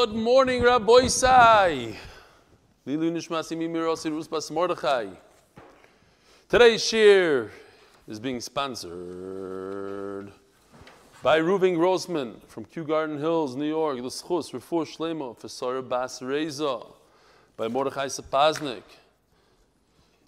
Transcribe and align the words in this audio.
Good 0.00 0.14
morning, 0.14 0.62
Rabbi 0.62 1.08
Sai. 1.08 1.94
Lilu 2.86 3.12
Nishmasi 3.12 3.54
Mimirosi 3.54 4.10
Rusbas 4.10 4.50
Mordechai. 4.50 5.08
Today's 6.48 6.82
shir 6.82 7.50
is 8.08 8.18
being 8.18 8.40
sponsored 8.40 10.32
by 11.22 11.38
Ruving 11.38 11.76
Roseman 11.76 12.42
from 12.48 12.64
Kew 12.64 12.84
Garden 12.84 13.18
Hills, 13.18 13.56
New 13.56 13.68
York. 13.68 13.98
The 13.98 14.04
Schus, 14.04 14.52
Refuah 14.52 14.86
Shlemo 14.86 15.36
for 15.36 15.48
Sarah 15.48 15.82
Bas 15.82 16.22
Reza 16.22 16.80
by 17.58 17.68
Mordechai 17.68 18.06
Sapaznik. 18.06 18.84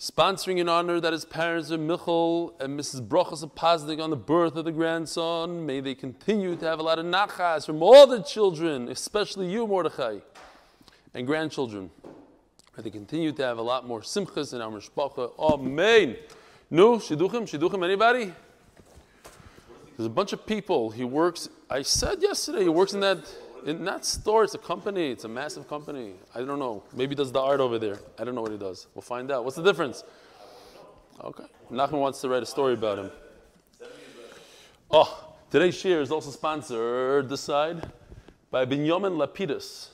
Sponsoring 0.02 0.58
in 0.58 0.68
honor 0.68 0.98
that 0.98 1.12
his 1.12 1.24
parents 1.24 1.70
are 1.70 1.78
Michal 1.78 2.56
and 2.58 2.76
Mrs. 2.76 3.06
Brocha 3.06 3.40
Sapaznik 3.40 4.02
on 4.02 4.10
the 4.10 4.16
birth 4.16 4.56
of 4.56 4.64
the 4.64 4.72
grandson. 4.72 5.64
May 5.64 5.78
they 5.78 5.94
continue 5.94 6.56
to 6.56 6.66
have 6.66 6.80
a 6.80 6.82
lot 6.82 6.98
of 6.98 7.06
nachas 7.06 7.64
from 7.64 7.84
all 7.84 8.08
the 8.08 8.20
children, 8.20 8.88
especially 8.88 9.48
you, 9.48 9.64
Mordechai, 9.64 10.18
and 11.14 11.24
grandchildren. 11.24 11.88
May 12.76 12.82
they 12.82 12.90
continue 12.90 13.30
to 13.30 13.44
have 13.44 13.58
a 13.58 13.62
lot 13.62 13.86
more 13.86 14.00
simchas 14.00 14.52
in 14.52 14.60
our 14.60 14.72
mishpacha. 14.72 15.38
Amen. 15.38 16.16
No, 16.68 16.96
shidduchim, 16.96 17.42
shidduchim, 17.42 17.84
anybody? 17.84 18.32
There's 19.96 20.08
a 20.08 20.10
bunch 20.10 20.32
of 20.32 20.44
people. 20.44 20.90
He 20.90 21.04
works. 21.04 21.48
I 21.70 21.82
said 21.82 22.20
yesterday 22.20 22.64
he 22.64 22.68
works 22.68 22.92
in 22.92 22.98
that 22.98 23.18
in 23.66 23.84
that 23.84 24.04
store. 24.04 24.44
It's 24.44 24.54
a 24.54 24.58
company. 24.58 25.10
It's 25.10 25.24
a 25.24 25.28
massive 25.28 25.68
company. 25.68 26.14
I 26.34 26.40
don't 26.40 26.58
know. 26.58 26.82
Maybe 26.94 27.14
does 27.14 27.32
the 27.32 27.40
art 27.40 27.60
over 27.60 27.78
there. 27.78 27.98
I 28.18 28.24
don't 28.24 28.34
know 28.34 28.42
what 28.42 28.52
he 28.52 28.58
does. 28.58 28.86
We'll 28.94 29.02
find 29.02 29.30
out. 29.30 29.44
What's 29.44 29.56
the 29.56 29.62
difference? 29.62 30.04
Okay. 31.20 31.44
Nachman 31.70 32.00
wants 32.00 32.20
to 32.22 32.28
write 32.28 32.42
a 32.42 32.46
story 32.46 32.74
about 32.74 32.98
him. 32.98 33.10
Oh, 34.90 35.34
today's 35.50 35.74
share 35.74 36.00
is 36.00 36.10
also 36.10 36.30
sponsored 36.30 37.28
this 37.28 37.40
side 37.40 37.90
by 38.50 38.66
Binyamin 38.66 39.16
Lapidus 39.16 39.88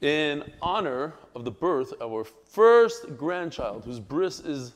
in 0.00 0.44
honor 0.62 1.14
of 1.34 1.44
the 1.44 1.50
birth 1.50 1.92
of 2.00 2.12
our 2.12 2.24
first 2.24 3.16
grandchild, 3.16 3.84
whose 3.84 4.00
bris 4.00 4.40
is 4.40 4.72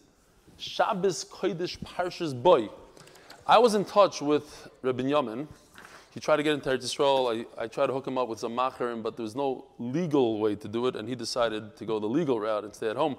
Shabbos 0.58 1.24
Kodesh 1.24 1.78
Parshas 1.78 2.34
Boy. 2.34 2.68
I 3.46 3.58
was 3.58 3.74
in 3.74 3.84
touch 3.84 4.20
with 4.20 4.68
Rabbi 4.82 5.04
Yamin. 5.04 5.46
He 6.12 6.18
tried 6.18 6.36
to 6.36 6.42
get 6.42 6.54
into 6.54 6.68
Eretz 6.68 6.84
Yisrael. 6.84 7.46
I, 7.58 7.62
I 7.62 7.66
tried 7.68 7.86
to 7.86 7.92
hook 7.92 8.06
him 8.06 8.18
up 8.18 8.28
with 8.28 8.40
some 8.40 8.56
macherim, 8.56 9.02
but 9.02 9.16
there 9.16 9.22
was 9.22 9.36
no 9.36 9.66
legal 9.78 10.40
way 10.40 10.56
to 10.56 10.68
do 10.68 10.86
it, 10.86 10.96
and 10.96 11.08
he 11.08 11.14
decided 11.14 11.76
to 11.76 11.84
go 11.84 12.00
the 12.00 12.06
legal 12.06 12.40
route 12.40 12.64
and 12.64 12.74
stay 12.74 12.90
at 12.90 12.96
home. 12.96 13.16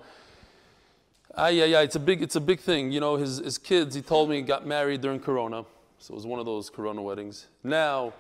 Ah, 1.36 1.47
yeah, 1.47 1.64
yeah, 1.64 1.81
it's 1.81 1.95
a 1.95 2.00
big, 2.00 2.22
it's 2.22 2.36
a 2.36 2.42
big 2.42 2.59
thing. 2.59 2.92
You 2.92 3.00
know, 3.00 3.16
his, 3.16 3.38
his 3.38 3.58
kids, 3.58 3.95
he 3.95 4.02
told 4.02 4.30
me, 4.30 4.42
got 4.42 4.67
married 4.67 5.00
during 5.00 5.22
Corona, 5.22 5.64
so 6.00 6.14
it 6.14 6.16
was 6.16 6.25
one 6.25 6.39
of 6.39 6.45
those 6.45 6.69
Corona 6.69 7.02
weddings. 7.02 7.47
Now, 7.64 8.12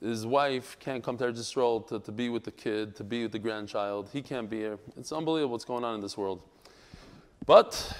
his 0.00 0.24
wife 0.24 0.76
can't 0.78 1.02
come 1.02 1.16
to 1.18 1.24
Eretz 1.24 1.38
Yisrael 1.38 1.88
to, 1.88 1.98
to 1.98 2.12
be 2.12 2.28
with 2.28 2.44
the 2.44 2.52
kid, 2.52 2.94
to 2.96 3.02
be 3.02 3.22
with 3.22 3.32
the 3.32 3.40
grandchild. 3.40 4.10
He 4.12 4.22
can't 4.22 4.48
be 4.48 4.58
here. 4.58 4.78
It's 4.96 5.10
unbelievable 5.10 5.52
what's 5.52 5.64
going 5.64 5.82
on 5.82 5.96
in 5.96 6.00
this 6.00 6.16
world. 6.16 6.40
But 7.46 7.92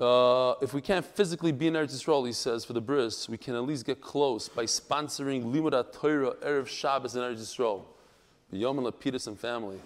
uh, 0.00 0.54
if 0.60 0.72
we 0.72 0.80
can't 0.80 1.04
physically 1.04 1.52
be 1.52 1.66
in 1.66 1.74
Eretz 1.74 1.94
Yisrael, 1.94 2.26
he 2.26 2.32
says, 2.32 2.64
for 2.64 2.72
the 2.72 2.80
bris, 2.80 3.28
we 3.28 3.36
can 3.36 3.54
at 3.54 3.64
least 3.64 3.84
get 3.84 4.00
close 4.00 4.48
by 4.48 4.64
sponsoring 4.64 5.44
Limud 5.44 5.92
Torah 5.92 6.34
Erev 6.36 6.68
Shabbos 6.68 7.16
in 7.16 7.22
Eretz 7.22 7.40
Yisrael. 7.40 7.82
The 8.50 8.58
Yom 8.58 8.78
Lapidus 8.78 9.26
and 9.26 9.38
family. 9.38 9.78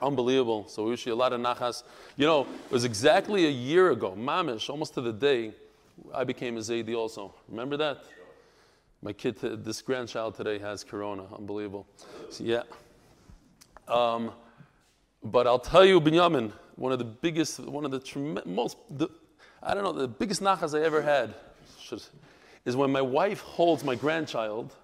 Unbelievable. 0.00 0.68
So 0.68 0.84
we 0.84 0.90
wish 0.90 1.06
you 1.06 1.14
a 1.14 1.16
lot 1.16 1.32
of 1.32 1.40
nachas. 1.40 1.82
You 2.16 2.26
know, 2.26 2.42
it 2.42 2.70
was 2.70 2.84
exactly 2.84 3.46
a 3.46 3.50
year 3.50 3.90
ago, 3.90 4.14
mamish, 4.16 4.68
almost 4.68 4.94
to 4.94 5.00
the 5.00 5.12
day, 5.12 5.52
I 6.14 6.24
became 6.24 6.56
a 6.56 6.60
Zaidi 6.60 6.94
also. 6.94 7.34
Remember 7.48 7.76
that? 7.78 8.04
My 9.02 9.12
kid, 9.12 9.38
this 9.40 9.82
grandchild 9.82 10.34
today 10.34 10.58
has 10.58 10.84
corona. 10.84 11.24
Unbelievable. 11.34 11.86
So, 12.30 12.44
yeah. 12.44 12.62
Um, 13.88 14.32
but 15.22 15.46
I'll 15.46 15.58
tell 15.58 15.84
you, 15.84 16.00
Binyamin, 16.00 16.52
one 16.76 16.92
of 16.92 16.98
the 16.98 17.04
biggest, 17.04 17.58
one 17.60 17.84
of 17.84 17.90
the 17.90 17.98
trem- 17.98 18.40
most, 18.44 18.76
the, 18.90 19.08
I 19.62 19.74
don't 19.74 19.82
know, 19.82 19.92
the 19.92 20.08
biggest 20.08 20.42
nachas 20.42 20.78
I 20.78 20.84
ever 20.84 21.02
had 21.02 21.34
should, 21.80 22.02
is 22.64 22.76
when 22.76 22.92
my 22.92 23.00
wife 23.00 23.40
holds 23.40 23.82
my 23.82 23.94
grandchild, 23.94 24.74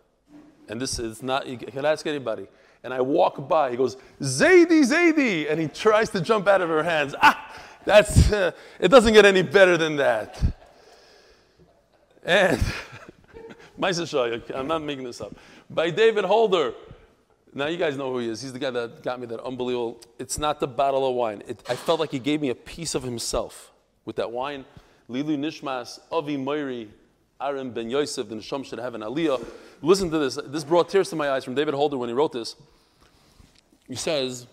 and 0.69 0.81
this 0.81 0.99
is 0.99 1.23
not, 1.23 1.47
you 1.47 1.59
can 1.59 1.85
ask 1.85 2.07
anybody, 2.07 2.47
and 2.83 2.93
I 2.93 3.01
walk 3.01 3.49
by, 3.49 3.71
he 3.71 3.77
goes, 3.77 3.97
Zaidi, 4.21 4.83
Zaidi, 4.85 5.51
and 5.51 5.61
he 5.61 5.69
tries 5.69 6.11
to 6.11 6.21
jump 6.21 6.49
out 6.49 6.61
of 6.61 6.69
her 6.69 6.83
hands. 6.83 7.15
Ah, 7.23 7.55
that's, 7.85 8.33
uh, 8.33 8.53
it 8.81 8.89
doesn't 8.89 9.13
get 9.13 9.25
any 9.25 9.43
better 9.43 9.77
than 9.77 9.97
that. 9.97 10.43
And, 12.25 12.61
I'm 13.83 14.67
not 14.67 14.83
making 14.83 15.05
this 15.05 15.21
up, 15.21 15.35
by 15.69 15.91
David 15.91 16.25
Holder, 16.25 16.75
now 17.55 17.67
you 17.67 17.77
guys 17.77 17.97
know 17.97 18.13
who 18.13 18.19
he 18.19 18.29
is. 18.29 18.41
He's 18.41 18.53
the 18.53 18.59
guy 18.59 18.71
that 18.71 19.03
got 19.03 19.21
me 19.21 19.27
that 19.27 19.41
unbelievable. 19.41 20.01
It's 20.19 20.39
not 20.39 20.59
the 20.59 20.67
bottle 20.67 21.07
of 21.09 21.15
wine. 21.15 21.43
It, 21.47 21.63
I 21.69 21.77
felt 21.77 22.01
like 22.01 22.11
he 22.11 22.19
gave 22.19 22.41
me 22.41 22.49
a 22.49 22.55
piece 22.55 22.95
of 22.95 23.03
himself 23.03 23.73
with 24.05 24.17
that 24.17 24.31
wine. 24.31 24.65
Lilu 25.11 25.37
Nishmas 25.37 26.01
Avi 26.11 26.37
Moiri 26.37 26.89
Aaron 27.41 27.71
Ben 27.71 27.91
Yosef 27.91 28.29
the 28.29 28.37
Nisham 28.37 28.65
should 28.65 28.79
have 28.79 28.95
an 28.95 29.03
aliyah. 29.03 29.45
Listen 29.83 30.11
to 30.11 30.19
this. 30.19 30.39
This 30.47 30.65
brought 30.65 30.89
tears 30.89 31.11
to 31.11 31.17
my 31.17 31.31
eyes 31.31 31.45
from 31.45 31.55
David 31.55 31.75
Holder 31.75 31.99
when 31.99 32.09
he 32.09 32.15
wrote 32.15 32.33
this. 32.33 32.57
He 33.89 33.97
says. 33.97 34.47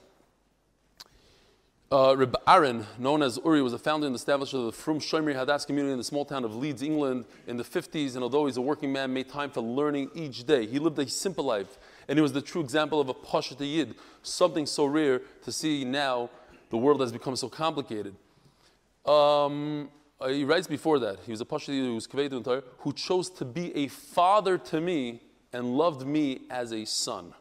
Uh, 1.91 2.15
Reb 2.15 2.35
Aaron, 2.47 2.85
known 2.99 3.23
as 3.23 3.39
Uri, 3.43 3.63
was 3.63 3.73
a 3.73 3.79
founder 3.79 4.05
and 4.05 4.15
establisher 4.15 4.59
of 4.59 4.65
the 4.65 4.71
Frum 4.71 4.99
Shomer 4.99 5.33
Hadass 5.33 5.65
community 5.65 5.91
in 5.91 5.97
the 5.97 6.03
small 6.03 6.23
town 6.23 6.45
of 6.45 6.55
Leeds, 6.55 6.83
England, 6.83 7.25
in 7.47 7.57
the 7.57 7.63
50s. 7.63 8.13
And 8.13 8.21
although 8.21 8.45
he's 8.45 8.57
a 8.57 8.61
working 8.61 8.93
man, 8.93 9.11
made 9.11 9.27
time 9.27 9.49
for 9.49 9.61
learning 9.61 10.11
each 10.13 10.45
day. 10.45 10.67
He 10.67 10.77
lived 10.77 10.99
a 10.99 11.09
simple 11.09 11.45
life 11.45 11.79
and 12.09 12.17
he 12.17 12.21
was 12.21 12.33
the 12.33 12.41
true 12.41 12.59
example 12.59 12.99
of 12.99 13.07
a 13.07 13.13
Pashat 13.13 13.59
Yid, 13.59 13.93
something 14.23 14.65
so 14.65 14.85
rare 14.85 15.21
to 15.43 15.51
see 15.51 15.85
now. 15.85 16.31
The 16.71 16.77
world 16.77 17.01
has 17.01 17.11
become 17.11 17.35
so 17.35 17.47
complicated. 17.49 18.15
Um, 19.05 19.89
uh, 20.19 20.27
he 20.27 20.43
writes 20.43 20.67
before 20.67 20.97
that, 20.99 21.19
he 21.25 21.31
was 21.31 21.39
a 21.39 21.45
Pashat 21.45 21.69
Yid 21.69 21.85
who 21.85 21.95
was 21.95 22.63
who 22.79 22.93
chose 22.93 23.29
to 23.29 23.45
be 23.45 23.75
a 23.75 23.87
father 23.87 24.57
to 24.57 24.81
me 24.81 25.21
and 25.53 25.77
loved 25.77 26.05
me 26.05 26.41
as 26.49 26.73
a 26.73 26.83
son. 26.83 27.33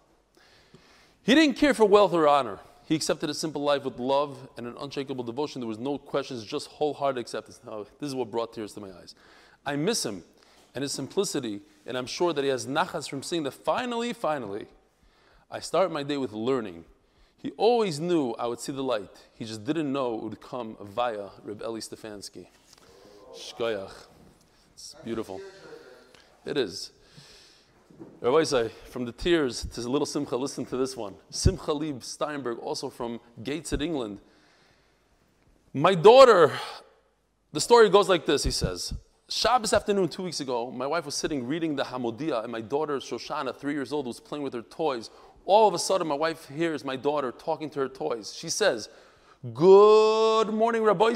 He 1.23 1.35
didn't 1.35 1.57
care 1.57 1.73
for 1.73 1.87
wealth 1.87 2.13
or 2.13 2.29
honor. 2.29 2.59
He 2.87 2.95
accepted 2.95 3.29
a 3.31 3.35
simple 3.35 3.63
life 3.63 3.85
with 3.85 3.99
love 3.99 4.49
and 4.59 4.67
an 4.67 4.75
unshakable 4.81 5.25
devotion. 5.25 5.61
There 5.61 5.69
was 5.69 5.79
no 5.79 5.97
questions, 5.97 6.45
just 6.45 6.69
wholehearted 6.69 7.19
acceptance. 7.19 7.61
Now, 7.65 7.87
this 8.01 8.09
is 8.09 8.15
what 8.15 8.31
brought 8.31 8.53
tears 8.53 8.75
to 8.75 8.81
my 8.81 8.89
eyes. 8.89 9.15
I 9.65 9.77
miss 9.77 10.05
him 10.05 10.25
and 10.75 10.83
his 10.83 10.93
simplicity, 10.93 11.61
and 11.89 11.97
I'm 11.97 12.07
sure 12.07 12.35
that 12.35 12.45
he 12.45 12.51
has 12.51 12.67
nachas 12.67 13.09
from 13.09 13.23
seeing 13.23 13.45
that 13.45 13.53
finally, 13.53 14.13
finally, 14.13 14.67
I 15.51 15.61
start 15.61 15.91
my 15.91 16.03
day 16.03 16.19
with 16.19 16.35
learning. 16.35 16.85
He 17.39 17.53
always 17.57 17.99
knew 17.99 18.33
I 18.33 18.47
would 18.47 18.61
see 18.61 18.73
the 18.73 18.83
light. 18.83 19.17
He 19.33 19.47
just 19.47 19.65
didn't 19.65 19.91
know 19.91 20.17
it 20.17 20.23
would 20.23 20.41
come 20.41 20.77
via 20.83 21.29
Reb 21.43 21.63
Eli 21.63 21.81
Stefansky. 21.81 22.49
Shkoyach. 23.35 23.93
It's 24.75 24.97
beautiful. 25.03 25.41
It 26.45 26.59
is. 26.59 26.93
Rabbi 28.21 28.43
say, 28.45 28.69
from 28.91 29.07
the 29.07 29.13
tears 29.13 29.65
to 29.65 29.81
a 29.81 29.83
little 29.83 30.07
simcha, 30.07 30.37
listen 30.37 30.67
to 30.67 30.77
this 30.77 30.95
one. 30.95 31.15
Simcha 31.31 31.73
Leib 31.73 32.05
Steinberg, 32.05 32.59
also 32.59 32.91
from 32.91 33.19
Gateshead, 33.43 33.81
England. 33.81 34.19
My 35.73 35.95
daughter, 35.95 36.53
the 37.53 37.61
story 37.61 37.89
goes 37.89 38.11
like 38.11 38.27
this, 38.27 38.45
he 38.45 38.51
says. 38.51 38.93
Shabbos 39.31 39.75
afternoon, 39.75 40.09
two 40.09 40.23
weeks 40.23 40.41
ago, 40.41 40.71
my 40.71 40.87
wife 40.87 41.05
was 41.05 41.15
sitting 41.15 41.47
reading 41.47 41.77
the 41.77 41.83
Hamodia, 41.85 42.43
and 42.45 42.51
my 42.51 42.63
daughter, 42.63 42.97
Shoshana, 42.97 43.55
three 43.55 43.75
years 43.75 43.93
old, 43.93 44.07
was 44.07 44.21
playing 44.21 44.43
with 44.43 44.55
her 44.55 44.63
toys. 44.63 45.11
All 45.45 45.69
of 45.69 45.75
a 45.75 45.79
sudden, 45.79 46.07
my 46.07 46.15
wife 46.15 46.49
hears 46.49 46.83
my 46.83 46.97
daughter 46.97 47.31
talking 47.31 47.69
to 47.71 47.81
her 47.81 47.89
toys. 47.91 48.35
She 48.35 48.49
says, 48.49 48.89
Good 49.53 50.47
morning, 50.47 50.83
Rabbi 50.83 51.13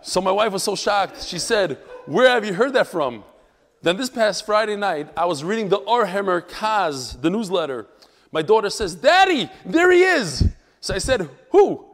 so 0.00 0.20
my 0.22 0.32
wife 0.32 0.52
was 0.52 0.62
so 0.62 0.74
shocked. 0.74 1.22
She 1.22 1.38
said, 1.38 1.78
Where 2.06 2.28
have 2.30 2.46
you 2.46 2.54
heard 2.54 2.72
that 2.72 2.86
from? 2.86 3.22
Then 3.82 3.98
this 3.98 4.08
past 4.08 4.46
Friday 4.46 4.76
night, 4.76 5.10
I 5.14 5.26
was 5.26 5.44
reading 5.44 5.68
the 5.68 5.80
Orhemer 5.80 6.40
Kaz, 6.40 7.20
the 7.20 7.28
newsletter. 7.28 7.86
My 8.32 8.40
daughter 8.40 8.70
says, 8.70 8.94
Daddy, 8.94 9.50
there 9.66 9.90
he 9.90 10.02
is. 10.02 10.48
So 10.80 10.94
I 10.94 10.98
said, 10.98 11.28
Who? 11.50 11.84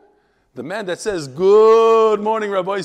The 0.55 0.63
man 0.63 0.87
that 0.87 1.01
says, 1.01 1.27
Good 1.27 2.21
morning, 2.21 2.53
Rabbi. 2.53 2.81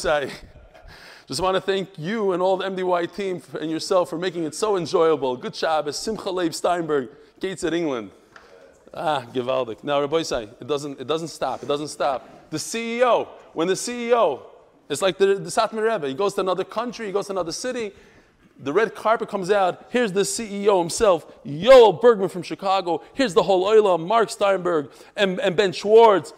Just 1.28 1.40
want 1.40 1.56
to 1.56 1.62
thank 1.62 1.98
you 1.98 2.34
and 2.34 2.42
all 2.42 2.58
the 2.58 2.66
MDY 2.66 3.16
team 3.16 3.42
and 3.60 3.72
yourself 3.72 4.10
for 4.10 4.18
making 4.18 4.44
it 4.44 4.54
so 4.54 4.76
enjoyable. 4.76 5.38
Good 5.38 5.54
job, 5.54 5.92
Simcha 5.94 6.30
Leib 6.30 6.54
Steinberg, 6.54 7.10
Gateshead 7.40 7.74
England. 7.74 8.12
Ah, 8.94 9.26
Givaldic. 9.34 9.84
Now, 9.84 10.02
Rabbi 10.02 10.22
say, 10.22 10.44
it 10.44 10.68
doesn't, 10.68 11.00
it 11.00 11.08
doesn't 11.08 11.30
stop. 11.30 11.64
It 11.64 11.68
doesn't 11.68 11.88
stop. 11.88 12.30
The 12.50 12.58
CEO, 12.58 13.28
when 13.54 13.68
the 13.68 13.74
CEO, 13.74 14.42
it's 14.90 15.02
like 15.02 15.18
the, 15.18 15.36
the 15.36 15.50
Satmar 15.50 15.92
Rebbe, 15.92 16.10
he 16.10 16.14
goes 16.14 16.34
to 16.36 16.42
another 16.42 16.66
country, 16.66 17.08
he 17.08 17.12
goes 17.14 17.28
to 17.28 17.32
another 17.32 17.54
city, 17.54 17.94
the 18.60 18.74
red 18.74 18.94
carpet 18.94 19.30
comes 19.30 19.50
out. 19.50 19.88
Here's 19.90 20.12
the 20.12 20.22
CEO 20.22 20.80
himself, 20.80 21.44
Yoel 21.44 22.00
Bergman 22.00 22.30
from 22.30 22.44
Chicago. 22.44 23.02
Here's 23.14 23.34
the 23.34 23.44
whole 23.44 23.66
oila, 23.66 24.06
Mark 24.06 24.30
Steinberg 24.30 24.92
and, 25.16 25.40
and 25.40 25.56
Ben 25.56 25.72
Schwartz, 25.72 26.34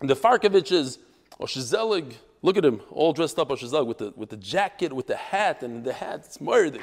and 0.00 0.08
the 0.08 0.16
Farkoviches, 0.16 0.98
Oshizelig, 1.40 2.14
Look 2.44 2.58
at 2.58 2.64
him, 2.66 2.82
all 2.90 3.14
dressed 3.14 3.38
up, 3.38 3.48
Ashazag, 3.48 3.86
with 3.86 3.96
the, 3.96 4.12
with 4.16 4.28
the 4.28 4.36
jacket, 4.36 4.92
with 4.92 5.06
the 5.06 5.16
hat, 5.16 5.62
and 5.62 5.82
the 5.82 5.94
hat, 5.94 6.24
it's 6.26 6.42
murder. 6.42 6.80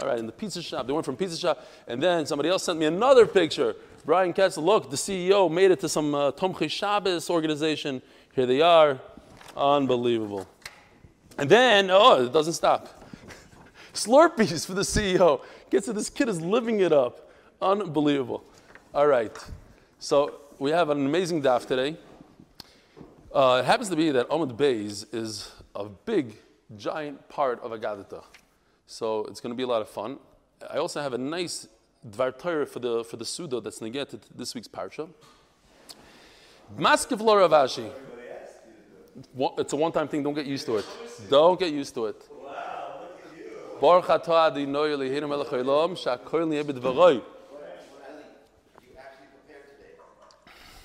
All 0.00 0.06
right, 0.06 0.16
in 0.20 0.26
the 0.26 0.30
pizza 0.30 0.62
shop. 0.62 0.86
They 0.86 0.92
went 0.92 1.04
from 1.04 1.16
pizza 1.16 1.36
shop, 1.36 1.66
and 1.88 2.00
then 2.00 2.26
somebody 2.26 2.48
else 2.48 2.62
sent 2.62 2.78
me 2.78 2.86
another 2.86 3.26
picture. 3.26 3.74
Brian 4.04 4.32
Katz, 4.32 4.56
look, 4.56 4.90
the 4.90 4.96
CEO 4.96 5.50
made 5.50 5.72
it 5.72 5.80
to 5.80 5.88
some 5.88 6.14
uh, 6.14 6.30
Tomchei 6.30 6.70
Shabbos 6.70 7.28
organization. 7.28 8.02
Here 8.36 8.46
they 8.46 8.60
are. 8.60 9.00
Unbelievable. 9.56 10.46
And 11.38 11.50
then, 11.50 11.90
oh, 11.90 12.26
it 12.26 12.32
doesn't 12.32 12.52
stop. 12.52 13.04
Slurpees 13.94 14.64
for 14.64 14.74
the 14.74 14.82
CEO. 14.82 15.40
Gets 15.70 15.88
it, 15.88 15.96
this 15.96 16.08
kid 16.08 16.28
is 16.28 16.40
living 16.40 16.78
it 16.78 16.92
up. 16.92 17.32
Unbelievable. 17.60 18.44
All 18.94 19.08
right. 19.08 19.36
So 19.98 20.36
we 20.60 20.70
have 20.70 20.90
an 20.90 21.04
amazing 21.04 21.42
daf 21.42 21.66
today. 21.66 21.96
Uh, 23.34 23.56
it 23.60 23.64
happens 23.64 23.88
to 23.88 23.96
be 23.96 24.12
that 24.12 24.28
Amud 24.28 24.56
Beis 24.56 25.12
is 25.12 25.50
a 25.74 25.86
big, 25.86 26.36
giant 26.76 27.28
part 27.28 27.60
of 27.64 27.72
Agadita. 27.72 28.22
So 28.86 29.24
it's 29.24 29.40
going 29.40 29.50
to 29.50 29.56
be 29.56 29.64
a 29.64 29.66
lot 29.66 29.82
of 29.82 29.88
fun. 29.88 30.18
I 30.70 30.76
also 30.76 31.00
have 31.02 31.14
a 31.14 31.18
nice 31.18 31.66
Dvar 32.08 32.38
Torah 32.38 32.64
for 32.64 32.78
the, 32.78 33.02
for 33.02 33.16
the 33.16 33.24
Suda 33.24 33.60
that's 33.60 33.80
negated 33.80 34.20
this 34.32 34.54
week's 34.54 34.68
Parsha. 34.68 35.08
Maskiv 36.78 37.18
Loravashi. 37.18 37.90
It's 39.58 39.72
a 39.72 39.76
one 39.76 39.90
time 39.90 40.06
thing, 40.06 40.22
don't 40.22 40.34
get 40.34 40.46
used 40.46 40.66
to 40.66 40.76
it. 40.76 40.86
Don't 41.28 41.58
get 41.58 41.72
used 41.72 41.92
to 41.94 42.06
it. 42.06 42.28
Baruch 43.80 44.04
atah 44.04 44.46
Adonai 44.46 44.90
Eloheinu 44.94 45.28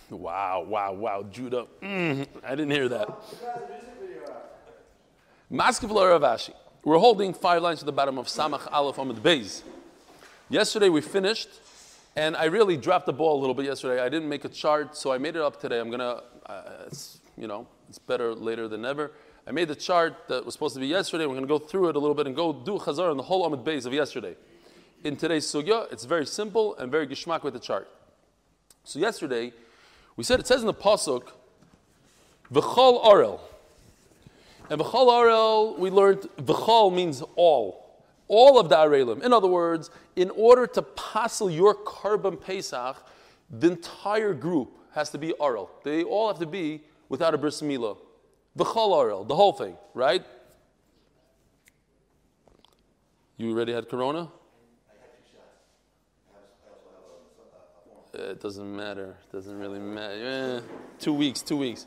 Wow, 0.10 0.66
wow, 0.68 0.94
wow, 0.94 1.24
Judah. 1.32 1.68
Mm, 1.82 2.28
I 2.44 2.50
didn't 2.52 2.72
hear 2.72 2.90
that. 2.90 3.08
Maskiv 5.52 5.90
Ravashi. 5.90 6.54
We're 6.84 6.98
holding 6.98 7.34
five 7.34 7.62
lines 7.62 7.80
to 7.80 7.86
the 7.86 7.92
bottom 7.92 8.18
of 8.18 8.28
Samach 8.28 8.68
Aleph 8.72 8.96
Amud 8.96 9.20
Beis. 9.20 9.62
Yesterday 10.50 10.90
we 10.90 11.02
finished, 11.02 11.50
and 12.16 12.36
I 12.36 12.46
really 12.46 12.76
dropped 12.76 13.06
the 13.06 13.14
ball 13.14 13.38
a 13.38 13.40
little 13.40 13.54
bit 13.54 13.66
yesterday. 13.66 14.02
I 14.02 14.10
didn't 14.10 14.30
make 14.30 14.46
a 14.46 14.50
chart, 14.50 14.96
so 14.96 15.12
I 15.12 15.20
made 15.20 15.36
it 15.36 15.42
up 15.42 15.60
today. 15.60 15.80
I'm 15.80 15.92
gonna, 15.92 16.24
uh, 16.48 16.62
it's, 16.88 17.20
you 17.38 17.48
know, 17.48 17.68
it's 17.88 18.00
better 18.00 18.34
later 18.34 18.68
than 18.68 18.82
never. 18.82 19.12
I 19.46 19.52
made 19.52 19.68
the 19.68 19.76
chart 19.76 20.28
that 20.28 20.44
was 20.44 20.54
supposed 20.56 20.74
to 20.74 20.80
be 20.80 20.88
yesterday. 20.88 21.28
We're 21.28 21.40
to 21.40 21.46
go 21.46 21.60
through 21.60 21.90
it 21.90 21.96
a 21.96 22.00
little 22.00 22.16
bit 22.16 22.26
and 22.26 22.36
go 22.36 22.52
do 22.52 22.80
Chazar 22.80 23.12
on 23.12 23.18
the 23.18 23.24
whole 23.24 23.48
Amud 23.48 23.64
Beis 23.64 23.86
of 23.86 23.94
yesterday. 23.94 24.36
In 25.04 25.16
today's 25.16 25.46
Sugya, 25.46 25.92
it's 25.92 26.06
very 26.06 26.26
simple 26.26 26.76
and 26.78 26.92
very 26.92 27.08
gishmak 27.08 27.44
with 27.44 27.54
the 27.54 27.60
chart. 27.60 27.88
So 28.84 29.00
yesterday, 29.00 29.54
we 30.20 30.26
said 30.26 30.38
it 30.38 30.48
says 30.48 30.60
in 30.60 30.68
the 30.68 30.74
Pasuk, 30.74 31.30
V'chol 32.54 33.06
Arel. 33.06 33.40
And 34.70 34.82
V'chol 34.82 35.08
Arel, 35.08 35.80
we 35.80 35.90
learned 35.90 36.28
V'chol 36.36 36.94
means 36.94 37.24
all. 37.38 38.04
All 38.28 38.60
of 38.60 38.68
the 38.68 38.76
Arelim. 38.76 39.24
In 39.24 39.32
other 39.32 39.48
words, 39.48 39.90
in 40.18 40.30
order 40.32 40.68
to 40.68 40.82
passel 40.82 41.50
your 41.50 41.74
carbon 41.74 42.36
Pesach, 42.36 42.98
the 43.50 43.72
entire 43.72 44.34
group 44.34 44.78
has 44.92 45.10
to 45.12 45.18
be 45.18 45.34
Arel. 45.40 45.70
They 45.86 46.04
all 46.04 46.28
have 46.28 46.40
to 46.40 46.46
be 46.46 46.82
without 47.08 47.34
a 47.34 47.38
bris 47.38 47.62
milah. 47.62 47.96
The 48.58 48.66
chol 48.66 49.26
the 49.26 49.36
whole 49.38 49.54
thing, 49.54 49.78
right? 49.94 50.26
You 53.38 53.54
already 53.54 53.72
had 53.72 53.88
corona? 53.88 54.28
It 58.20 58.42
doesn't 58.42 58.76
matter. 58.76 59.16
It 59.28 59.36
doesn't 59.36 59.58
really 59.58 59.80
matter. 59.80 60.62
Eh, 60.62 60.74
two 61.00 61.14
weeks, 61.14 61.42
two 61.42 61.58
weeks. 61.58 61.86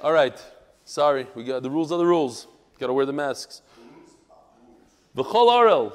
All 0.00 0.12
right. 0.12 0.38
Sorry, 0.84 1.26
we 1.34 1.44
got 1.44 1.62
the 1.62 1.70
rules 1.70 1.90
are 1.92 1.98
the 1.98 2.06
rules. 2.06 2.46
Got 2.78 2.88
to 2.88 2.92
wear 2.92 3.06
the 3.06 3.12
masks. 3.12 3.62
V'chol 5.16 5.48
arel 5.48 5.92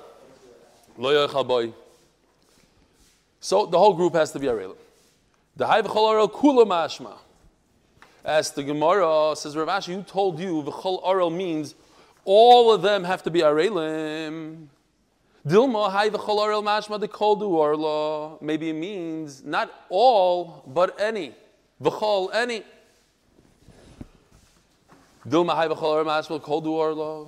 lo. 0.98 1.74
So 3.40 3.66
the 3.68 3.78
whole 3.78 3.94
group 3.94 4.14
has 4.16 4.32
to 4.32 4.40
be 4.40 4.48
arel. 4.48 4.76
The 5.56 5.68
high 5.68 5.82
v'chol 5.82 6.14
arel 6.14 6.32
kula 6.32 6.66
mashma. 6.66 7.18
As 8.26 8.52
the 8.52 8.64
Gemara 8.64 9.36
says, 9.36 9.56
Rav 9.56 9.68
Ashi, 9.68 9.94
who 9.94 10.04
told 10.04 10.40
you 10.40 10.64
v'chol 10.64 11.04
arel 11.04 11.36
means 11.36 11.76
all 12.26 12.74
of 12.74 12.82
them 12.82 13.04
have 13.04 13.22
to 13.24 13.30
be 13.30 13.42
arelim? 13.42 14.68
Dilma 15.48 15.92
hay 15.92 16.10
v'chol 16.10 16.40
arel 16.40 16.64
mashma 16.64 17.00
de 17.00 17.08
kol 17.08 17.36
du 17.36 17.60
arla. 17.60 18.38
Maybe 18.42 18.70
it 18.70 18.74
means 18.74 19.44
not 19.44 19.72
all, 19.90 20.64
but 20.68 21.00
any. 21.00 21.34
V'chol, 21.82 22.34
any. 22.34 22.64
Dilma 25.28 25.56
hay 25.56 25.68
v'chol 25.68 26.04
arel 26.04 26.06
mashma 26.06 26.42
kol 26.42 26.62
du 26.62 26.78
arla. 26.78 27.28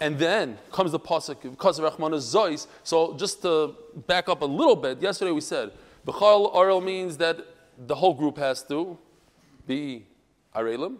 And 0.00 0.18
then 0.18 0.58
comes 0.72 0.92
the 0.92 0.98
pasuk 0.98 1.42
because 1.42 1.78
of 1.78 1.92
Rachmana's 1.92 2.34
Zois. 2.34 2.66
So 2.82 3.14
just 3.18 3.42
to 3.42 3.74
back 4.06 4.30
up 4.30 4.40
a 4.40 4.46
little 4.46 4.74
bit, 4.74 5.02
yesterday 5.02 5.30
we 5.30 5.42
said 5.42 5.72
B'chal 6.06 6.54
Arel 6.54 6.82
means 6.82 7.18
that 7.18 7.36
the 7.86 7.94
whole 7.94 8.14
group 8.14 8.38
has 8.38 8.62
to 8.64 8.96
be 9.66 10.06
Arelim. 10.56 10.96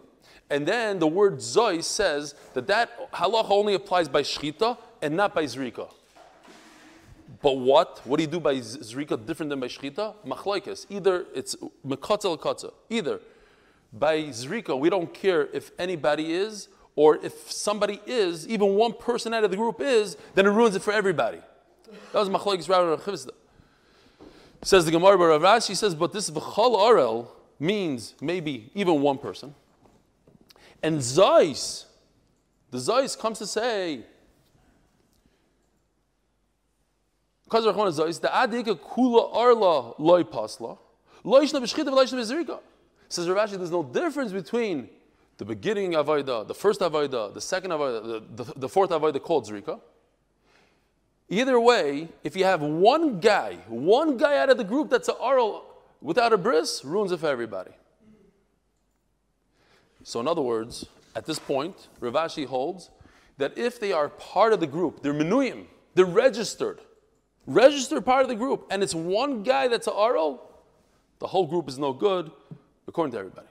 And 0.51 0.67
then 0.67 0.99
the 0.99 1.07
word 1.07 1.37
Zoy 1.37 1.83
says 1.83 2.35
that 2.53 2.67
that 2.67 3.11
halacha 3.11 3.49
only 3.49 3.73
applies 3.73 4.07
by 4.07 4.21
Shchita 4.21 4.77
and 5.01 5.15
not 5.17 5.33
by 5.33 5.45
Zrika. 5.45 5.91
But 7.41 7.53
what? 7.53 8.01
What 8.05 8.17
do 8.17 8.23
you 8.23 8.29
do 8.29 8.39
by 8.39 8.55
Zrika 8.55 9.25
different 9.25 9.49
than 9.49 9.59
by 9.59 9.67
Shchita? 9.67 10.15
Machlaikis. 10.25 10.85
Either 10.89 11.25
it's 11.33 11.55
Mekatza 11.85 12.37
Lekatza. 12.37 12.73
Either 12.89 13.19
by 13.93 14.23
Zrika, 14.23 14.77
we 14.77 14.89
don't 14.89 15.13
care 15.13 15.47
if 15.53 15.71
anybody 15.77 16.33
is, 16.33 16.67
or 16.95 17.17
if 17.17 17.51
somebody 17.51 18.01
is, 18.05 18.47
even 18.47 18.75
one 18.75 18.93
person 18.93 19.33
out 19.33 19.43
of 19.43 19.51
the 19.51 19.57
group 19.57 19.79
is, 19.79 20.17
then 20.35 20.45
it 20.45 20.49
ruins 20.49 20.75
it 20.75 20.81
for 20.81 20.91
everybody. 20.91 21.39
That 22.11 22.19
was 22.19 22.29
Machlaikis 22.29 22.67
Rabbi 22.67 23.01
Chavizda. 23.01 23.31
Says 24.63 24.85
the 24.85 24.91
Gemara 24.91 25.17
Rav 25.17 25.41
Ashi 25.41 25.75
says, 25.75 25.95
but 25.95 26.13
this 26.13 26.29
V'chal 26.29 26.75
Arel, 26.75 27.27
means 27.61 28.15
maybe 28.19 28.71
even 28.73 29.01
one 29.01 29.17
person. 29.19 29.53
And 30.81 31.01
Zeus, 31.01 31.85
the 32.71 32.79
Zeus 32.79 33.15
comes 33.15 33.37
to 33.37 33.45
say, 33.45 34.01
because 37.40 37.40
of 37.40 37.40
Zeus, 37.40 37.40
the 37.51 38.29
Adika 38.33 38.79
Kula 38.79 39.35
Arla 39.35 39.93
Loi 39.97 40.23
Pasla, 40.23 40.77
Loishna 41.23 41.61
B'Shchita 41.61 41.89
Loishna 41.89 42.19
B'Zrika. 42.19 42.59
Says 43.09 43.27
Rav 43.27 43.51
there's 43.51 43.71
no 43.71 43.83
difference 43.83 44.31
between 44.31 44.89
the 45.37 45.45
beginning 45.45 45.93
Avodah, 45.93 46.47
the 46.47 46.53
first 46.53 46.79
Avodah, 46.79 47.33
the 47.33 47.41
second 47.41 47.71
Avodah, 47.71 48.35
the, 48.35 48.43
the, 48.43 48.59
the 48.59 48.69
fourth 48.69 48.91
Avodah 48.91 49.21
called 49.21 49.47
Zrika. 49.47 49.79
Either 51.29 51.59
way, 51.59 52.09
if 52.23 52.35
you 52.35 52.43
have 52.43 52.61
one 52.61 53.19
guy, 53.19 53.55
one 53.67 54.17
guy 54.17 54.37
out 54.37 54.49
of 54.49 54.57
the 54.57 54.63
group 54.63 54.89
that's 54.89 55.07
an 55.07 55.15
Arl 55.19 55.65
without 56.01 56.33
a 56.33 56.37
bris, 56.37 56.83
ruins 56.83 57.11
it 57.11 57.19
for 57.19 57.27
everybody. 57.27 57.71
So, 60.03 60.19
in 60.19 60.27
other 60.27 60.41
words, 60.41 60.85
at 61.15 61.25
this 61.25 61.39
point, 61.39 61.87
Rav 61.99 62.13
Ashi 62.13 62.45
holds 62.45 62.89
that 63.37 63.57
if 63.57 63.79
they 63.79 63.91
are 63.91 64.09
part 64.09 64.53
of 64.53 64.59
the 64.59 64.67
group, 64.67 65.01
they're 65.01 65.13
menuyim, 65.13 65.65
they're 65.95 66.05
registered, 66.05 66.79
registered 67.47 68.05
part 68.05 68.23
of 68.23 68.29
the 68.29 68.35
group, 68.35 68.67
and 68.69 68.83
it's 68.83 68.95
one 68.95 69.43
guy 69.43 69.67
that's 69.67 69.87
a 69.87 69.91
Aro, 69.91 70.39
the 71.19 71.27
whole 71.27 71.45
group 71.45 71.67
is 71.69 71.77
no 71.77 71.93
good, 71.93 72.31
according 72.87 73.11
to 73.13 73.19
everybody. 73.19 73.47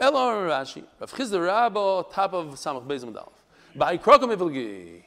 Elo 0.00 0.44
Rav 0.44 0.66
Ashi, 0.66 0.84
Rav 1.00 1.12
Chisda 1.12 1.38
Rabbo, 1.38 2.12
top 2.12 2.32
of 2.32 2.54
Samach 2.54 2.86
Bezim 2.86 3.12
Dalaf. 3.12 3.32
Ba'ikrokim 3.76 4.34
Ivilgi. 4.36 5.02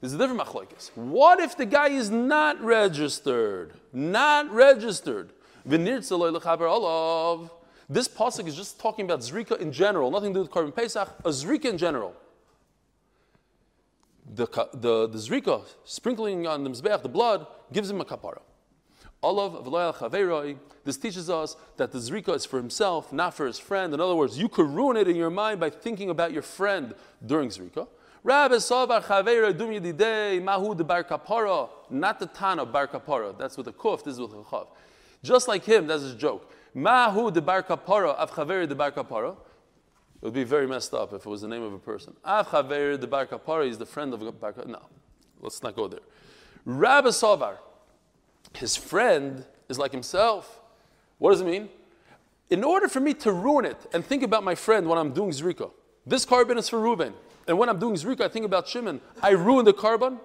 There's 0.00 0.12
a 0.12 0.18
different 0.18 0.40
machlokes. 0.40 0.90
What 0.94 1.40
if 1.40 1.56
the 1.56 1.64
guy 1.66 1.88
is 1.88 2.10
not 2.10 2.60
registered? 2.62 3.72
Not 3.92 4.50
registered. 4.50 5.30
This 5.64 6.08
pasuk 8.08 8.46
is 8.46 8.56
just 8.56 8.78
talking 8.78 9.04
about 9.04 9.20
zrika 9.20 9.58
in 9.58 9.72
general, 9.72 10.10
nothing 10.10 10.32
to 10.34 10.38
do 10.38 10.42
with 10.42 10.50
Korban 10.50 10.74
Pesach, 10.74 11.08
a 11.24 11.28
zrika 11.30 11.66
in 11.66 11.78
general. 11.78 12.14
The, 14.34 14.46
the, 14.74 15.08
the 15.08 15.18
zrika, 15.18 15.64
sprinkling 15.84 16.46
on 16.46 16.64
the 16.64 16.70
mizbeach, 16.70 17.02
the 17.02 17.08
blood, 17.08 17.46
gives 17.72 17.88
him 17.90 18.00
a 18.00 18.04
kapara. 18.04 18.40
Olav 19.22 19.64
This 20.84 20.96
teaches 20.96 21.30
us 21.30 21.56
that 21.76 21.92
the 21.92 21.98
zrika 21.98 22.34
is 22.34 22.44
for 22.44 22.58
himself, 22.58 23.12
not 23.12 23.34
for 23.34 23.46
his 23.46 23.58
friend. 23.58 23.94
In 23.94 24.00
other 24.00 24.14
words, 24.14 24.38
you 24.38 24.48
could 24.48 24.68
ruin 24.68 24.96
it 24.96 25.08
in 25.08 25.16
your 25.16 25.30
mind 25.30 25.60
by 25.60 25.70
thinking 25.70 26.10
about 26.10 26.32
your 26.32 26.42
friend 26.42 26.94
during 27.24 27.48
zrika. 27.48 27.88
Rabbi 28.22 28.56
Savar 28.56 29.02
Chavera 29.04 29.56
Dum 29.56 30.44
Mahu 30.44 30.74
de 30.74 30.82
Bar 30.82 31.04
Kapara, 31.04 31.68
not 31.90 32.18
the 32.18 32.26
Tana 32.26 32.66
Bar 32.66 32.88
Kapara. 32.88 33.38
That's 33.38 33.56
with 33.56 33.68
a 33.68 33.72
kuf. 33.72 34.02
This 34.02 34.14
is 34.14 34.20
with 34.20 34.32
a 34.32 34.42
chav. 34.42 34.66
Just 35.22 35.48
like 35.48 35.64
him, 35.64 35.86
that's 35.86 36.02
his 36.02 36.14
joke. 36.14 36.52
Mahu 36.74 37.32
de 37.32 37.40
bar 37.40 37.62
kapara, 37.62 38.14
av 38.18 38.30
chaveri 38.30 38.68
de 38.68 38.74
bar 38.74 38.92
kapara. 38.92 39.34
It 40.20 40.24
would 40.24 40.34
be 40.34 40.44
very 40.44 40.66
messed 40.66 40.94
up 40.94 41.12
if 41.12 41.26
it 41.26 41.28
was 41.28 41.42
the 41.42 41.48
name 41.48 41.62
of 41.62 41.72
a 41.72 41.78
person. 41.78 42.14
Ah, 42.24 42.38
Av 42.38 42.48
chaveri 42.48 42.98
de 42.98 43.06
bar 43.06 43.26
kapara 43.26 43.68
is 43.68 43.78
the 43.78 43.86
friend 43.86 44.14
of 44.14 44.40
bar. 44.40 44.54
No, 44.66 44.80
let's 45.40 45.62
not 45.62 45.76
go 45.76 45.88
there. 45.88 46.00
Rabbi 46.64 47.08
Savar, 47.08 47.58
his 48.54 48.76
friend 48.76 49.44
is 49.68 49.78
like 49.78 49.92
himself. 49.92 50.60
What 51.18 51.30
does 51.30 51.40
it 51.40 51.46
mean? 51.46 51.68
In 52.50 52.64
order 52.64 52.88
for 52.88 53.00
me 53.00 53.14
to 53.14 53.32
ruin 53.32 53.64
it 53.64 53.76
and 53.92 54.04
think 54.04 54.22
about 54.22 54.44
my 54.44 54.54
friend 54.54 54.88
when 54.88 54.98
I'm 54.98 55.12
doing 55.12 55.30
Zrika, 55.30 55.70
this 56.06 56.24
carbon 56.24 56.58
is 56.58 56.68
for 56.68 56.80
Reuben. 56.80 57.12
And 57.48 57.58
when 57.58 57.68
I'm 57.68 57.78
doing 57.78 57.94
Zrika, 57.94 58.22
I 58.22 58.28
think 58.28 58.44
about 58.44 58.68
Shimon. 58.68 59.00
I 59.22 59.30
ruin 59.30 59.64
the 59.64 59.72
carbon. 59.72 60.18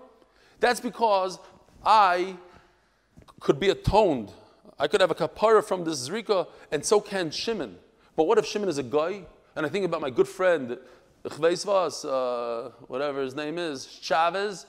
That's 0.60 0.80
because 0.80 1.40
I 1.84 2.38
could 3.40 3.60
be 3.60 3.70
atoned. 3.70 4.32
I 4.80 4.88
could 4.88 5.02
have 5.02 5.12
a 5.12 5.16
kapara 5.16 5.64
from 5.64 5.84
this 5.84 6.10
zrika, 6.10 6.48
and 6.72 6.84
so 6.86 7.00
can 7.00 7.30
Shimon. 7.30 7.78
But 8.16 8.24
what 8.24 8.38
if 8.38 8.46
Shimon 8.46 8.70
is 8.70 8.78
a 8.78 8.84
guy? 8.84 9.24
And 9.56 9.66
I 9.66 9.70
think 9.70 9.86
about 9.86 10.02
my 10.02 10.10
good 10.10 10.28
friend, 10.28 10.78
uh, 11.26 12.70
whatever 12.88 13.22
his 13.22 13.36
name 13.36 13.58
is, 13.58 13.86
Chavez, 14.02 14.66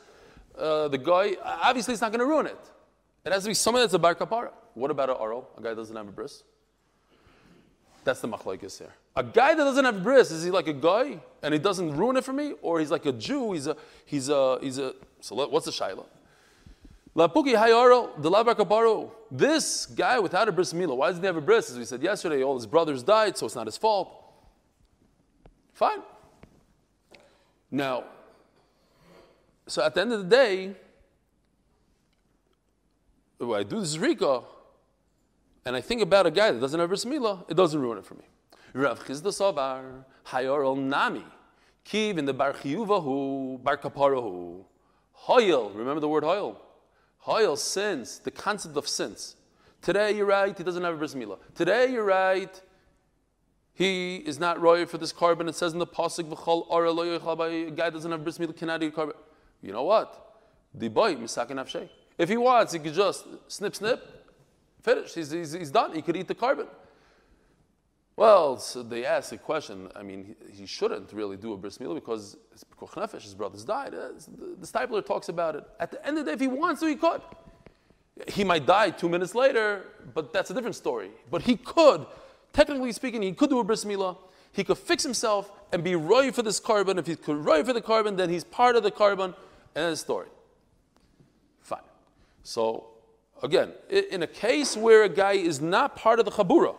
uh, 0.58 0.88
the 0.88 0.98
guy, 0.98 1.36
obviously 1.44 1.92
it's 1.92 2.00
not 2.00 2.10
going 2.10 2.20
to 2.20 2.26
ruin 2.26 2.46
it. 2.46 2.58
It 3.24 3.32
has 3.32 3.44
to 3.44 3.48
be 3.48 3.54
someone 3.54 3.82
that's 3.82 3.94
a 3.94 3.98
bar 3.98 4.14
kapara. 4.14 4.50
What 4.74 4.90
about 4.90 5.10
an 5.10 5.16
oral? 5.16 5.48
A 5.56 5.62
guy 5.62 5.70
that 5.70 5.76
doesn't 5.76 5.96
have 5.96 6.08
a 6.08 6.12
bris? 6.12 6.42
That's 8.04 8.20
the 8.20 8.28
machlaikis 8.28 8.78
here. 8.78 8.92
A 9.14 9.22
guy 9.22 9.54
that 9.54 9.62
doesn't 9.62 9.84
have 9.84 9.96
a 9.96 10.00
bris, 10.00 10.30
is 10.30 10.42
he 10.42 10.50
like 10.50 10.66
a 10.66 10.72
guy 10.72 11.20
and 11.42 11.54
he 11.54 11.60
doesn't 11.60 11.96
ruin 11.96 12.16
it 12.16 12.24
for 12.24 12.32
me? 12.32 12.54
Or 12.62 12.80
he's 12.80 12.90
like 12.90 13.06
a 13.06 13.12
Jew, 13.12 13.52
he's 13.52 13.66
a, 13.66 13.76
he's 14.04 14.28
a, 14.28 14.58
he's 14.60 14.78
a, 14.78 14.94
so 15.20 15.36
what's 15.46 15.66
the 15.66 15.72
shaila? 15.72 16.06
Lapuki 17.14 17.54
hayaro, 17.54 18.20
the 18.20 18.30
labakabaru. 18.30 19.10
This 19.30 19.86
guy 19.86 20.18
without 20.18 20.48
a 20.48 20.52
bris 20.52 20.72
milah, 20.72 20.96
why 20.96 21.08
doesn't 21.08 21.22
he 21.22 21.26
have 21.26 21.36
a 21.36 21.42
bris? 21.42 21.70
As 21.70 21.78
we 21.78 21.84
said 21.84 22.02
yesterday, 22.02 22.42
all 22.42 22.56
his 22.56 22.66
brothers 22.66 23.02
died, 23.02 23.36
so 23.36 23.46
it's 23.46 23.54
not 23.54 23.66
his 23.66 23.76
fault. 23.76 24.21
Fine. 25.72 26.00
Now, 27.70 28.04
so 29.66 29.82
at 29.82 29.94
the 29.94 30.00
end 30.02 30.12
of 30.12 30.28
the 30.28 30.36
day, 30.36 30.74
when 33.38 33.58
I 33.58 33.62
do 33.62 33.80
this 33.80 33.96
rika, 33.96 34.42
and 35.64 35.74
I 35.76 35.80
think 35.80 36.02
about 36.02 36.26
a 36.26 36.30
guy 36.30 36.50
that 36.50 36.60
doesn't 36.60 36.78
have 36.78 36.88
bris 36.88 37.04
milah, 37.04 37.48
it 37.50 37.56
doesn't 37.56 37.80
ruin 37.80 37.98
it 37.98 38.04
for 38.04 38.14
me. 38.14 38.24
Rav 38.74 39.04
Chizda 39.04 39.32
Sabar, 39.32 40.04
Hayor 40.26 40.64
ol 40.64 40.76
Nami, 40.76 41.24
Kiv 41.84 42.18
in 42.18 42.24
the 42.24 42.34
Bar 42.34 42.52
Chiyuvahu, 42.54 43.62
Bar 43.62 43.76
Kaparahu, 43.78 44.64
Hoyel, 45.26 45.72
remember 45.74 46.00
the 46.00 46.08
word 46.08 46.24
Hoyel? 46.24 46.56
Hoyel, 47.26 47.56
sins, 47.56 48.18
the 48.18 48.30
concept 48.30 48.76
of 48.76 48.88
sins. 48.88 49.36
Today 49.80 50.12
you're 50.12 50.26
right, 50.26 50.56
he 50.56 50.64
doesn't 50.64 50.82
have 50.82 50.94
a 50.94 50.96
bris 50.96 51.14
milah. 51.14 51.38
Today 51.54 51.92
you're 51.92 52.04
right, 52.04 52.60
he 53.74 54.16
is 54.16 54.38
not 54.38 54.60
royal 54.60 54.86
for 54.86 54.98
this 54.98 55.12
korban. 55.12 55.48
It 55.48 55.54
says 55.54 55.72
in 55.72 55.78
the 55.78 55.86
pasuk, 55.86 56.30
"V'chol 56.30 57.68
a 57.68 57.70
guy 57.70 57.90
doesn't 57.90 58.10
have 58.10 58.22
bris 58.22 58.38
milah 58.38 58.56
cannot 58.56 58.82
eat 58.82 58.94
korban." 58.94 59.14
You 59.62 59.72
know 59.72 59.84
what? 59.84 60.40
The 60.74 60.88
boy 60.88 61.14
misakin 61.14 61.52
afshay. 61.52 61.88
If 62.18 62.28
he 62.28 62.36
wants, 62.36 62.72
he 62.72 62.78
could 62.78 62.94
just 62.94 63.24
snip, 63.48 63.74
snip, 63.74 64.06
finish. 64.82 65.14
He's, 65.14 65.30
he's, 65.30 65.52
he's 65.52 65.70
done. 65.70 65.94
He 65.94 66.02
could 66.02 66.16
eat 66.16 66.28
the 66.28 66.34
korban. 66.34 66.66
Well, 68.16 68.58
so 68.58 68.82
they 68.82 69.06
asked 69.06 69.30
the 69.30 69.38
question. 69.38 69.90
I 69.96 70.02
mean, 70.02 70.36
he, 70.50 70.60
he, 70.60 70.66
shouldn't 70.66 71.12
really 71.12 71.38
do 71.38 71.54
a 71.54 71.56
bris 71.56 71.78
milah 71.78 71.94
because 71.94 72.36
his 72.52 73.22
his 73.24 73.34
brothers 73.34 73.64
died. 73.64 73.94
Uh, 73.94 74.08
the, 74.36 74.56
the 74.60 74.66
Steipler 74.66 75.04
talks 75.04 75.30
about 75.30 75.56
it. 75.56 75.64
At 75.80 75.90
the 75.90 76.06
end 76.06 76.18
of 76.18 76.26
the 76.26 76.30
day, 76.30 76.34
if 76.34 76.40
he 76.40 76.46
wants 76.46 76.80
to, 76.82 76.86
he 76.88 76.96
could. 76.96 77.22
He 78.28 78.44
might 78.44 78.66
die 78.66 78.90
two 78.90 79.08
minutes 79.08 79.34
later, 79.34 79.86
but 80.14 80.32
that's 80.32 80.50
a 80.50 80.54
different 80.54 80.76
story. 80.76 81.10
But 81.30 81.42
he 81.42 81.56
could 81.56 82.06
technically 82.52 82.92
speaking, 82.92 83.22
he 83.22 83.32
could 83.32 83.50
do 83.50 83.58
a 83.58 83.64
bris 83.64 83.84
milah. 83.84 84.16
He 84.52 84.64
could 84.64 84.78
fix 84.78 85.02
himself 85.02 85.50
and 85.72 85.82
be 85.82 85.96
roy 85.96 86.30
for 86.30 86.42
this 86.42 86.60
carbon. 86.60 86.98
If 86.98 87.06
he 87.06 87.16
could 87.16 87.36
roy 87.36 87.64
for 87.64 87.72
the 87.72 87.80
carbon, 87.80 88.16
then 88.16 88.28
he's 88.28 88.44
part 88.44 88.76
of 88.76 88.82
the 88.82 88.90
korban 88.90 89.34
and 89.74 89.92
the 89.92 89.96
story. 89.96 90.28
Fine. 91.60 91.80
So, 92.42 92.88
again, 93.42 93.72
in 93.88 94.22
a 94.22 94.26
case 94.26 94.76
where 94.76 95.04
a 95.04 95.08
guy 95.08 95.32
is 95.32 95.60
not 95.60 95.96
part 95.96 96.18
of 96.18 96.26
the 96.26 96.30
chabura, 96.30 96.76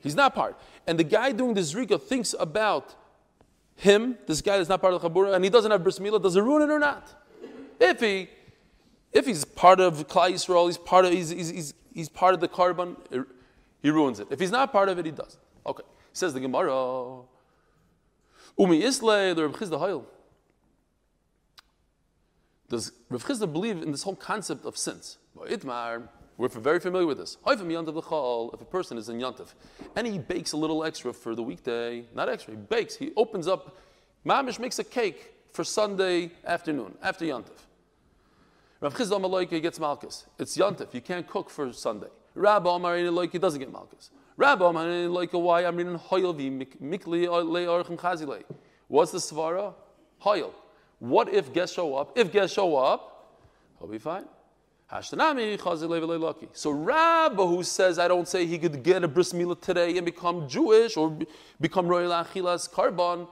he's 0.00 0.14
not 0.14 0.34
part, 0.34 0.58
and 0.86 0.98
the 0.98 1.04
guy 1.04 1.32
doing 1.32 1.54
the 1.54 1.60
zrika 1.60 2.00
thinks 2.00 2.34
about 2.38 2.94
him, 3.74 4.16
this 4.26 4.40
guy 4.40 4.56
is 4.56 4.68
not 4.70 4.80
part 4.80 4.94
of 4.94 5.02
the 5.02 5.10
chabura, 5.10 5.34
and 5.34 5.44
he 5.44 5.50
doesn't 5.50 5.70
have 5.70 5.82
bris 5.82 5.98
milah, 5.98 6.22
does 6.22 6.36
it 6.36 6.40
ruin 6.40 6.62
it 6.62 6.72
or 6.72 6.78
not? 6.78 7.08
If 7.78 8.00
he, 8.00 8.30
if 9.12 9.26
he's 9.26 9.44
part 9.44 9.80
of 9.80 10.08
Klal 10.08 10.32
Yisrael, 10.32 10.66
he's 10.66 10.78
part 10.78 11.04
of, 11.04 11.12
he's, 11.12 11.28
he's, 11.28 11.50
he's, 11.50 11.74
he's 11.92 12.08
part 12.08 12.32
of 12.32 12.40
the 12.40 12.48
korban, 12.48 12.96
he 13.86 13.90
ruins 13.90 14.18
it. 14.18 14.26
If 14.30 14.40
he's 14.40 14.50
not 14.50 14.72
part 14.72 14.88
of 14.88 14.98
it, 14.98 15.06
he 15.06 15.12
doesn't. 15.12 15.40
Okay. 15.64 15.84
Says 16.12 16.34
the 16.34 16.40
Gemara. 16.40 17.20
Umi 18.58 18.80
the 18.80 19.44
Rav 19.46 19.52
Chizda 19.52 19.78
Hoyle. 19.78 20.04
Does 22.68 22.90
Rav 23.08 23.24
Chizda 23.24 23.46
believe 23.52 23.80
in 23.84 23.92
this 23.92 24.02
whole 24.02 24.16
concept 24.16 24.64
of 24.64 24.76
sins? 24.76 25.18
We're 25.36 26.48
very 26.48 26.80
familiar 26.80 27.06
with 27.06 27.18
this. 27.18 27.36
If 27.46 27.60
a 27.60 28.64
person 28.64 28.98
is 28.98 29.08
in 29.08 29.20
Yantif 29.20 29.54
and 29.94 30.04
he 30.04 30.18
bakes 30.18 30.50
a 30.50 30.56
little 30.56 30.82
extra 30.82 31.12
for 31.12 31.36
the 31.36 31.44
weekday, 31.44 32.06
not 32.12 32.28
extra, 32.28 32.54
he 32.54 32.58
bakes, 32.58 32.96
he 32.96 33.12
opens 33.16 33.46
up, 33.46 33.76
Mamish 34.26 34.58
makes 34.58 34.80
a 34.80 34.84
cake 34.84 35.32
for 35.52 35.62
Sunday 35.62 36.32
afternoon, 36.44 36.98
after 37.04 37.24
Yantif. 37.24 37.60
Rav 38.80 38.94
Chizda 38.96 39.20
Maloika 39.20 39.62
gets 39.62 39.78
Malkus. 39.78 40.24
It's 40.40 40.56
Yantif, 40.56 40.92
you 40.92 41.00
can't 41.00 41.28
cook 41.28 41.50
for 41.50 41.72
Sunday. 41.72 42.08
Rabbi 42.36 42.68
Omar 42.68 42.98
like 43.10 43.32
he 43.32 43.38
doesn't 43.38 43.58
get 43.58 43.72
malchus. 43.72 44.10
Rabbi 44.36 44.62
Omar 44.62 44.86
like 45.08 45.32
a 45.32 45.38
why 45.38 45.64
I'm 45.64 45.76
reading 45.76 45.98
hoyel 45.98 46.36
vi 46.36 46.50
mikli 46.50 47.26
le 47.26 47.66
orchem 47.66 47.96
chazile. 47.96 48.44
What's 48.88 49.12
the 49.12 49.18
svara? 49.18 49.72
Hoyel. 50.22 50.52
What 50.98 51.32
if 51.32 51.52
guests 51.52 51.74
show 51.74 51.94
up? 51.96 52.16
If 52.16 52.30
guests 52.30 52.54
show 52.54 52.76
up, 52.76 53.32
he'll 53.78 53.88
be 53.88 53.98
fine. 53.98 54.26
Hashtanami 54.92 55.58
chazile 55.58 56.20
lucky. 56.20 56.48
So 56.52 56.70
Rabbi 56.70 57.42
who 57.42 57.62
says 57.62 57.98
I 57.98 58.06
don't 58.06 58.28
say 58.28 58.44
he 58.44 58.58
could 58.58 58.82
get 58.82 59.02
a 59.02 59.08
bris 59.08 59.32
milah 59.32 59.58
today 59.58 59.96
and 59.96 60.04
become 60.04 60.46
Jewish 60.46 60.98
or 60.98 61.18
become 61.58 61.88
royal 61.88 62.10
achilas 62.10 62.70
karban. 62.70 63.26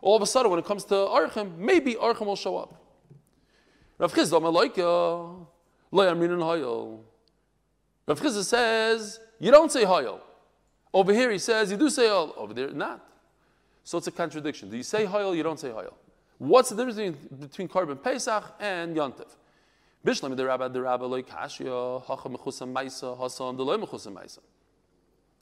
All 0.00 0.16
of 0.16 0.22
a 0.22 0.26
sudden, 0.26 0.50
when 0.50 0.58
it 0.58 0.64
comes 0.64 0.84
to 0.86 0.94
archem, 0.94 1.56
maybe 1.58 1.94
archem 1.94 2.26
will 2.26 2.34
show 2.34 2.56
up. 2.56 2.74
Rav 3.98 4.12
Chizda 4.12 4.42
Malaika, 4.42 5.46
lo 5.92 6.04
yamrin 6.04 6.40
hoyel. 6.40 7.04
Rav 8.06 8.20
Chizah 8.20 8.44
says, 8.44 9.20
you 9.38 9.50
don't 9.50 9.70
say 9.70 9.84
Hoyel. 9.84 10.20
Over 10.92 11.12
here 11.12 11.30
he 11.30 11.38
says, 11.38 11.70
you 11.70 11.76
do 11.76 11.88
say 11.88 12.06
Hoyel. 12.06 12.36
Over 12.36 12.54
there, 12.54 12.70
not. 12.70 13.04
So 13.84 13.98
it's 13.98 14.06
a 14.06 14.12
contradiction. 14.12 14.70
Do 14.70 14.76
you 14.76 14.82
say 14.82 15.04
Hoyel, 15.04 15.36
you 15.36 15.42
don't 15.42 15.58
say 15.58 15.70
Hoyel. 15.70 15.94
What's 16.38 16.70
the 16.70 16.84
difference 16.84 17.16
between 17.40 17.68
korban 17.68 18.02
Pesach 18.02 18.56
and 18.58 18.96
Yontif? 18.96 19.28
Bishlam 20.04 20.36
the 20.36 20.44
rabbi 20.44 20.66
the 20.66 20.82
rabbi 20.82 21.04
loy 21.04 21.22
kashya 21.22 22.04
hacha 22.04 22.28
mechusam 22.28 22.72
maisa 22.72 23.16
hasan 23.16 23.56
the 23.56 23.64
loy 23.64 23.76
mechusam 23.76 24.14
maisa. 24.14 24.40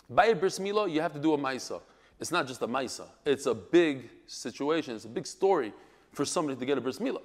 By 0.09 0.27
a 0.27 0.35
bris 0.35 0.59
milah, 0.59 0.91
you 0.91 1.01
have 1.01 1.15
to 1.15 1.19
do 1.19 1.33
a 1.33 1.39
maisa. 1.39 1.81
It's 2.19 2.31
not 2.31 2.47
just 2.47 2.61
a 2.61 2.69
maisa. 2.69 3.07
It's 3.25 3.47
a 3.47 3.55
big 3.55 4.11
situation. 4.27 4.95
It's 4.95 5.07
a 5.07 5.09
big 5.09 5.27
story 5.27 5.73
for 6.13 6.27
somebody 6.27 6.59
to 6.59 6.67
get 6.67 6.77
a 6.77 6.81
bris 6.83 6.99
milah. 6.99 7.23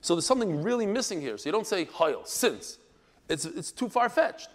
So 0.00 0.14
there's 0.14 0.24
something 0.24 0.62
really 0.62 0.86
missing 0.86 1.20
here. 1.20 1.36
So 1.36 1.48
you 1.48 1.52
don't 1.52 1.66
say 1.66 1.84
hayel, 1.84 2.26
since. 2.26 2.78
It's, 3.28 3.44
it's 3.44 3.72
too 3.72 3.88
far 3.88 4.08
fetched. 4.08 4.48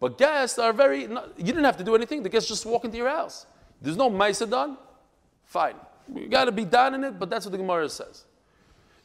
But 0.00 0.18
guests 0.18 0.58
are 0.58 0.72
very, 0.72 1.02
you 1.02 1.08
didn't 1.38 1.64
have 1.64 1.76
to 1.78 1.84
do 1.84 1.94
anything. 1.94 2.22
The 2.22 2.28
guests 2.28 2.48
just 2.48 2.66
walk 2.66 2.84
into 2.84 2.96
your 2.96 3.08
house. 3.08 3.46
There's 3.80 3.96
no 3.96 4.10
Maisa 4.10 4.48
done. 4.48 4.76
Fine. 5.44 5.76
You 6.14 6.28
got 6.28 6.44
to 6.44 6.52
be 6.52 6.64
done 6.64 6.94
in 6.94 7.04
it, 7.04 7.18
but 7.18 7.30
that's 7.30 7.46
what 7.46 7.52
the 7.52 7.58
Gemara 7.58 7.88
says. 7.88 8.24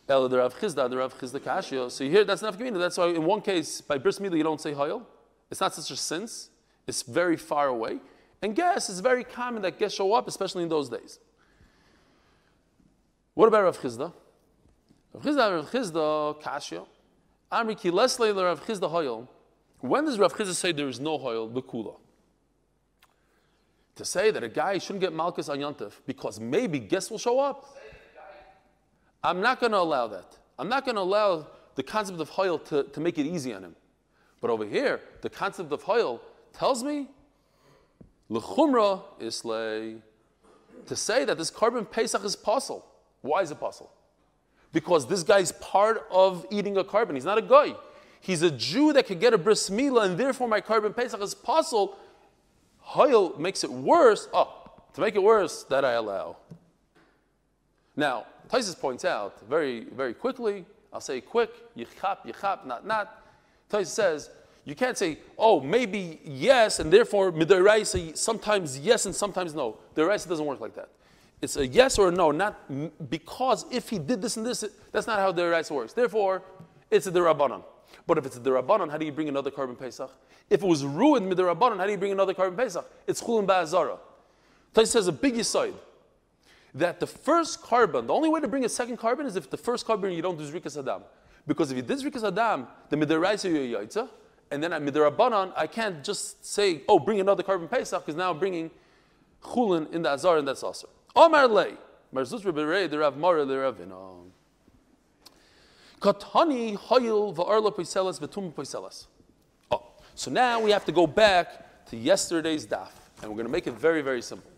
So 0.07 0.27
you 0.27 2.09
hear 2.09 2.23
that's 2.25 2.41
community. 2.41 2.79
That's 2.79 2.97
why 2.97 3.07
in 3.07 3.23
one 3.23 3.41
case, 3.41 3.81
by 3.81 3.97
bris 3.97 4.19
milah, 4.19 4.37
you 4.37 4.43
don't 4.43 4.59
say 4.59 4.73
Hayel. 4.73 5.03
It's 5.49 5.61
not 5.61 5.73
such 5.73 5.91
a 5.91 5.95
sense. 5.95 6.49
It's 6.87 7.01
very 7.03 7.37
far 7.37 7.67
away. 7.67 7.99
And 8.41 8.55
guests, 8.55 8.89
it's 8.89 8.99
very 8.99 9.23
common 9.23 9.61
that 9.61 9.77
guests 9.77 9.97
show 9.97 10.13
up, 10.13 10.27
especially 10.27 10.63
in 10.63 10.69
those 10.69 10.89
days. 10.89 11.19
What 13.35 13.47
about 13.47 13.63
Rav 13.63 13.79
Chizda? 13.79 14.11
Rav 15.13 15.23
Chizda, 15.23 15.55
Rav 15.55 15.71
Chizda, 15.71 16.41
Kashio. 16.41 16.87
Amri 17.51 17.77
ki 17.77 17.91
lesle 17.91 18.33
Rav 18.35 18.65
Chizda 18.65 18.89
Hoyel. 18.89 19.27
When 19.79 20.05
does 20.05 20.17
Rav 20.19 20.33
Chizda 20.33 20.53
say 20.53 20.71
there 20.71 20.87
is 20.87 20.99
no 20.99 21.17
Hoyel, 21.17 21.53
the 21.53 21.61
Kula? 21.61 21.95
To 23.95 24.05
say 24.05 24.31
that 24.31 24.43
a 24.43 24.49
guy 24.49 24.77
shouldn't 24.77 25.01
get 25.01 25.13
Malchus 25.13 25.49
on 25.49 25.59
Yontif 25.59 25.93
because 26.05 26.39
maybe 26.39 26.79
guests 26.79 27.11
will 27.11 27.17
show 27.17 27.39
up. 27.39 27.77
I'm 29.23 29.41
not 29.41 29.59
going 29.59 29.73
to 29.73 29.77
allow 29.79 30.07
that. 30.07 30.37
I'm 30.57 30.69
not 30.69 30.85
going 30.85 30.95
to 30.95 31.01
allow 31.01 31.47
the 31.75 31.83
concept 31.83 32.19
of 32.19 32.29
Hoyel 32.29 32.63
to, 32.65 32.83
to 32.83 32.99
make 32.99 33.17
it 33.17 33.25
easy 33.25 33.53
on 33.53 33.63
him. 33.63 33.75
But 34.39 34.49
over 34.49 34.65
here, 34.65 35.01
the 35.21 35.29
concept 35.29 35.71
of 35.71 35.83
Hoyel 35.83 36.19
tells 36.53 36.83
me 36.83 37.07
L'chumra 38.29 39.01
islay 39.19 39.97
to 40.85 40.95
say 40.95 41.25
that 41.25 41.37
this 41.37 41.51
korban 41.51 41.89
Pesach 41.89 42.23
is 42.23 42.35
possible. 42.35 42.85
Why 43.21 43.41
is 43.41 43.51
it 43.51 43.59
possible? 43.59 43.91
Because 44.73 45.07
this 45.07 45.23
guy 45.23 45.39
is 45.39 45.51
part 45.53 46.07
of 46.09 46.45
eating 46.49 46.77
a 46.77 46.83
korban. 46.83 47.15
He's 47.15 47.25
not 47.25 47.37
a 47.37 47.41
guy. 47.41 47.75
He's 48.19 48.41
a 48.41 48.51
Jew 48.51 48.93
that 48.93 49.07
could 49.07 49.19
get 49.19 49.33
a 49.33 49.37
bris 49.37 49.69
milah, 49.69 50.05
and 50.05 50.17
therefore 50.17 50.47
my 50.47 50.61
korban 50.61 50.95
pesach 50.95 51.21
is 51.21 51.33
possible. 51.33 51.97
Hoyle 52.79 53.37
makes 53.39 53.63
it 53.63 53.71
worse. 53.71 54.27
Oh, 54.33 54.69
to 54.93 55.01
make 55.01 55.15
it 55.15 55.23
worse, 55.23 55.63
that 55.63 55.83
I 55.83 55.93
allow. 55.93 56.37
Now, 57.95 58.25
Taisus 58.49 58.79
points 58.79 59.05
out 59.05 59.39
very, 59.47 59.85
very 59.85 60.13
quickly. 60.13 60.65
I'll 60.93 61.01
say 61.01 61.21
quick. 61.21 61.49
Yichap, 61.75 62.25
yichap, 62.25 62.65
not 62.65 62.85
not. 62.85 63.23
Taisus 63.69 63.87
says 63.87 64.29
you 64.63 64.75
can't 64.75 64.97
say, 64.97 65.17
oh, 65.37 65.59
maybe 65.59 66.19
yes, 66.23 66.79
and 66.79 66.93
therefore 66.93 67.31
midiraisa 67.31 68.15
sometimes 68.15 68.77
yes 68.77 69.05
and 69.05 69.15
sometimes 69.15 69.55
no. 69.55 69.77
The 69.95 70.05
doesn't 70.05 70.45
work 70.45 70.59
like 70.59 70.75
that. 70.75 70.89
It's 71.41 71.57
a 71.57 71.65
yes 71.65 71.97
or 71.97 72.09
a 72.09 72.11
no, 72.11 72.31
not 72.31 73.09
because 73.09 73.65
if 73.71 73.89
he 73.89 73.97
did 73.97 74.21
this 74.21 74.37
and 74.37 74.45
this, 74.45 74.63
that's 74.91 75.07
not 75.07 75.19
how 75.19 75.31
the 75.31 75.49
rights 75.49 75.71
works. 75.71 75.93
Therefore, 75.93 76.43
it's 76.91 77.07
a 77.07 77.11
derabanan. 77.11 77.63
But 78.05 78.17
if 78.17 78.25
it's 78.25 78.37
a 78.37 78.39
derabanan, 78.39 78.89
how 78.91 78.97
do 78.97 79.05
you 79.05 79.11
bring 79.11 79.27
another 79.29 79.51
carbon 79.51 79.75
pesach? 79.75 80.11
If 80.49 80.61
it 80.63 80.67
was 80.67 80.85
ruined 80.85 81.31
midirabanan, 81.31 81.77
how 81.77 81.85
do 81.85 81.91
you 81.91 81.97
bring 81.97 82.11
another 82.11 82.33
carbon 82.33 82.57
pesach? 82.57 82.85
It's 83.07 83.21
chulin 83.21 83.47
ba'azara. 83.47 83.97
Tais 84.73 84.85
says 84.85 85.07
a 85.07 85.11
big 85.11 85.35
yisoid 85.35 85.73
that 86.73 86.99
the 86.99 87.07
first 87.07 87.61
carbon, 87.61 88.07
the 88.07 88.13
only 88.13 88.29
way 88.29 88.39
to 88.39 88.47
bring 88.47 88.63
a 88.65 88.69
second 88.69 88.97
carbon 88.97 89.25
is 89.25 89.35
if 89.35 89.49
the 89.49 89.57
first 89.57 89.85
carbon 89.85 90.11
you 90.11 90.21
don't 90.21 90.37
do 90.37 90.49
zrikas 90.49 90.77
adam. 90.77 91.03
Because 91.47 91.71
if 91.71 91.77
you 91.77 91.83
did 91.83 91.99
zrikas 91.99 92.25
adam, 92.25 92.67
the 92.89 92.97
midiraisa 92.97 93.49
you 93.49 93.77
yaitza, 93.77 94.09
and 94.51 94.61
then 94.61 94.73
at 94.73 94.81
midirabanan, 94.81 95.53
I 95.55 95.67
can't 95.67 96.03
just 96.03 96.45
say, 96.45 96.81
oh, 96.87 96.99
bring 96.99 97.19
another 97.19 97.43
carbon 97.43 97.67
pesach, 97.67 98.05
because 98.05 98.17
now 98.17 98.31
I'm 98.31 98.39
bringing 98.39 98.71
chulin 99.41 99.91
in 99.91 100.01
the 100.01 100.11
azar, 100.11 100.37
and 100.37 100.47
that's 100.47 100.63
also. 100.63 100.87
Omar 101.15 101.47
lei, 101.47 101.73
marzus 102.13 102.43
rebirei, 102.43 102.89
the 102.89 102.99
rav 102.99 103.17
mara, 103.17 103.45
the 103.45 103.55
Katani 106.01 106.75
hoyil 106.77 107.35
va'arla 107.35 107.75
poiselas 107.75 108.19
v'tum 108.19 108.51
poiselas. 108.51 109.05
Oh, 109.69 109.83
so 110.15 110.31
now 110.31 110.59
we 110.59 110.71
have 110.71 110.83
to 110.85 110.91
go 110.91 111.05
back 111.05 111.85
to 111.85 111.95
yesterday's 111.95 112.65
daf, 112.65 112.89
and 113.21 113.29
we're 113.29 113.35
going 113.35 113.45
to 113.45 113.51
make 113.51 113.67
it 113.67 113.73
very, 113.73 114.01
very 114.01 114.21
simple. 114.21 114.49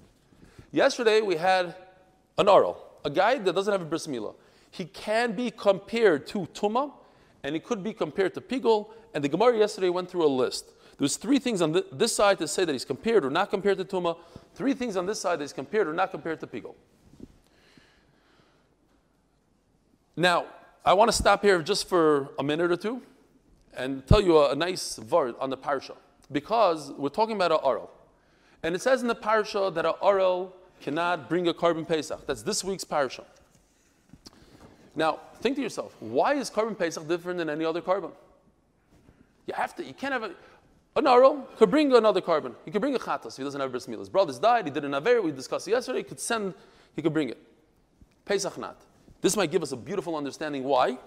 Yesterday 0.72 1.20
we 1.20 1.36
had 1.36 1.76
an 2.38 2.48
oral, 2.48 2.78
a 3.04 3.10
guy 3.10 3.38
that 3.40 3.54
doesn't 3.54 3.72
have 3.72 3.82
a 3.82 3.86
bris 3.86 4.08
milah. 4.08 4.36
He 4.72 4.86
can 4.86 5.34
be 5.34 5.52
compared 5.52 6.26
to 6.28 6.48
tuma, 6.54 6.94
and 7.44 7.54
he 7.54 7.60
could 7.60 7.84
be 7.84 7.92
compared 7.92 8.34
to 8.36 8.42
pigol. 8.42 8.92
And 9.14 9.22
the 9.22 9.28
Gemara 9.28 9.58
yesterday 9.58 9.90
went 9.90 10.10
through 10.10 10.26
a 10.26 10.32
list. 10.32 10.72
There's 10.98 11.18
three 11.18 11.40
things 11.40 11.62
on 11.62 11.74
th- 11.74 11.86
this 11.92 12.16
side 12.16 12.38
to 12.40 12.48
say 12.48 12.66
that 12.66 12.72
he's 12.72 12.86
compared 12.86 13.26
or 13.26 13.30
not 13.30 13.50
compared 13.50 13.78
to 13.80 13.86
tuma. 13.86 14.18
Three 14.56 14.74
things 14.74 14.96
on 14.96 15.06
this 15.06 15.20
side 15.20 15.40
that 15.40 15.44
he's 15.44 15.54
compared 15.54 15.88
or 15.88 15.94
not 15.94 16.12
compared 16.12 16.40
to 16.42 16.48
pigol. 16.48 16.76
Now, 20.16 20.46
I 20.86 20.94
want 20.94 21.10
to 21.10 21.18
stop 21.18 21.42
here 21.42 21.62
just 21.62 21.90
for 21.90 22.30
a 22.38 22.44
minute 22.44 22.72
or 22.72 22.78
two 22.78 23.02
and 23.76 24.06
tell 24.06 24.22
you 24.22 24.38
a, 24.38 24.52
a 24.52 24.56
nice 24.56 25.00
word 25.00 25.36
on 25.40 25.50
the 25.50 25.58
parsha 25.58 25.96
because 26.32 26.92
we're 26.92 27.10
talking 27.10 27.36
about 27.36 27.52
an 27.52 27.60
oral. 27.64 27.90
And 28.62 28.76
it 28.76 28.82
says 28.82 29.02
in 29.02 29.08
the 29.08 29.16
parsha 29.16 29.74
that 29.74 29.86
an 29.86 29.94
oral 30.02 30.56
cannot 30.82 31.30
bring 31.30 31.48
a 31.48 31.54
carbon 31.54 31.86
pesach. 31.86 32.28
That's 32.28 32.44
this 32.44 32.64
week's 32.64 32.84
parsha. 32.84 33.24
Now, 34.96 35.20
think 35.42 35.56
to 35.56 35.62
yourself, 35.62 35.96
why 36.00 36.36
is 36.36 36.50
carbon 36.50 36.76
pesach 36.76 37.08
different 37.08 37.40
than 37.40 37.50
any 37.50 37.66
other 37.66 37.82
carbon? 37.82 38.12
You 39.48 39.54
have 39.56 39.76
to, 39.76 39.84
you 39.84 39.94
can't 39.94 40.14
have 40.14 40.24
a, 40.24 40.32
an 40.96 41.08
oral 41.08 41.48
could 41.58 41.72
bring 41.72 41.94
another 41.94 42.22
carbon. 42.22 42.56
He 42.66 42.72
could 42.72 42.82
bring 42.82 42.96
a 42.96 43.00
chatas. 43.00 43.36
He 43.38 43.44
doesn't 43.44 43.60
have 43.60 43.72
bris 43.72 43.88
milah. 43.88 44.00
His 44.00 44.10
brothers 44.10 44.40
died. 44.40 44.66
He 44.66 44.72
did 44.72 44.86
an 44.86 44.94
aver. 44.94 45.22
We 45.22 45.32
discussed 45.32 45.68
it 45.68 45.72
yesterday. 45.72 46.00
He 46.00 46.04
could 46.04 46.20
send. 46.20 46.54
He 46.96 47.02
could 47.02 47.14
bring 47.14 47.30
it. 47.30 47.38
Pesach 48.26 48.58
not. 48.58 48.82
This 49.22 49.36
might 49.36 49.52
give 49.52 49.64
us 49.64 49.72
a 49.72 49.78
beautiful 49.78 50.16
understanding 50.16 50.64
why, 50.64 50.98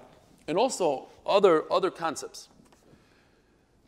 and 0.48 0.58
also 0.58 1.08
other 1.24 1.70
other 1.72 1.90
concepts. 1.90 2.48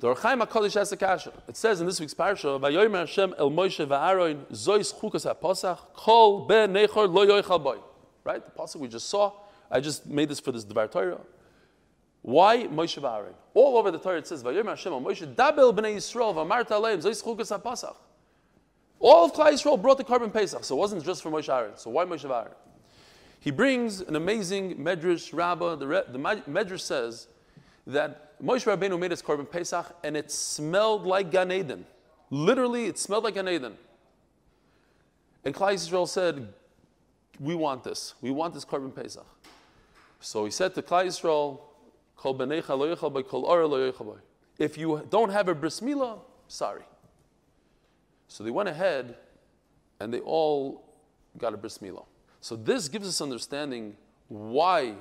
The 0.01 0.15
HaKadosh 0.15 0.75
has 0.75 0.95
kasha. 0.97 1.33
It 1.49 1.57
says 1.57 1.81
in 1.81 1.87
this 1.87 1.99
week's 1.99 2.15
parsha, 2.15 2.61
"Vayomer 2.61 3.01
Hashem 3.01 3.35
el 3.37 3.51
Moshe 3.51 3.85
va'Aaron 3.85 4.47
zois 4.53 4.95
chukas 4.95 5.25
ha'posach 5.25 5.93
kol 5.95 6.47
ben 6.47 6.73
nechor 6.73 7.13
lo 7.13 7.27
yoichal 7.27 7.61
boy." 7.63 7.79
Right, 8.23 8.45
the 8.45 8.53
pasuk 8.53 8.77
we 8.77 8.87
just 8.87 9.09
saw. 9.09 9.33
I 9.71 9.81
just 9.81 10.07
made 10.07 10.29
this 10.29 10.39
for 10.39 10.53
this 10.53 10.65
Dvar 10.65 10.91
Torah. 10.91 11.19
Why 12.23 12.65
Moshe 12.65 13.01
v'Aaron? 13.01 13.35
All 13.55 13.79
over 13.79 13.91
the 13.91 13.99
Torah 13.99 14.19
it 14.19 14.27
says, 14.27 14.43
"Vayomer 14.43 14.71
Hashem 14.71 14.93
Moshe 14.93 15.35
dabel 15.35 15.75
bnei 15.75 15.97
Yisrael 15.97 16.35
aleim 16.35 16.99
chukas 16.99 17.49
ha'posach." 17.49 17.97
All 19.01 19.27
of 19.27 19.33
Klal 19.33 19.53
Yisrael 19.53 19.81
brought 19.81 19.99
the 19.99 20.05
carbon 20.05 20.31
pesach, 20.31 20.65
so 20.65 20.77
it 20.77 20.79
wasn't 20.79 21.05
just 21.05 21.23
for 21.23 21.31
Moshe 21.31 21.49
Aaron. 21.49 21.77
So 21.77 21.91
why 21.91 22.05
Moshe 22.05 22.29
v'Aaron? 22.29 22.55
He 23.41 23.53
brings 23.53 24.01
an 24.01 24.17
amazing 24.17 24.77
medrash 24.77 25.33
rabbah. 25.33 25.77
The, 25.77 25.87
the 25.87 26.19
medrash 26.19 26.81
says 26.81 27.29
that 27.87 28.43
Moshe 28.43 28.65
Rabbeinu 28.65 28.99
made 28.99 29.13
his 29.13 29.23
carbon 29.23 29.47
Pesach 29.47 29.87
and 30.03 30.17
it 30.17 30.31
smelled 30.31 31.07
like 31.07 31.31
Gan 31.31 31.53
Eden. 31.53 31.87
Literally, 32.31 32.87
it 32.87 32.99
smelled 32.99 33.25
like 33.25 33.35
Gan 33.35 33.49
Eden. 33.49 33.77
And 35.45 35.55
Klal 35.55 35.75
Yisrael 35.75 36.09
said, 36.09 36.53
we 37.41 37.55
want 37.55 37.85
this. 37.85 38.15
We 38.21 38.31
want 38.31 38.55
this 38.55 38.65
carbon 38.65 38.91
Pesach. 38.91 39.27
So 40.21 40.45
he 40.45 40.51
said 40.51 40.75
to 40.75 40.83
Klal 40.83 41.07
Yisrael, 41.07 41.61
If 44.59 44.77
you 44.77 45.07
don't 45.09 45.31
have 45.31 45.49
a 45.49 45.55
bris 45.55 45.81
milah, 45.81 46.21
sorry. 46.49 46.83
So 48.27 48.45
they 48.45 48.51
went 48.51 48.69
ahead 48.69 49.17
and 50.01 50.13
they 50.13 50.21
all 50.21 50.85
got 51.39 51.55
a 51.55 51.57
bris 51.57 51.79
milah. 51.79 52.05
So 52.41 52.57
this 52.57 52.89
gives 52.89 53.09
us 53.09 53.21
understanding 53.21 53.97
why 54.29 54.95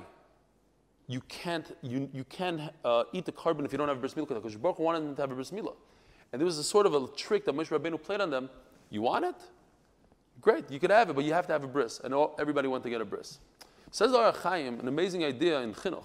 you 1.06 1.20
can't, 1.28 1.76
you, 1.82 2.08
you 2.12 2.24
can't 2.24 2.60
uh, 2.84 3.04
eat 3.12 3.24
the 3.24 3.32
carbon 3.32 3.64
if 3.64 3.72
you 3.72 3.78
don't 3.78 3.88
have 3.88 3.96
a 3.96 4.00
bris 4.00 4.14
milah, 4.14 4.28
because 4.28 4.56
Baruch 4.56 4.78
wanted 4.78 5.00
them 5.00 5.16
to 5.16 5.22
have 5.22 5.30
a 5.30 5.34
bris 5.34 5.50
milah. 5.50 5.74
And 6.32 6.40
there 6.40 6.46
was 6.46 6.58
a 6.58 6.64
sort 6.64 6.86
of 6.86 6.94
a 6.94 7.06
trick 7.16 7.44
that 7.46 7.54
Moshe 7.54 7.68
Rabbeinu 7.68 8.00
played 8.02 8.20
on 8.20 8.30
them. 8.30 8.50
You 8.90 9.02
want 9.02 9.24
it? 9.24 9.36
Great, 10.40 10.70
you 10.70 10.78
could 10.78 10.90
have 10.90 11.10
it, 11.10 11.14
but 11.14 11.24
you 11.24 11.32
have 11.32 11.46
to 11.46 11.52
have 11.52 11.64
a 11.64 11.68
bris. 11.68 12.00
And 12.04 12.14
all, 12.14 12.36
everybody 12.38 12.68
went 12.68 12.84
to 12.84 12.90
get 12.90 13.00
a 13.00 13.04
bris. 13.04 13.38
Says 13.90 14.12
the 14.12 14.32
Chaim, 14.32 14.78
an 14.80 14.88
amazing 14.88 15.24
idea 15.24 15.60
in 15.60 15.72
Chinuch. 15.74 16.04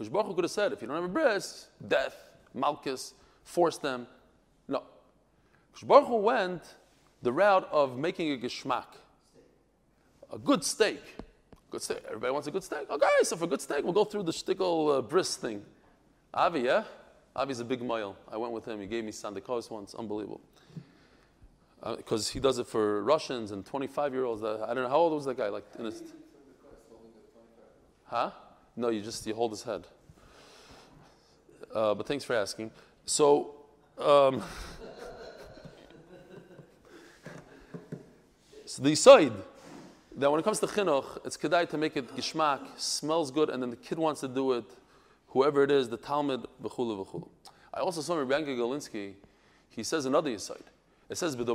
Because 0.00 0.10
Baruch 0.10 0.34
could 0.34 0.44
have 0.44 0.50
said, 0.50 0.72
if 0.72 0.80
you 0.80 0.88
don't 0.88 0.96
have 0.96 1.04
a 1.04 1.08
bris, 1.08 1.68
death, 1.86 2.16
malchus, 2.54 3.12
force 3.44 3.76
them. 3.76 4.06
No. 4.66 4.82
Baruch 5.82 6.08
went 6.08 6.62
the 7.20 7.30
route 7.30 7.68
of 7.70 7.98
making 7.98 8.32
a 8.32 8.38
geschmack, 8.38 8.86
a 10.32 10.38
good 10.38 10.64
steak. 10.64 11.02
Good 11.70 11.82
steak. 11.82 11.98
Everybody 12.06 12.32
wants 12.32 12.48
a 12.48 12.50
good 12.50 12.64
steak? 12.64 12.88
Okay, 12.88 13.08
so 13.24 13.36
for 13.36 13.46
good 13.46 13.60
steak, 13.60 13.84
we'll 13.84 13.92
go 13.92 14.04
through 14.04 14.22
the 14.22 14.32
shtickle 14.32 14.96
uh, 14.96 15.02
bris 15.02 15.36
thing. 15.36 15.62
Avi, 16.32 16.60
yeah? 16.60 16.84
Avi's 17.38 17.60
a 17.60 17.64
big 17.66 17.82
mile. 17.82 18.16
I 18.32 18.38
went 18.38 18.54
with 18.54 18.64
him. 18.64 18.80
He 18.80 18.86
gave 18.86 19.04
me 19.04 19.12
sandikos 19.12 19.70
once. 19.70 19.94
Unbelievable. 19.94 20.40
Because 21.98 22.30
uh, 22.30 22.32
he 22.32 22.40
does 22.40 22.58
it 22.58 22.66
for 22.66 23.02
Russians 23.02 23.50
and 23.50 23.66
25 23.66 24.14
year 24.14 24.24
olds. 24.24 24.42
I 24.42 24.72
don't 24.72 24.76
know. 24.76 24.88
How 24.88 24.96
old 24.96 25.12
was 25.12 25.26
that 25.26 25.36
guy? 25.36 25.50
Like 25.50 25.66
in 25.78 25.84
his. 25.84 26.02
Huh? 28.06 28.30
No, 28.76 28.88
you 28.88 29.02
just 29.02 29.26
you 29.26 29.34
hold 29.34 29.50
his 29.50 29.62
head. 29.62 29.86
Uh, 31.74 31.94
but 31.94 32.06
thanks 32.06 32.24
for 32.24 32.34
asking. 32.34 32.70
So, 33.04 33.54
um, 33.98 34.42
so 38.64 38.82
the 38.82 38.94
side 38.94 39.32
that 40.16 40.30
when 40.30 40.40
it 40.40 40.42
comes 40.42 40.60
to 40.60 40.66
chinuch, 40.66 41.18
it's 41.24 41.36
kedai 41.36 41.68
to 41.70 41.78
make 41.78 41.96
it 41.96 42.14
gishmak, 42.16 42.60
smells 42.76 43.30
good, 43.30 43.50
and 43.50 43.62
then 43.62 43.70
the 43.70 43.76
kid 43.76 43.98
wants 43.98 44.20
to 44.20 44.28
do 44.28 44.52
it, 44.52 44.64
whoever 45.28 45.62
it 45.62 45.70
is, 45.70 45.88
the 45.88 45.96
Talmud, 45.96 46.46
v'chulu 46.62 47.06
v'chulu. 47.06 47.28
I 47.72 47.80
also 47.80 48.00
saw 48.00 48.16
Rabbi 48.16 48.32
Yanka 48.32 48.50
Galinsky, 48.50 49.14
he 49.68 49.82
says 49.82 50.06
another 50.06 50.30
aside. 50.30 50.62
It 51.08 51.16
says, 51.16 51.36
These 51.36 51.48
are 51.48 51.54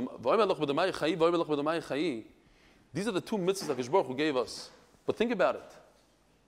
two 3.20 3.38
mitzvahs 3.38 3.66
that 3.66 3.90
Baruch 3.90 4.06
who 4.06 4.14
gave 4.14 4.36
us. 4.36 4.70
But 5.06 5.16
think 5.16 5.32
about 5.32 5.56
it. 5.56 5.72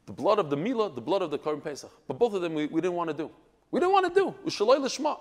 The 0.09 0.15
blood 0.15 0.39
of 0.39 0.49
the 0.49 0.57
Mila, 0.57 0.91
the 0.91 1.03
blood 1.03 1.21
of 1.21 1.31
the 1.31 1.39
Karm 1.39 1.63
Pesach. 1.63 1.91
But 2.07 2.19
both 2.19 2.33
of 2.33 2.41
them 2.41 2.55
we, 2.55 2.65
we 2.65 2.81
didn't 2.81 2.97
want 2.97 3.11
to 3.11 3.15
do. 3.15 3.31
We 3.71 3.79
didn't 3.79 3.93
want 3.93 4.15
to 4.15 4.19
do. 4.19 4.35
Ushaloi 4.47 4.81
l'shma. 4.81 5.19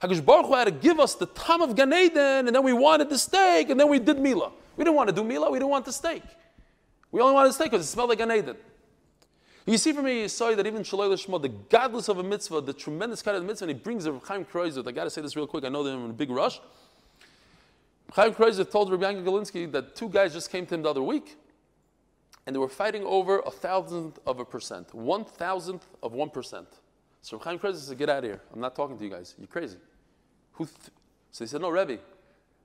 HaKadosh 0.00 0.24
Baruch 0.24 0.46
had 0.46 0.64
to 0.66 0.70
give 0.70 1.00
us 1.00 1.16
the 1.16 1.26
time 1.26 1.60
of 1.60 1.74
Gan 1.74 1.92
Eden, 1.92 2.46
and 2.46 2.54
then 2.54 2.62
we 2.62 2.72
wanted 2.72 3.10
the 3.10 3.18
steak, 3.18 3.68
and 3.68 3.80
then 3.80 3.88
we 3.88 3.98
did 3.98 4.20
Mila. 4.20 4.52
We 4.76 4.84
didn't 4.84 4.94
want 4.94 5.08
to 5.08 5.14
do 5.16 5.24
Mila, 5.24 5.50
we 5.50 5.58
didn't 5.58 5.70
want 5.70 5.86
the 5.86 5.92
steak. 5.92 6.22
We 7.10 7.20
only 7.20 7.34
wanted 7.34 7.48
the 7.48 7.54
steak 7.54 7.72
because 7.72 7.84
it 7.84 7.88
smelled 7.90 8.10
like 8.10 8.18
Gan 8.18 8.30
Eden. 8.30 8.56
You 9.66 9.76
see 9.76 9.92
from 9.92 10.04
me, 10.04 10.22
you 10.22 10.28
saw 10.28 10.54
that 10.54 10.64
even 10.68 10.82
Shaloi 10.84 11.08
Lishma, 11.08 11.42
the 11.42 11.48
godless 11.48 12.08
of 12.08 12.18
a 12.18 12.22
mitzvah, 12.22 12.60
the 12.60 12.72
tremendous 12.72 13.22
kind 13.22 13.36
of 13.36 13.44
mitzvah, 13.44 13.64
and 13.64 13.76
he 13.76 13.82
brings 13.82 14.06
a 14.06 14.20
Chaim 14.20 14.44
Kreuzet. 14.44 14.86
I 14.86 14.92
got 14.92 15.02
to 15.04 15.10
say 15.10 15.20
this 15.20 15.34
real 15.34 15.48
quick. 15.48 15.64
I 15.64 15.68
know 15.68 15.82
they're 15.82 15.94
in 15.94 16.10
a 16.10 16.12
big 16.12 16.30
rush. 16.30 16.60
Chaim 18.12 18.32
Kreuzet 18.34 18.70
told 18.70 18.88
Rabbi 18.92 19.10
Yanka 19.10 19.28
Galinsky 19.28 19.70
that 19.72 19.96
two 19.96 20.08
guys 20.08 20.32
just 20.32 20.48
came 20.48 20.64
to 20.64 20.76
him 20.76 20.82
the 20.82 20.90
other 20.90 21.02
week, 21.02 21.36
and 22.48 22.54
they 22.54 22.58
were 22.58 22.66
fighting 22.66 23.04
over 23.04 23.40
a 23.40 23.50
thousandth 23.50 24.18
of 24.26 24.40
a 24.40 24.44
percent, 24.44 24.94
one 24.94 25.22
thousandth 25.22 25.86
of 26.02 26.14
one 26.14 26.30
percent. 26.30 26.66
So 27.20 27.38
Chaim 27.38 27.58
Kreuzet 27.58 27.80
said, 27.80 27.98
"Get 27.98 28.08
out 28.08 28.24
of 28.24 28.24
here! 28.24 28.40
I'm 28.54 28.60
not 28.60 28.74
talking 28.74 28.96
to 28.96 29.04
you 29.04 29.10
guys. 29.10 29.34
You're 29.36 29.48
crazy." 29.48 29.76
Who? 30.52 30.64
Th-? 30.64 30.76
So 31.30 31.44
he 31.44 31.46
said, 31.46 31.60
"No, 31.60 31.68
Rebbe, 31.68 31.98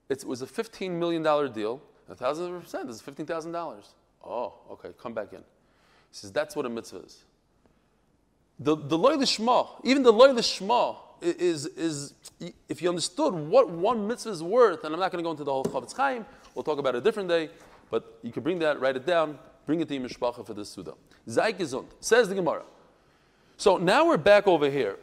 it 0.07 0.23
was 0.23 0.41
a 0.41 0.47
15 0.47 0.97
million 0.97 1.21
dollar 1.21 1.49
deal. 1.49 1.81
A 2.07 2.15
thousandth 2.15 2.47
of 2.47 2.55
a 2.55 2.59
percent 2.61 2.89
is 2.89 3.01
fifteen 3.01 3.25
thousand 3.25 3.51
dollars." 3.51 3.93
Oh, 4.23 4.53
okay, 4.71 4.91
come 4.97 5.13
back 5.13 5.33
in. 5.33 5.39
He 5.39 5.43
says, 6.11 6.31
that's 6.31 6.55
what 6.55 6.65
a 6.65 6.69
mitzvah 6.69 6.99
is. 6.99 7.25
The, 8.57 8.77
the 8.77 8.97
loy 8.97 9.17
even 9.83 10.03
the 10.03 10.13
loy 10.13 10.29
lishma 10.29 10.95
is, 11.21 11.65
is, 11.65 12.13
if 12.69 12.81
you 12.81 12.87
understood 12.87 13.33
what 13.33 13.69
one 13.69 14.07
mitzvah 14.07 14.29
is 14.29 14.41
worth, 14.41 14.85
and 14.85 14.93
I'm 14.93 14.99
not 15.01 15.11
going 15.11 15.21
to 15.21 15.27
go 15.27 15.31
into 15.31 15.43
the 15.43 15.51
whole 15.51 15.65
Chofetz 15.65 15.93
Chaim, 15.97 16.25
we'll 16.55 16.63
talk 16.63 16.79
about 16.79 16.95
it 16.95 16.99
a 16.99 17.01
different 17.01 17.27
day, 17.27 17.49
but 17.89 18.19
you 18.21 18.31
can 18.31 18.43
bring 18.43 18.59
that, 18.59 18.79
write 18.79 18.95
it 18.95 19.05
down, 19.05 19.37
bring 19.65 19.81
it 19.81 19.87
to 19.87 19.95
your 19.95 20.07
mishpacha 20.07 20.45
for 20.45 20.53
this 20.53 20.69
Suda. 20.69 20.93
Gesund, 21.27 21.85
says 21.99 22.29
the 22.29 22.35
Gemara. 22.35 22.63
So 23.57 23.77
now 23.77 24.07
we're 24.07 24.17
back 24.17 24.47
over 24.47 24.69
here. 24.69 24.97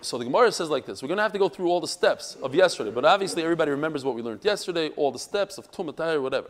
So 0.00 0.18
the 0.18 0.24
Gemara 0.24 0.52
says 0.52 0.68
like 0.68 0.84
this: 0.84 1.02
We're 1.02 1.08
going 1.08 1.16
to 1.16 1.22
have 1.22 1.32
to 1.32 1.38
go 1.38 1.48
through 1.48 1.68
all 1.68 1.80
the 1.80 1.88
steps 1.88 2.36
of 2.42 2.54
yesterday, 2.54 2.90
but 2.90 3.06
obviously 3.06 3.42
everybody 3.42 3.70
remembers 3.70 4.04
what 4.04 4.14
we 4.14 4.20
learned 4.20 4.44
yesterday, 4.44 4.90
all 4.90 5.10
the 5.10 5.18
steps 5.18 5.56
of 5.56 5.66
whatever. 5.76 6.48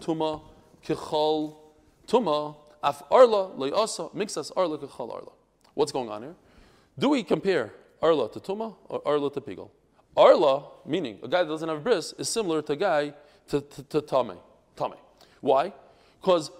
Tuma 0.00 0.42
kichol 0.84 1.54
arla. 5.12 5.32
What's 5.74 5.92
going 5.92 6.10
on 6.10 6.22
here? 6.22 6.34
Do 6.98 7.08
we 7.10 7.22
compare 7.22 7.72
arla 8.02 8.30
to 8.32 8.40
tuma 8.40 8.74
or 8.88 9.00
arla 9.06 9.30
to 9.32 9.40
pigol? 9.40 9.70
Arla, 10.16 10.64
meaning 10.84 11.18
a 11.22 11.28
guy 11.28 11.42
that 11.42 11.48
doesn't 11.48 11.68
have 11.68 11.82
bris, 11.82 12.12
is 12.18 12.28
similar 12.28 12.62
to 12.62 12.72
a 12.72 12.76
guy 12.76 13.14
to, 13.48 13.60
to, 13.60 13.82
to 13.84 14.00
tame. 14.00 14.32
Tame. 14.76 14.94
Why? 15.40 15.72
Because 16.20 16.50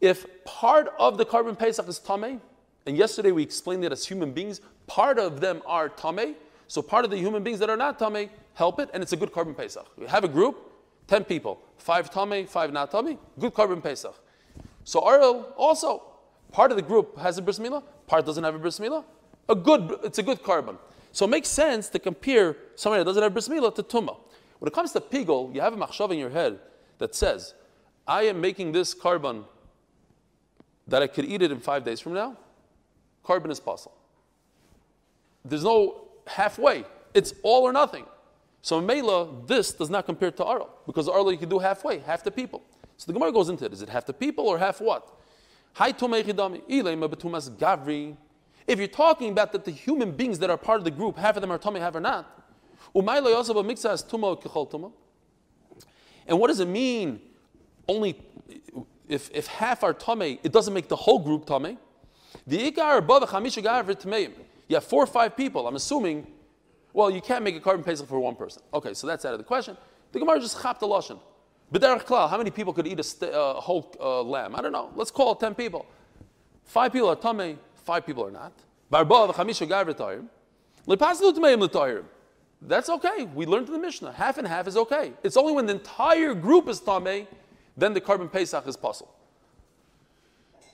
if 0.00 0.26
part 0.44 0.92
of 0.98 1.18
the 1.18 1.24
korban 1.24 1.58
pesach 1.58 1.88
is 1.88 1.98
tame, 1.98 2.40
and 2.86 2.96
yesterday 2.96 3.32
we 3.32 3.42
explained 3.42 3.84
it 3.84 3.92
as 3.92 4.06
human 4.06 4.32
beings, 4.32 4.60
part 4.86 5.18
of 5.18 5.40
them 5.40 5.62
are 5.66 5.88
tame, 5.88 6.34
so 6.68 6.80
part 6.82 7.04
of 7.04 7.10
the 7.10 7.16
human 7.16 7.42
beings 7.42 7.58
that 7.58 7.70
are 7.70 7.76
not 7.76 7.98
tame 7.98 8.30
help 8.54 8.78
it, 8.78 8.88
and 8.92 9.02
it's 9.02 9.12
a 9.12 9.16
good 9.16 9.32
carbon 9.32 9.54
pesach. 9.54 9.86
We 9.96 10.06
have 10.06 10.24
a 10.24 10.28
group, 10.28 10.70
10 11.08 11.24
people, 11.24 11.60
five 11.78 12.10
tame, 12.10 12.46
five 12.46 12.72
not 12.72 12.90
tame, 12.90 13.18
good 13.38 13.54
carbon 13.54 13.80
pesach. 13.80 14.14
So 14.84 15.00
Arel 15.00 15.46
also, 15.56 16.02
part 16.52 16.70
of 16.70 16.76
the 16.76 16.82
group 16.82 17.18
has 17.18 17.38
a 17.38 17.42
bris 17.42 17.58
milah, 17.58 17.82
part 18.06 18.26
doesn't 18.26 18.44
have 18.44 18.54
a 18.54 18.58
bris 18.58 18.78
milah. 18.78 19.04
A 19.48 19.54
good, 19.54 19.98
it's 20.04 20.18
a 20.18 20.22
good 20.22 20.42
korban. 20.42 20.78
So 21.12 21.26
it 21.26 21.28
makes 21.28 21.48
sense 21.48 21.88
to 21.90 21.98
compare 21.98 22.56
somebody 22.74 23.00
that 23.00 23.04
doesn't 23.04 23.22
have 23.22 23.32
bris 23.32 23.48
milah 23.48 23.74
to 23.74 23.82
tumah. 23.82 24.18
When 24.58 24.66
it 24.66 24.74
comes 24.74 24.92
to 24.92 25.00
pigol, 25.00 25.54
you 25.54 25.60
have 25.60 25.74
a 25.74 25.76
machshav 25.76 26.10
in 26.10 26.18
your 26.18 26.30
head 26.30 26.58
that 26.98 27.14
says, 27.14 27.54
I 28.06 28.24
am 28.24 28.40
making 28.40 28.72
this 28.72 28.94
carbon 28.94 29.44
that 30.88 31.02
I 31.02 31.06
could 31.06 31.24
eat 31.24 31.42
it 31.42 31.52
in 31.52 31.60
five 31.60 31.84
days 31.84 32.00
from 32.00 32.14
now. 32.14 32.36
Carbon 33.22 33.50
is 33.50 33.60
possible. 33.60 33.96
There's 35.44 35.64
no 35.64 36.08
halfway. 36.26 36.84
It's 37.14 37.34
all 37.42 37.62
or 37.62 37.72
nothing. 37.72 38.06
So 38.62 38.80
Mela, 38.80 39.28
this 39.46 39.72
does 39.72 39.90
not 39.90 40.06
compare 40.06 40.30
to 40.30 40.44
Arla, 40.44 40.66
because 40.86 41.08
Arla 41.08 41.32
you 41.32 41.38
can 41.38 41.48
do 41.48 41.58
halfway, 41.58 41.98
half 41.98 42.22
the 42.22 42.30
people. 42.30 42.62
So 42.96 43.06
the 43.06 43.12
Gemara 43.12 43.32
goes 43.32 43.48
into 43.48 43.64
it. 43.64 43.72
Is 43.72 43.82
it 43.82 43.88
half 43.88 44.06
the 44.06 44.12
people 44.12 44.46
or 44.46 44.58
half 44.58 44.80
what? 44.80 45.08
Gavri. 45.76 46.06
If 48.66 48.78
you're 48.78 48.88
talking 48.88 49.30
about 49.30 49.52
that 49.52 49.64
the 49.64 49.70
human 49.70 50.12
beings 50.12 50.38
that 50.40 50.50
are 50.50 50.56
part 50.56 50.78
of 50.78 50.84
the 50.84 50.90
group, 50.90 51.18
half 51.18 51.36
of 51.36 51.40
them 51.40 51.50
are 51.50 51.58
tummy, 51.58 51.80
half 51.80 51.94
are 51.94 52.00
not. 52.00 52.38
And 52.94 53.06
what 56.38 56.48
does 56.48 56.60
it 56.60 56.68
mean? 56.68 57.20
Only 57.88 58.18
if, 59.08 59.30
if 59.32 59.46
half 59.46 59.82
are 59.82 59.92
tummy, 59.92 60.38
it 60.42 60.52
doesn't 60.52 60.74
make 60.74 60.88
the 60.88 60.96
whole 60.96 61.18
group 61.18 61.46
tummy. 61.46 61.78
The 62.46 62.58
You 64.68 64.76
have 64.76 64.84
four 64.84 65.02
or 65.02 65.06
five 65.06 65.36
people. 65.36 65.66
I'm 65.66 65.76
assuming 65.76 66.26
well, 66.94 67.10
you 67.10 67.20
can't 67.20 67.42
make 67.42 67.56
a 67.56 67.60
carbon 67.60 67.84
pesach 67.84 68.06
for 68.06 68.20
one 68.20 68.36
person. 68.36 68.62
Okay, 68.74 68.94
so 68.94 69.06
that's 69.06 69.24
out 69.24 69.32
of 69.32 69.38
the 69.38 69.44
question. 69.44 69.76
The 70.12 70.18
Gemara 70.18 70.40
just 70.40 70.60
chapped 70.60 70.80
the 70.80 70.86
lashon. 70.86 71.18
B'derech 71.72 72.28
how 72.28 72.36
many 72.36 72.50
people 72.50 72.74
could 72.74 72.86
eat 72.86 73.00
a 73.00 73.02
st- 73.02 73.32
uh, 73.32 73.54
whole 73.54 73.94
uh, 73.98 74.22
lamb? 74.22 74.54
I 74.54 74.60
don't 74.60 74.72
know. 74.72 74.90
Let's 74.94 75.10
call 75.10 75.32
it 75.32 75.40
ten 75.40 75.54
people. 75.54 75.86
Five 76.64 76.92
people 76.92 77.08
are 77.08 77.16
tamei, 77.16 77.56
five 77.84 78.06
people 78.06 78.24
are 78.24 78.30
not. 78.30 78.52
That's 82.64 82.88
okay. 82.88 83.24
We 83.34 83.46
learned 83.46 83.66
in 83.68 83.72
the 83.72 83.78
Mishnah. 83.78 84.12
Half 84.12 84.38
and 84.38 84.46
half 84.46 84.68
is 84.68 84.76
okay. 84.76 85.12
It's 85.22 85.36
only 85.36 85.52
when 85.52 85.66
the 85.66 85.74
entire 85.74 86.34
group 86.34 86.68
is 86.68 86.80
tamei, 86.80 87.26
then 87.76 87.92
the 87.94 88.00
korban 88.00 88.30
pesach 88.30 88.66
is 88.66 88.76
possible. 88.76 89.14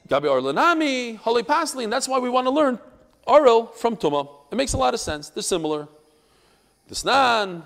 Gabi 0.08 0.24
Arlanami, 0.24 1.16
Holy 1.16 1.42
Pasli, 1.42 1.84
and 1.84 1.92
that's 1.92 2.08
why 2.08 2.18
we 2.18 2.28
want 2.30 2.46
to 2.46 2.50
learn 2.50 2.78
Arel 3.26 3.74
from 3.74 3.96
Tuma. 3.96 4.28
It 4.50 4.56
makes 4.56 4.72
a 4.72 4.78
lot 4.78 4.94
of 4.94 5.00
sense. 5.00 5.28
They're 5.28 5.42
similar. 5.42 5.86
Snan, 6.90 7.62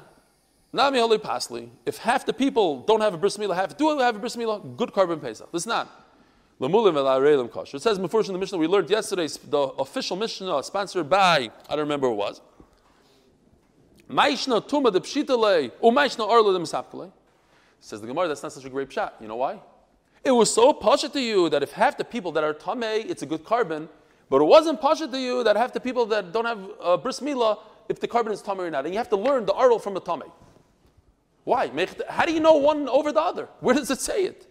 Nami 0.73 0.99
Holy 0.99 1.19
Pasli. 1.19 1.69
If 1.87 1.99
half 1.99 2.27
the 2.27 2.33
people 2.33 2.81
don't 2.81 3.01
have 3.01 3.15
a 3.15 3.17
bris 3.17 3.37
milah, 3.37 3.55
half 3.55 3.77
do 3.77 3.97
have 3.99 4.17
a 4.17 4.19
bris 4.19 4.37
milah, 4.37 4.77
good 4.77 4.91
korban 4.91 5.21
pesach. 5.21 5.51
Lisnan. 5.53 5.87
Lamulim 6.63 6.97
el 6.97 7.49
kosher. 7.49 7.77
It 7.77 7.83
says 7.83 7.99
before 7.99 8.21
in 8.21 8.33
the 8.33 8.39
Mishnah 8.39 8.57
we 8.57 8.69
learned 8.69 8.89
yesterday, 8.89 9.27
the 9.27 9.59
official 9.59 10.17
Mishnah 10.17 10.63
sponsored 10.63 11.11
by, 11.11 11.51
I 11.69 11.71
don't 11.71 11.81
remember 11.81 12.07
who 12.07 12.13
it 12.13 12.17
was. 12.17 12.41
Maishna 14.09 14.65
tuma 14.69 14.93
de 14.93 15.01
pshitale, 15.01 15.73
umaishna 15.83 16.99
de. 17.01 17.13
Says 17.81 18.01
the 18.01 18.07
Gemara, 18.07 18.29
that's 18.29 18.45
not 18.45 18.53
such 18.53 18.65
a 18.65 18.71
great 18.71 18.93
shot. 18.93 19.17
You 19.21 19.27
know 19.27 19.35
why? 19.35 19.59
It 20.23 20.31
was 20.31 20.55
so 20.55 20.73
pasha 20.73 21.09
to 21.09 21.21
you 21.21 21.49
that 21.49 21.65
if 21.65 21.73
half 21.73 21.97
the 21.97 22.05
people 22.05 22.31
that 22.31 22.45
are 22.45 22.55
tamei, 22.55 23.11
it's 23.11 23.23
a 23.23 23.27
good 23.27 23.45
carbon, 23.45 23.89
but 24.31 24.41
it 24.41 24.45
wasn't 24.45 24.81
pasha 24.81 25.09
to 25.09 25.19
you 25.19 25.43
that 25.43 25.57
half 25.57 25.73
the 25.73 25.81
people 25.81 26.07
that 26.07 26.33
don't 26.33 26.45
have 26.45 26.61
uh, 26.81 26.97
bris 26.97 27.19
milah, 27.19 27.59
if 27.89 27.99
the 27.99 28.07
carbon 28.07 28.33
is 28.33 28.41
tummy 28.41 28.63
or 28.63 28.71
not. 28.71 28.85
And 28.85 28.95
you 28.95 28.99
have 28.99 29.09
to 29.09 29.17
learn 29.17 29.47
the 29.47 29.53
arl 29.53 29.81
from 29.81 29.95
the 29.95 30.01
tummy. 30.01 30.27
Why? 31.43 31.73
How 32.09 32.25
do 32.25 32.33
you 32.33 32.39
know 32.39 32.55
one 32.55 32.89
over 32.89 33.11
the 33.11 33.21
other? 33.21 33.49
Where 33.59 33.75
does 33.75 33.91
it 33.91 33.99
say 33.99 34.27
it? 34.27 34.47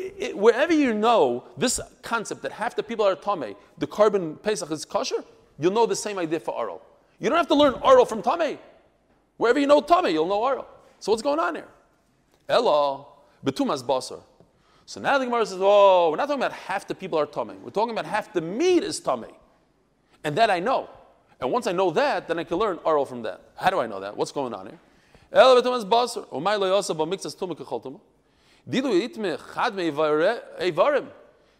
It 0.00 0.36
wherever 0.36 0.72
you 0.72 0.94
know 0.94 1.44
this 1.56 1.80
concept 2.02 2.42
that 2.42 2.52
half 2.52 2.74
the 2.76 2.82
people 2.82 3.06
are 3.06 3.14
tummy, 3.14 3.56
the 3.78 3.86
carbon 3.86 4.36
pesach 4.36 4.70
is 4.70 4.84
kosher, 4.84 5.24
you'll 5.58 5.72
know 5.72 5.86
the 5.86 5.96
same 5.96 6.18
idea 6.18 6.40
for 6.40 6.54
arl. 6.54 6.82
You 7.18 7.28
don't 7.28 7.38
have 7.38 7.48
to 7.48 7.54
learn 7.54 7.74
arl 7.74 8.04
from 8.04 8.22
tummy. 8.22 8.58
Wherever 9.36 9.58
you 9.58 9.66
know 9.66 9.80
tummy, 9.80 10.10
you'll 10.10 10.26
know 10.26 10.42
arl. 10.42 10.66
So 10.98 11.12
what's 11.12 11.22
going 11.22 11.38
on 11.38 11.54
here? 11.54 11.68
Ella, 12.48 13.04
betumas 13.44 13.82
basar. 13.82 14.22
So 14.86 15.00
now 15.00 15.18
the 15.18 15.24
Gemara 15.24 15.46
says, 15.46 15.58
oh, 15.60 16.10
we're 16.10 16.16
not 16.16 16.26
talking 16.26 16.42
about 16.42 16.52
half 16.52 16.88
the 16.88 16.94
people 16.94 17.18
are 17.18 17.26
tummy. 17.26 17.54
We're 17.62 17.70
talking 17.70 17.92
about 17.92 18.06
half 18.06 18.32
the 18.32 18.40
meat 18.40 18.82
is 18.82 18.98
tummy. 18.98 19.28
And 20.24 20.36
that 20.36 20.50
I 20.50 20.58
know. 20.58 20.90
And 21.40 21.50
once 21.52 21.66
I 21.66 21.72
know 21.72 21.90
that, 21.92 22.28
then 22.28 22.38
I 22.38 22.44
can 22.44 22.58
learn 22.58 22.78
Arel 22.78 23.06
from 23.06 23.22
that. 23.22 23.40
How 23.54 23.70
do 23.70 23.78
I 23.78 23.86
know 23.86 24.00
that? 24.00 24.16
What's 24.16 24.32
going 24.32 24.52
on 24.52 24.66
here? 24.66 24.78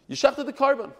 You 0.07 0.15
shafted 0.15 0.45
the 0.45 0.53
carbon. 0.53 0.91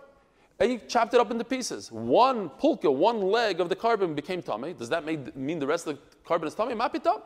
And 0.60 0.72
you 0.72 0.80
chopped 0.88 1.14
it 1.14 1.20
up 1.20 1.32
into 1.32 1.44
pieces. 1.44 1.92
One 1.92 2.50
pulka, 2.50 2.94
one 2.94 3.22
leg 3.22 3.60
of 3.60 3.68
the 3.68 3.76
carbon 3.76 4.14
became 4.14 4.44
tummy. 4.44 4.74
Does 4.74 4.90
that 4.90 5.04
make, 5.04 5.36
mean 5.36 5.58
the 5.58 5.66
rest 5.66 5.88
of 5.88 5.96
the 5.96 6.02
carbon 6.24 6.48
is 6.48 6.54
tummy? 6.54 6.76
Mapitam. 6.76 7.22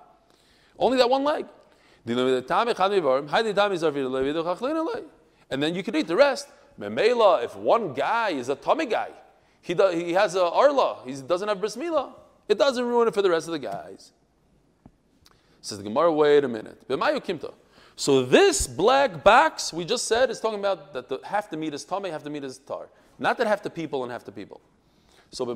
Only 0.80 0.98
that 0.98 1.10
one 1.10 1.24
leg. 1.24 1.46
And 5.50 5.64
then 5.64 5.76
you 5.76 5.84
can 5.84 5.96
eat 5.96 6.08
the 6.08 6.16
rest. 6.16 6.48
Memela, 6.80 7.44
if 7.44 7.56
one 7.56 7.94
guy 7.94 8.30
is 8.30 8.50
a 8.50 8.56
tummy 8.56 8.86
guy, 8.86 9.10
he, 9.62 9.74
do, 9.74 9.90
he 9.90 10.14
has 10.14 10.36
a 10.36 10.44
arla. 10.44 11.00
He 11.06 11.14
doesn't 11.14 11.48
have 11.48 11.60
bris. 11.60 11.78
It 12.48 12.58
doesn't 12.58 12.86
ruin 12.86 13.08
it 13.08 13.14
for 13.14 13.22
the 13.22 13.30
rest 13.30 13.48
of 13.48 13.54
the 13.54 13.60
guys. 13.60 14.12
Says 15.62 15.80
the 15.80 15.84
Gemara, 15.84 16.14
wait 16.14 16.44
a 16.44 16.48
minute. 16.48 16.88
So 17.96 18.24
this 18.24 18.68
black 18.68 19.24
box 19.24 19.72
we 19.72 19.86
just 19.86 20.06
said 20.06 20.30
is 20.30 20.40
talking 20.40 20.60
about 20.60 20.94
that 20.94 21.08
the, 21.08 21.20
half 21.24 21.50
the 21.50 21.58
meat 21.58 21.74
is 21.74 21.86
tummy, 21.86 22.10
half 22.10 22.24
the 22.24 22.30
meat 22.30 22.44
is 22.44 22.58
tar. 22.58 22.90
Not 23.18 23.38
that 23.38 23.48
half 23.48 23.64
the 23.64 23.70
people 23.70 24.04
and 24.04 24.12
half 24.12 24.26
the 24.26 24.32
people. 24.32 24.60
So 25.32 25.50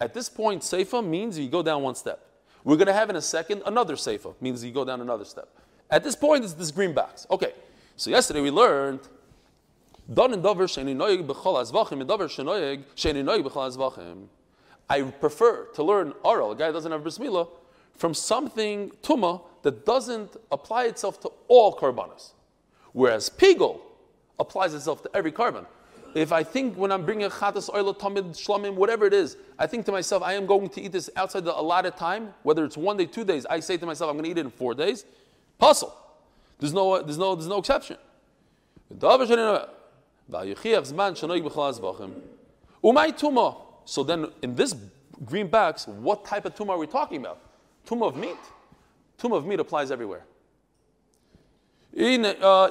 at 0.00 0.14
this 0.14 0.28
point, 0.28 0.62
seifa 0.62 1.06
means 1.06 1.38
you 1.38 1.48
go 1.48 1.62
down 1.62 1.82
one 1.82 1.94
step. 1.94 2.26
We're 2.64 2.76
going 2.76 2.86
to 2.86 2.92
have 2.92 3.10
in 3.10 3.16
a 3.16 3.22
second 3.22 3.62
another 3.66 3.96
seifa, 3.96 4.34
means 4.40 4.64
you 4.64 4.70
go 4.70 4.84
down 4.84 5.00
another 5.00 5.24
step. 5.24 5.48
At 5.90 6.04
this 6.04 6.14
point, 6.14 6.44
it's 6.44 6.54
this 6.54 6.70
green 6.70 6.94
box. 6.94 7.26
Okay, 7.30 7.52
so 7.96 8.10
yesterday 8.10 8.40
we 8.40 8.50
learned 8.50 9.00
I 14.88 15.02
prefer 15.20 15.64
to 15.74 15.82
learn 15.82 16.12
oral, 16.24 16.52
a 16.52 16.56
guy 16.56 16.72
doesn't 16.72 16.92
have 16.92 17.02
bris 17.02 17.18
milah, 17.18 17.48
from 17.94 18.14
something 18.14 18.90
tuma 19.02 19.42
that 19.62 19.86
doesn't 19.86 20.36
apply 20.50 20.84
itself 20.84 21.20
to 21.20 21.30
all 21.48 21.76
karbanas. 21.76 22.32
Whereas 22.92 23.28
pigol 23.30 23.80
applies 24.38 24.74
itself 24.74 25.02
to 25.04 25.10
every 25.14 25.32
korban. 25.32 25.66
If 26.14 26.30
I 26.30 26.42
think 26.42 26.76
when 26.76 26.92
I'm 26.92 27.06
bringing 27.06 27.24
a 27.24 27.30
chatas 27.30 27.72
oil, 27.72 27.94
tamid, 27.94 28.32
shlamim, 28.32 28.74
whatever 28.74 29.06
it 29.06 29.14
is, 29.14 29.38
I 29.58 29.66
think 29.66 29.86
to 29.86 29.92
myself, 29.92 30.22
I 30.22 30.34
am 30.34 30.44
going 30.44 30.68
to 30.68 30.82
eat 30.82 30.92
this 30.92 31.08
outside 31.16 31.44
the 31.44 31.58
allotted 31.58 31.96
time, 31.96 32.34
whether 32.42 32.64
it's 32.64 32.76
one 32.76 32.98
day, 32.98 33.06
two 33.06 33.24
days, 33.24 33.46
I 33.46 33.60
say 33.60 33.78
to 33.78 33.86
myself, 33.86 34.10
I'm 34.10 34.16
going 34.16 34.24
to 34.24 34.30
eat 34.30 34.38
it 34.38 34.44
in 34.44 34.50
four 34.50 34.74
days. 34.74 35.06
Puzzle. 35.58 35.96
There's 36.58 36.74
no, 36.74 37.02
there's 37.02 37.18
no, 37.18 37.34
there's 37.34 37.48
no 37.48 37.58
exception. 37.58 37.96
So 43.84 44.02
then, 44.04 44.26
in 44.42 44.54
this 44.54 44.74
green 45.24 45.48
box, 45.48 45.86
what 45.86 46.24
type 46.24 46.44
of 46.44 46.54
tumah 46.54 46.70
are 46.70 46.78
we 46.78 46.86
talking 46.86 47.20
about? 47.20 47.40
Tumah 47.86 48.08
of 48.08 48.16
meat. 48.16 48.36
Tumah 49.18 49.36
of 49.36 49.46
meat 49.46 49.60
applies 49.60 49.90
everywhere. 49.90 50.24
Uh, 51.94 52.68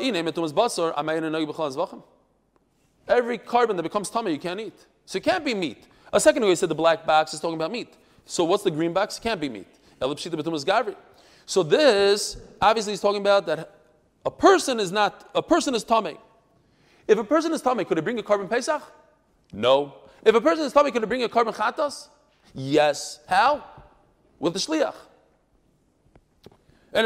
Every 3.08 3.38
carbon 3.38 3.76
that 3.78 3.84
becomes 3.84 4.10
tummy, 4.10 4.32
you 4.32 4.40
can't 4.40 4.60
eat. 4.60 4.86
So 5.06 5.18
it 5.18 5.24
can't 5.24 5.44
be 5.46 5.54
meat. 5.54 5.88
A 6.14 6.20
second 6.20 6.44
ago, 6.44 6.50
you 6.50 6.56
said 6.56 6.70
the 6.70 6.76
black 6.76 7.06
box 7.06 7.34
is 7.34 7.40
talking 7.40 7.56
about 7.56 7.72
meat. 7.72 7.96
So 8.26 8.44
what's 8.44 8.64
the 8.64 8.72
green 8.72 8.94
box? 8.94 9.18
It 9.18 9.22
can't 9.22 9.42
be 9.42 9.50
meat. 9.50 9.68
So 11.46 11.64
this 11.64 12.38
obviously 12.62 12.94
is 12.94 13.02
talking 13.02 13.22
about 13.22 13.46
that 13.46 13.76
a 14.26 14.32
person 14.32 14.80
is 14.80 14.92
not 14.92 15.30
a 15.36 15.42
person 15.42 15.76
is 15.76 15.84
tummy. 15.84 16.18
If 17.08 17.18
a 17.18 17.24
person 17.24 17.52
is 17.54 17.62
tummy, 17.62 17.84
could 17.84 17.98
he 17.98 18.02
bring 18.02 18.20
a 18.20 18.24
carbon 18.24 18.48
pesach? 18.48 18.82
No. 19.52 19.96
If 20.24 20.36
a 20.36 20.42
person 20.42 20.66
is 20.66 20.74
tummy, 20.74 20.92
could 20.92 21.02
he 21.02 21.08
bring 21.08 21.24
a 21.24 21.30
korban 21.30 21.54
chatas? 21.56 22.10
Yes. 22.54 23.20
How? 23.28 23.64
With 24.40 24.54
the 24.54 24.60
shliach. 24.60 24.96
Um, 26.94 27.06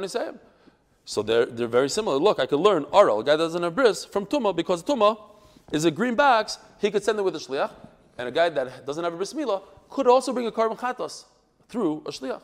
nisayim. 0.00 0.38
So 1.04 1.22
they're, 1.22 1.46
they're 1.46 1.66
very 1.66 1.88
similar. 1.90 2.16
Look, 2.16 2.38
I 2.38 2.46
could 2.46 2.60
learn 2.60 2.86
aral, 2.92 3.20
a 3.20 3.24
guy 3.24 3.32
that 3.32 3.44
doesn't 3.44 3.62
have 3.62 3.74
bris, 3.74 4.04
from 4.04 4.26
tuma 4.26 4.54
because 4.54 4.82
tuma 4.82 5.18
is 5.72 5.84
a 5.84 5.90
green 5.90 6.14
box. 6.14 6.58
He 6.80 6.90
could 6.90 7.02
send 7.02 7.18
it 7.18 7.22
with 7.22 7.36
a 7.36 7.38
shliach, 7.38 7.70
and 8.16 8.28
a 8.28 8.30
guy 8.30 8.48
that 8.48 8.86
doesn't 8.86 9.02
have 9.04 9.12
a 9.12 9.16
bris 9.16 9.32
milah 9.34 9.62
could 9.88 10.06
also 10.06 10.32
bring 10.32 10.46
a 10.46 10.52
carbon 10.52 10.76
chatos 10.76 11.24
through 11.68 12.02
a 12.06 12.10
shliach. 12.10 12.42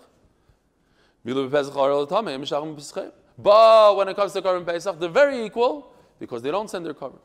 But 3.39 3.97
when 3.97 4.09
it 4.09 4.17
comes 4.17 4.33
to 4.33 4.43
carbon 4.43 4.65
pesach, 4.65 4.99
they're 4.99 5.09
very 5.09 5.45
equal 5.45 5.93
because 6.19 6.43
they 6.43 6.51
don't 6.51 6.69
send 6.71 6.87
their 6.87 6.95
carbon. 6.95 7.19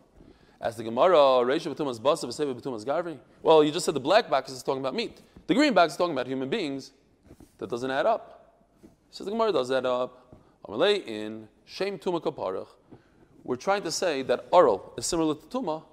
As 0.61 0.75
the 0.75 0.83
Gemara, 0.83 1.15
Reisha 1.43 1.73
B'tumas 1.73 1.99
Basa 1.99 2.25
V'Seva 2.25 2.53
B'tumas 2.53 2.85
Garvi. 2.85 3.17
Well, 3.41 3.63
you 3.63 3.71
just 3.71 3.83
said 3.83 3.95
the 3.95 3.99
black 3.99 4.29
box 4.29 4.51
is 4.51 4.61
talking 4.61 4.79
about 4.79 4.93
meat. 4.93 5.19
The 5.47 5.55
green 5.55 5.73
box 5.73 5.93
is 5.93 5.97
talking 5.97 6.13
about 6.13 6.27
human 6.27 6.49
beings. 6.49 6.91
That 7.57 7.69
doesn't 7.69 7.89
add 7.89 8.05
up. 8.05 8.53
Says 9.09 9.25
the 9.25 9.31
Gemara 9.31 9.51
does 9.51 9.71
add 9.71 9.87
up. 9.87 10.35
Amalei 10.67 11.03
in 11.07 11.47
Shem 11.65 11.97
Tuma 11.97 12.21
Kaparach. 12.21 12.67
We're 13.43 13.55
trying 13.55 13.81
to 13.81 13.91
say 13.91 14.21
that 14.21 14.45
oral 14.51 14.93
is 14.97 15.07
similar 15.07 15.33
to 15.33 15.45
Tuma. 15.47 15.83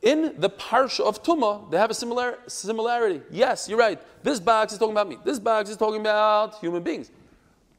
In 0.00 0.34
the 0.38 0.48
parsha 0.48 1.00
of 1.00 1.22
Tuma, 1.22 1.70
they 1.70 1.76
have 1.76 1.90
a 1.90 1.94
similar, 1.94 2.38
similarity. 2.46 3.20
Yes, 3.30 3.68
you're 3.68 3.78
right. 3.78 4.00
This 4.22 4.40
box 4.40 4.72
is 4.72 4.78
talking 4.78 4.94
about 4.94 5.10
meat. 5.10 5.22
This 5.26 5.38
box 5.38 5.68
is 5.68 5.76
talking 5.76 6.00
about 6.00 6.58
human 6.58 6.82
beings. 6.82 7.10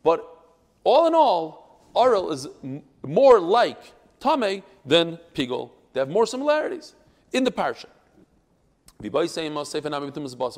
But 0.03 0.23
all 0.83 1.07
in 1.07 1.15
all, 1.15 1.89
oral 1.95 2.31
is 2.31 2.47
m- 2.63 2.83
more 3.03 3.39
like 3.39 3.79
Tame 4.19 4.61
than 4.85 5.17
Pigol. 5.33 5.71
They 5.93 5.99
have 5.99 6.09
more 6.09 6.25
similarities 6.25 6.93
in 7.33 7.43
the 7.43 7.51
parsha. 7.51 7.85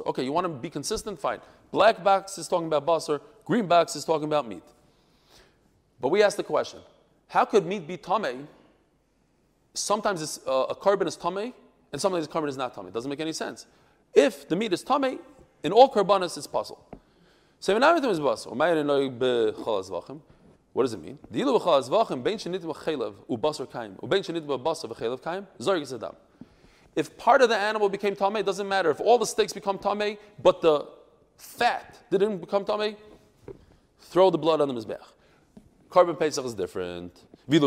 Okay, 0.05 0.23
you 0.23 0.31
want 0.31 0.45
to 0.45 0.49
be 0.49 0.69
consistent? 0.69 1.19
Fine. 1.19 1.39
Black 1.71 2.03
box 2.03 2.38
is 2.38 2.47
talking 2.47 2.67
about 2.67 2.86
basar, 2.86 3.21
green 3.45 3.67
box 3.67 3.95
is 3.95 4.03
talking 4.03 4.25
about 4.25 4.47
meat. 4.47 4.63
But 6.01 6.09
we 6.09 6.21
ask 6.21 6.36
the 6.36 6.43
question 6.43 6.79
how 7.27 7.45
could 7.45 7.65
meat 7.65 7.88
be 7.88 7.97
tame? 7.97 8.47
Sometimes 9.73 10.39
uh, 10.45 10.65
a 10.69 10.75
carbon 10.75 11.07
is 11.07 11.15
tame, 11.15 11.53
and 11.91 12.01
sometimes 12.01 12.25
a 12.25 12.29
carbon 12.29 12.49
is 12.49 12.57
not 12.57 12.75
tame. 12.75 12.88
It 12.88 12.93
doesn't 12.93 13.09
make 13.09 13.21
any 13.21 13.33
sense. 13.33 13.65
If 14.13 14.47
the 14.47 14.55
meat 14.55 14.73
is 14.73 14.83
tame, 14.83 15.19
in 15.63 15.71
all 15.71 15.88
carbonas 15.88 16.38
it's 16.38 16.47
possible. 16.47 16.86
What 20.73 20.83
does 20.83 20.93
it 20.93 21.01
mean? 21.01 21.19
If 26.95 27.17
part 27.17 27.41
of 27.41 27.49
the 27.49 27.57
animal 27.57 27.89
became 27.89 28.15
tame, 28.15 28.36
it 28.36 28.45
doesn't 28.45 28.67
matter. 28.67 28.89
If 28.89 28.99
all 28.99 29.17
the 29.19 29.25
steaks 29.25 29.53
become 29.53 29.77
tame, 29.77 30.17
but 30.41 30.62
the 30.62 30.88
fat 31.38 31.97
didn't 32.09 32.39
become 32.39 32.65
tame, 32.65 32.95
throw 33.99 34.29
the 34.31 34.38
blood 34.38 34.62
on 34.62 34.67
the 34.67 34.73
mizbech. 34.73 35.01
Carbon 35.89 36.15
pesach 36.15 36.45
is 36.45 36.53
different. 36.55 37.23
That's 37.47 37.62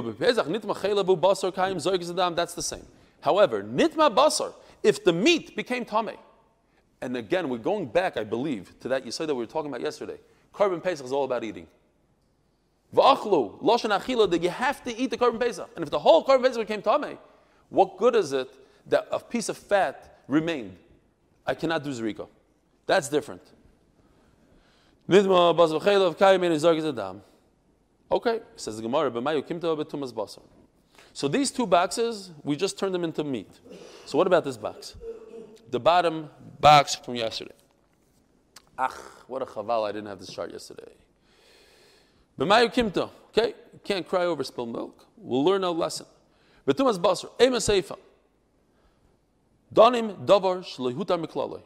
the 2.55 2.63
same. 2.63 2.87
However, 3.21 3.63
nitma 3.63 4.15
basar, 4.15 4.53
if 4.83 5.05
the 5.05 5.13
meat 5.13 5.55
became 5.55 5.85
tame, 5.85 6.17
and 7.01 7.17
again, 7.17 7.49
we're 7.49 7.59
going 7.59 7.87
back, 7.87 8.17
I 8.17 8.25
believe, 8.25 8.73
to 8.81 8.89
that 8.89 9.05
you 9.05 9.13
said 9.13 9.29
that 9.29 9.35
we 9.35 9.45
were 9.45 9.51
talking 9.51 9.71
about 9.71 9.81
yesterday. 9.81 10.19
Carbon 10.53 10.81
pesach 10.81 11.07
is 11.07 11.13
all 11.13 11.25
about 11.25 11.45
eating. 11.45 11.69
V'achlu, 12.97 13.61
loshen 13.63 13.91
achila, 13.91 14.31
that 14.31 14.43
you 14.43 14.49
have 14.49 14.83
to 14.83 14.97
eat 14.97 15.11
the 15.11 15.19
carbon 15.19 15.39
pesach. 15.39 15.69
And 15.77 15.83
if 15.83 15.91
the 15.91 15.99
whole 15.99 16.23
carbon 16.25 16.47
pesach 16.47 16.67
became 16.67 16.81
tame, 16.81 17.19
what 17.69 17.99
good 17.99 18.17
is 18.17 18.33
it 18.33 18.49
that 18.87 19.07
a 19.11 19.21
piece 19.21 19.51
of 19.51 19.59
fat 19.59 20.23
remained? 20.27 20.77
I 21.47 21.55
cannot 21.55 21.85
do 21.85 21.91
zrika. 21.91 22.27
That's 22.87 23.09
different. 23.09 23.43
Okay, 28.11 28.41
says 28.57 28.77
the 28.77 28.83
Gemara, 28.83 29.11
So 31.13 31.29
these 31.29 31.51
two 31.51 31.67
boxes, 31.67 32.31
we 32.43 32.57
just 32.57 32.79
turned 32.79 32.95
them 32.95 33.05
into 33.05 33.23
meat. 33.25 33.51
So 34.07 34.17
what 34.17 34.27
about 34.27 34.45
this 34.45 34.57
box? 34.57 34.97
The 35.71 35.81
bottom 35.81 36.31
box 36.61 36.95
from 36.95 37.17
yesterday. 37.17 37.53
Ach, 38.79 38.93
what 39.27 39.43
a 39.43 39.47
chaval, 39.47 39.87
I 39.89 39.93
didn't 39.93 40.09
have 40.09 40.19
this 40.19 40.33
chart 40.33 40.53
yesterday. 40.53 40.93
B'mayu 42.39 42.73
kimto, 42.73 43.11
okay? 43.29 43.55
Can't 43.85 44.07
cry 44.07 44.25
over 44.25 44.45
spilled 44.45 44.73
milk. 44.73 45.07
We'll 45.17 45.45
learn 45.45 45.65
a 45.65 45.71
lesson. 45.71 46.07
Betumas 46.67 46.99
basar, 46.99 47.31
ema 47.41 47.59
seifa. 47.59 47.97
Donim 49.73 50.27
davar 50.27 50.61
shlehutar 50.61 51.25
miklaloi. 51.25 51.63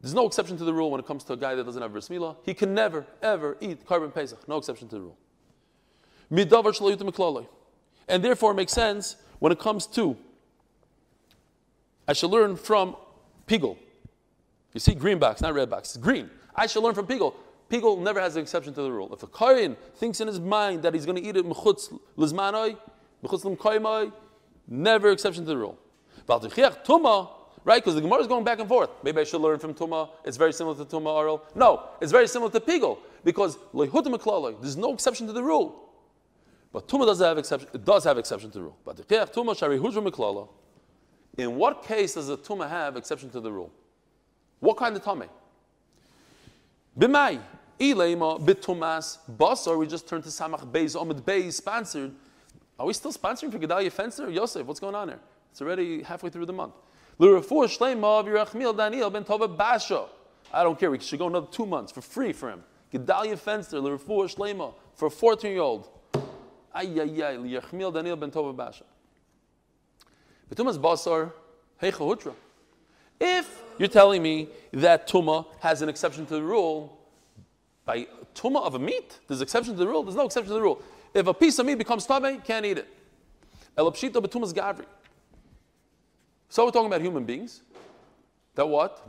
There's 0.00 0.14
no 0.14 0.26
exception 0.26 0.56
to 0.56 0.64
the 0.64 0.74
rule 0.74 0.90
when 0.90 0.98
it 0.98 1.06
comes 1.06 1.22
to 1.24 1.34
a 1.34 1.36
guy 1.36 1.54
that 1.54 1.64
doesn't 1.64 1.80
have 1.80 1.92
bris 1.92 2.08
milah. 2.08 2.36
He 2.44 2.54
can 2.54 2.74
never, 2.74 3.06
ever 3.22 3.56
eat 3.60 3.86
carbon 3.86 4.10
pesach. 4.10 4.48
No 4.48 4.56
exception 4.56 4.88
to 4.88 4.96
the 4.96 5.00
rule. 5.00 5.18
Midavar 6.30 6.76
shlehutar 6.76 7.08
miklaloi. 7.08 7.46
And 8.08 8.24
therefore 8.24 8.50
it 8.50 8.54
makes 8.54 8.72
sense 8.72 9.16
when 9.38 9.52
it 9.52 9.60
comes 9.60 9.86
to 9.88 10.16
I 12.06 12.14
shall 12.14 12.30
learn 12.30 12.56
from 12.56 12.96
Pigel. 13.46 13.76
You 14.74 14.80
see, 14.80 14.94
green 14.94 15.18
box, 15.18 15.40
not 15.40 15.54
red 15.54 15.70
box. 15.70 15.96
Green. 15.96 16.30
I 16.54 16.66
shall 16.66 16.82
learn 16.82 16.94
from 16.94 17.06
Pigel. 17.06 17.34
Pigel 17.72 17.98
never 18.02 18.20
has 18.20 18.36
an 18.36 18.42
exception 18.42 18.74
to 18.74 18.82
the 18.82 18.92
rule. 18.92 19.12
If 19.14 19.22
a 19.22 19.26
Kohen 19.26 19.76
thinks 19.96 20.20
in 20.20 20.28
his 20.28 20.38
mind 20.38 20.82
that 20.82 20.92
he's 20.92 21.06
going 21.06 21.16
to 21.16 21.26
eat 21.26 21.36
it 21.36 21.46
mechutz 21.46 21.98
lizmanoi, 22.18 22.76
mechutz 23.24 23.44
limkoimoi, 23.44 24.12
never 24.68 25.10
exception 25.10 25.44
to 25.44 25.48
the 25.48 25.56
rule. 25.56 25.78
But 26.26 26.42
Tuma, 26.42 27.30
right? 27.64 27.82
Because 27.82 27.94
the 27.94 28.02
Gemara 28.02 28.20
is 28.20 28.26
going 28.26 28.44
back 28.44 28.58
and 28.58 28.68
forth. 28.68 28.90
Maybe 29.02 29.22
I 29.22 29.24
should 29.24 29.40
learn 29.40 29.58
from 29.58 29.72
Tuma. 29.72 30.10
It's 30.24 30.36
very 30.36 30.52
similar 30.52 30.76
to 30.76 30.84
Tuma 30.84 31.06
oral. 31.06 31.44
No, 31.54 31.88
it's 32.02 32.12
very 32.12 32.28
similar 32.28 32.50
to 32.52 32.60
Pigel 32.60 32.98
because 33.24 33.56
there's 33.72 34.76
no 34.76 34.92
exception 34.92 35.26
to 35.26 35.32
the 35.32 35.42
rule. 35.42 35.88
But 36.72 36.86
Tuma 36.88 37.06
does 37.06 37.20
have 37.20 37.38
exception. 37.38 37.70
It 37.72 37.86
does 37.86 38.04
have 38.04 38.18
exception 38.18 38.50
to 38.50 38.58
the 38.58 38.64
rule. 38.64 38.76
But 38.84 38.96
Tuma 39.08 39.56
shari 39.56 39.78
hudra 39.78 40.48
in 41.38 41.56
what 41.56 41.82
case 41.84 42.14
does 42.14 42.28
a 42.28 42.36
tumah 42.36 42.68
have 42.68 42.96
exception 42.96 43.30
to 43.30 43.40
the 43.40 43.50
rule? 43.50 43.72
What 44.60 44.76
kind 44.76 44.94
of 44.94 45.02
tumah? 45.02 45.28
B'may, 46.98 47.40
ilema 47.82 48.38
bitumas 48.38 49.18
basar. 49.28 49.76
We 49.78 49.86
just 49.86 50.08
turned 50.08 50.24
to 50.24 50.30
Samach 50.30 50.70
Beis 50.70 50.94
Amud 50.94 51.22
Beis 51.22 51.54
sponsored. 51.54 52.12
Are 52.78 52.86
we 52.86 52.92
still 52.92 53.12
sponsoring 53.12 53.50
for 53.50 53.58
Gedalia 53.58 53.90
Fencer? 53.90 54.30
Yosef, 54.30 54.66
what's 54.66 54.80
going 54.80 54.94
on 54.94 55.08
there? 55.08 55.18
It's 55.50 55.60
already 55.60 56.02
halfway 56.02 56.30
through 56.30 56.46
the 56.46 56.52
month. 56.52 56.74
L'refuah 57.18 57.66
shleima 57.66 58.70
of 58.70 58.76
Daniel 58.76 59.10
ben 59.10 59.24
Tova. 59.24 60.08
I 60.52 60.62
don't 60.62 60.78
care. 60.78 60.90
We 60.90 60.98
should 60.98 61.18
go 61.18 61.26
another 61.26 61.46
two 61.50 61.66
months 61.66 61.92
for 61.92 62.00
free 62.00 62.32
for 62.32 62.50
him. 62.50 62.64
Gedalia 62.92 63.38
Fencer, 63.38 63.80
l'refuah 63.80 64.34
shleima 64.34 64.72
for 64.94 65.06
a 65.06 65.10
14-year-old. 65.10 65.88
Ay, 66.74 67.00
ay, 67.00 67.22
ay, 67.22 67.36
Yerachmiel 67.36 67.92
Daniel 67.92 68.16
ben 68.16 68.30
Tova 68.30 68.56
Basha. 68.56 68.84
Betumas 70.50 70.78
basar 70.78 71.32
heicha 71.82 72.34
If 73.20 73.62
you're 73.78 73.88
telling 73.88 74.22
me 74.22 74.48
that 74.72 75.08
tuma 75.08 75.46
has 75.60 75.82
an 75.82 75.88
exception 75.88 76.24
to 76.26 76.34
the 76.34 76.42
rule, 76.42 77.01
by 77.84 78.06
tuma 78.34 78.62
of 78.62 78.74
a 78.74 78.78
meat, 78.78 79.18
there's 79.26 79.40
exception 79.40 79.74
to 79.74 79.78
the 79.78 79.86
rule. 79.86 80.02
There's 80.02 80.16
no 80.16 80.26
exception 80.26 80.48
to 80.48 80.54
the 80.54 80.62
rule. 80.62 80.82
If 81.14 81.26
a 81.26 81.34
piece 81.34 81.58
of 81.58 81.66
meat 81.66 81.78
becomes 81.78 82.06
tame, 82.06 82.40
can't 82.40 82.64
eat 82.64 82.78
it. 82.78 82.88
Elapshita 83.76 84.14
betumas 84.14 84.52
gavri. 84.52 84.86
So 86.48 86.64
we're 86.64 86.70
talking 86.70 86.86
about 86.86 87.00
human 87.00 87.24
beings. 87.24 87.62
That 88.54 88.66
what? 88.66 89.02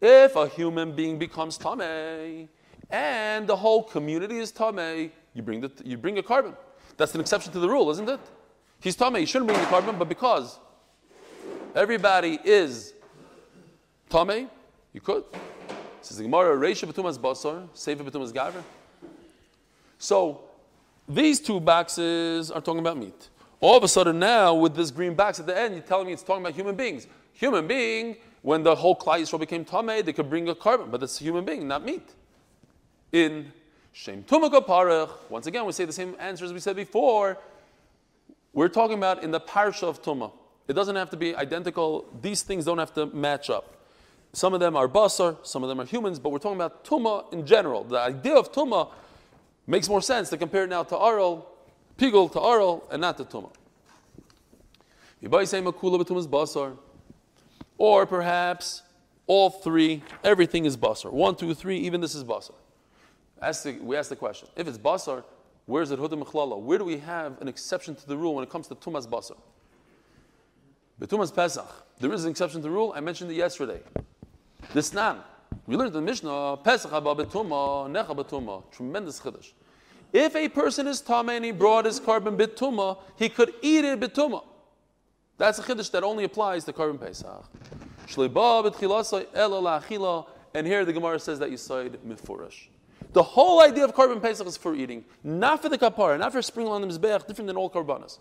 If 0.00 0.36
a 0.36 0.48
human 0.48 0.92
being 0.92 1.18
becomes 1.18 1.58
tame 1.58 2.48
and 2.90 3.46
the 3.46 3.56
whole 3.56 3.82
community 3.82 4.38
is 4.38 4.50
tame, 4.52 5.12
you 5.34 5.42
bring 5.42 5.60
the, 5.60 5.70
you 5.84 5.96
bring 5.96 6.18
a 6.18 6.22
carbon. 6.22 6.54
That's 6.96 7.14
an 7.14 7.20
exception 7.20 7.52
to 7.52 7.60
the 7.60 7.68
rule, 7.68 7.90
isn't 7.90 8.08
it? 8.08 8.20
He's 8.80 8.96
Tame, 8.96 9.14
he 9.16 9.26
shouldn't 9.26 9.48
bring 9.48 9.60
the 9.60 9.66
carbon, 9.66 9.96
but 9.98 10.08
because 10.08 10.58
everybody 11.74 12.38
is 12.44 12.94
Tame, 14.08 14.48
you 14.92 15.00
could. 15.00 15.24
Says 16.00 16.16
the 16.16 16.22
Gemara, 16.24 16.56
Reisha 16.56 16.90
Batumas 16.90 17.18
Basar, 17.18 17.68
Sefer 17.74 18.04
Batumas 18.04 18.32
Gaver. 18.32 18.62
So 19.98 20.40
these 21.08 21.40
two 21.40 21.60
boxes 21.60 22.50
are 22.50 22.60
talking 22.60 22.80
about 22.80 22.96
meat. 22.96 23.28
All 23.60 23.76
of 23.76 23.82
a 23.82 23.88
sudden 23.88 24.18
now, 24.18 24.54
with 24.54 24.76
this 24.76 24.90
green 24.90 25.14
box 25.14 25.40
at 25.40 25.46
the 25.46 25.58
end, 25.58 25.74
you're 25.74 25.82
telling 25.82 26.06
me 26.06 26.12
it's 26.12 26.22
talking 26.22 26.42
about 26.42 26.54
human 26.54 26.76
beings. 26.76 27.08
Human 27.34 27.66
being, 27.66 28.16
when 28.42 28.62
the 28.62 28.74
whole 28.74 28.96
Klal 28.96 29.20
Yisrael 29.20 29.40
became 29.40 29.64
Tame, 29.64 30.04
they 30.04 30.12
could 30.12 30.30
bring 30.30 30.48
a 30.48 30.54
carbon, 30.54 30.90
but 30.90 31.02
it's 31.02 31.20
a 31.20 31.24
human 31.24 31.44
being, 31.44 31.66
not 31.66 31.84
meat. 31.84 32.14
In 33.10 33.52
Shem 33.92 34.22
Tumaka 34.22 34.64
Parach, 34.64 35.10
once 35.28 35.46
again, 35.46 35.64
we 35.64 35.72
say 35.72 35.84
the 35.84 35.92
same 35.92 36.14
answer 36.20 36.44
as 36.44 36.52
we 36.52 36.60
said 36.60 36.76
before. 36.76 37.38
We're 38.52 38.68
talking 38.68 38.98
about 38.98 39.24
in 39.24 39.30
the 39.30 39.40
parsha 39.40 39.84
of 39.84 40.02
Tumah. 40.02 40.30
It 40.68 40.74
doesn't 40.74 40.96
have 40.96 41.10
to 41.10 41.16
be 41.16 41.34
identical. 41.34 42.06
These 42.20 42.42
things 42.42 42.64
don't 42.64 42.78
have 42.78 42.92
to 42.94 43.06
match 43.06 43.50
up. 43.50 43.77
Some 44.32 44.54
of 44.54 44.60
them 44.60 44.76
are 44.76 44.88
basar, 44.88 45.36
some 45.46 45.62
of 45.62 45.68
them 45.68 45.80
are 45.80 45.84
humans, 45.84 46.18
but 46.18 46.30
we're 46.30 46.38
talking 46.38 46.56
about 46.56 46.84
Tumah 46.84 47.32
in 47.32 47.46
general. 47.46 47.84
The 47.84 47.98
idea 47.98 48.34
of 48.34 48.52
Tumah 48.52 48.90
makes 49.66 49.88
more 49.88 50.02
sense 50.02 50.30
to 50.30 50.36
compare 50.36 50.64
it 50.64 50.70
now 50.70 50.82
to 50.84 50.96
Aral, 50.96 51.48
Pigul 51.96 52.30
to 52.32 52.40
Aral, 52.40 52.86
and 52.90 53.00
not 53.00 53.16
to 53.18 53.24
basar, 56.26 56.76
or 57.78 58.06
perhaps 58.06 58.82
all 59.26 59.50
three, 59.50 60.02
everything 60.22 60.64
is 60.64 60.76
basar. 60.76 61.12
One, 61.12 61.34
two, 61.34 61.54
three, 61.54 61.78
even 61.78 62.00
this 62.00 62.14
is 62.14 62.24
basar. 62.24 62.54
we 63.80 63.96
ask 63.96 64.08
the 64.10 64.16
question: 64.16 64.48
If 64.56 64.68
it's 64.68 64.78
basar, 64.78 65.24
where's 65.66 65.90
it 65.90 65.98
huda 65.98 66.22
mechlala? 66.22 66.60
Where 66.60 66.78
do 66.78 66.84
we 66.84 66.98
have 66.98 67.40
an 67.40 67.48
exception 67.48 67.94
to 67.96 68.06
the 68.06 68.16
rule 68.16 68.34
when 68.34 68.44
it 68.44 68.50
comes 68.50 68.68
to 68.68 68.74
tumas 68.74 69.06
basar? 69.08 69.36
Betumas 71.00 71.32
Pesach, 71.32 71.86
there 72.00 72.12
is 72.12 72.24
an 72.24 72.30
exception 72.30 72.60
to 72.60 72.64
the 72.64 72.70
rule. 72.70 72.92
I 72.94 73.00
mentioned 73.00 73.30
it 73.30 73.34
yesterday. 73.34 73.80
This 74.74 74.92
nan, 74.92 75.18
we 75.66 75.76
learned 75.76 75.88
in 75.88 75.94
the 75.94 76.02
Mishnah, 76.02 76.58
Pesach 76.62 76.90
betuma, 76.90 77.88
necha. 77.88 78.62
Tremendous 78.70 79.20
chiddush. 79.20 79.52
If 80.12 80.36
a 80.36 80.48
person 80.48 80.86
is 80.86 81.00
tame 81.00 81.30
and 81.30 81.44
he 81.44 81.52
brought 81.52 81.84
his 81.84 82.00
korban 82.00 82.36
betuma, 82.36 82.98
he 83.16 83.28
could 83.28 83.54
eat 83.62 83.84
it 83.84 84.00
betuma. 84.00 84.44
That's 85.36 85.58
a 85.58 85.62
chiddush 85.62 85.90
that 85.92 86.02
only 86.04 86.24
applies 86.24 86.64
to 86.64 86.72
korban 86.72 87.00
Pesach. 87.00 87.44
And 90.54 90.66
here 90.66 90.84
the 90.84 90.92
Gemara 90.92 91.18
says 91.18 91.38
that 91.38 91.50
you 91.50 91.56
said 91.56 91.98
mifurash. 92.06 92.68
The 93.12 93.22
whole 93.22 93.60
idea 93.62 93.84
of 93.84 93.94
korban 93.94 94.20
Pesach 94.20 94.46
is 94.46 94.56
for 94.56 94.74
eating, 94.74 95.04
not 95.24 95.62
for 95.62 95.68
the 95.68 95.78
kapara, 95.78 96.18
not 96.18 96.32
for 96.32 96.42
sprinkling 96.42 96.82
on 96.82 96.88
the 96.88 96.98
mizbeach, 96.98 97.26
different 97.26 97.46
than 97.46 97.56
all 97.56 97.70
korbanos. 97.70 98.18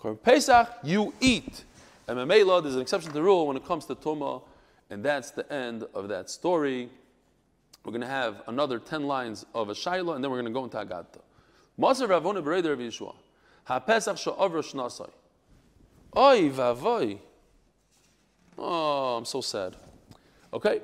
Korban 0.00 0.22
Pesach, 0.22 0.68
you 0.82 1.12
eat. 1.20 1.64
And 2.06 2.18
Mamela, 2.18 2.62
there's 2.62 2.74
an 2.74 2.80
exception 2.80 3.10
to 3.10 3.14
the 3.14 3.22
rule 3.22 3.46
when 3.46 3.56
it 3.56 3.66
comes 3.66 3.84
to 3.86 3.94
Tuma, 3.94 4.42
and 4.90 5.04
that's 5.04 5.30
the 5.30 5.50
end 5.52 5.84
of 5.94 6.08
that 6.08 6.30
story. 6.30 6.88
We're 7.84 7.92
going 7.92 8.02
to 8.02 8.06
have 8.06 8.42
another 8.46 8.78
10 8.78 9.06
lines 9.06 9.46
of 9.54 9.68
a 9.68 9.74
Shaila, 9.74 10.14
and 10.14 10.24
then 10.24 10.30
we're 10.30 10.40
going 10.40 10.52
to 10.52 10.58
go 10.58 10.64
into 10.64 10.78
Agata. 10.78 11.20
Maser 11.78 12.08
Ravona 12.08 12.42
Bereder 12.42 12.72
of 12.72 12.78
Yeshua. 12.78 13.14
Ha-Pesach 13.64 14.16
she'avr 14.18 14.62
shnasai. 14.62 15.10
Oy 16.16 16.50
vavoy. 16.50 17.18
Oh, 18.56 19.16
I'm 19.16 19.24
so 19.24 19.40
sad. 19.40 19.76
Okay, 20.52 20.80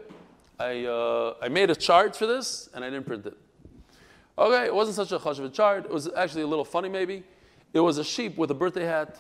I, 0.61 0.85
uh, 0.85 1.35
I 1.43 1.49
made 1.49 1.71
a 1.71 1.75
chart 1.75 2.15
for 2.15 2.27
this, 2.27 2.69
and 2.75 2.85
I 2.85 2.91
didn't 2.91 3.07
print 3.07 3.27
it. 3.27 3.37
Okay, 4.37 4.67
it 4.67 4.75
wasn't 4.75 4.97
such 4.97 5.13
a 5.13 5.45
a 5.45 5.49
chart. 5.49 5.87
It 5.87 5.91
was 5.91 6.09
actually 6.15 6.43
a 6.43 6.47
little 6.47 6.65
funny, 6.65 6.89
maybe. 6.89 7.25
It 7.73 7.81
was 7.81 7.99
a 7.99 8.05
sheep 8.05 8.37
with 8.37 8.51
a 8.51 8.55
birthday 8.55 8.85
hat, 8.85 9.19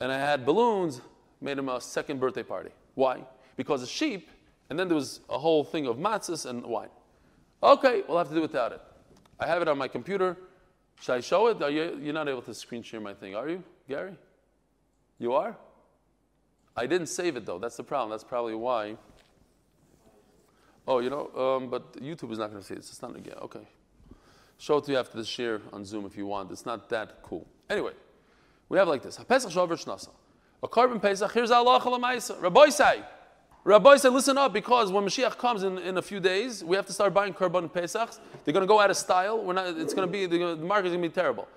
and 0.00 0.10
I 0.10 0.18
had 0.18 0.46
balloons, 0.46 1.00
made 1.40 1.58
him 1.58 1.68
a 1.68 1.80
second 1.80 2.20
birthday 2.20 2.42
party. 2.42 2.70
Why? 2.94 3.22
Because 3.56 3.82
a 3.82 3.86
sheep, 3.86 4.30
and 4.68 4.78
then 4.78 4.88
there 4.88 4.94
was 4.94 5.20
a 5.28 5.38
whole 5.38 5.64
thing 5.64 5.86
of 5.86 5.96
matzahs 5.96 6.46
and 6.46 6.64
wine. 6.64 6.88
Okay, 7.62 8.02
we'll 8.06 8.18
have 8.18 8.28
to 8.28 8.34
do 8.34 8.42
without 8.42 8.72
it. 8.72 8.80
I 9.40 9.46
have 9.46 9.62
it 9.62 9.68
on 9.68 9.78
my 9.78 9.88
computer. 9.88 10.36
Should 11.00 11.12
I 11.14 11.20
show 11.20 11.46
it? 11.48 11.62
Are 11.62 11.70
you, 11.70 11.98
you're 12.00 12.14
not 12.14 12.28
able 12.28 12.42
to 12.42 12.54
screen 12.54 12.82
share 12.82 13.00
my 13.00 13.14
thing, 13.14 13.34
are 13.34 13.48
you, 13.48 13.62
Gary? 13.88 14.16
You 15.18 15.32
are? 15.32 15.56
I 16.76 16.86
didn't 16.86 17.06
save 17.08 17.36
it 17.36 17.46
though. 17.46 17.58
That's 17.58 17.76
the 17.76 17.84
problem. 17.84 18.10
That's 18.10 18.24
probably 18.24 18.54
why. 18.54 18.96
Oh, 20.86 20.98
you 21.00 21.10
know, 21.10 21.30
um, 21.34 21.70
but 21.70 21.94
YouTube 21.94 22.30
is 22.30 22.38
not 22.38 22.50
going 22.50 22.60
to 22.60 22.66
see 22.66 22.74
it. 22.74 22.78
It's 22.78 23.02
not 23.02 23.16
again. 23.16 23.36
Okay. 23.42 23.66
Show 24.58 24.78
it 24.78 24.84
to 24.84 24.92
you 24.92 24.98
after 24.98 25.18
the 25.18 25.24
share 25.24 25.60
on 25.72 25.84
Zoom 25.84 26.06
if 26.06 26.16
you 26.16 26.26
want. 26.26 26.50
It's 26.50 26.64
not 26.64 26.88
that 26.90 27.22
cool. 27.22 27.46
Anyway, 27.68 27.92
we 28.68 28.78
have 28.78 28.88
like 28.88 29.02
this. 29.02 29.16
Pesach 29.16 29.50
Shavuot 29.50 29.84
Shnasa. 29.84 30.10
A 30.62 30.68
korban 30.68 31.00
Pesach, 31.00 31.32
here's 31.32 31.50
Allah. 31.50 31.80
Rabbi 32.40 32.68
say, 32.68 33.02
Rabbi 33.66 33.96
said, 33.96 34.12
listen 34.12 34.38
up, 34.38 34.52
because 34.52 34.92
when 34.92 35.04
Mashiach 35.04 35.38
comes 35.38 35.64
in, 35.64 35.78
in 35.78 35.98
a 35.98 36.02
few 36.02 36.20
days, 36.20 36.62
we 36.62 36.76
have 36.76 36.86
to 36.86 36.92
start 36.92 37.12
buying 37.12 37.34
korban 37.34 37.68
Pesachs. 37.68 38.20
They're 38.44 38.54
going 38.54 38.62
to 38.62 38.68
go 38.68 38.78
out 38.78 38.90
of 38.90 38.96
style. 38.96 39.42
We're 39.42 39.54
not, 39.54 39.76
it's 39.76 39.92
going 39.92 40.06
to 40.06 40.12
be, 40.12 40.26
the 40.26 40.54
market 40.54 40.86
is 40.86 40.92
going 40.92 41.02
to 41.02 41.08
be 41.08 41.12
terrible. 41.12 41.48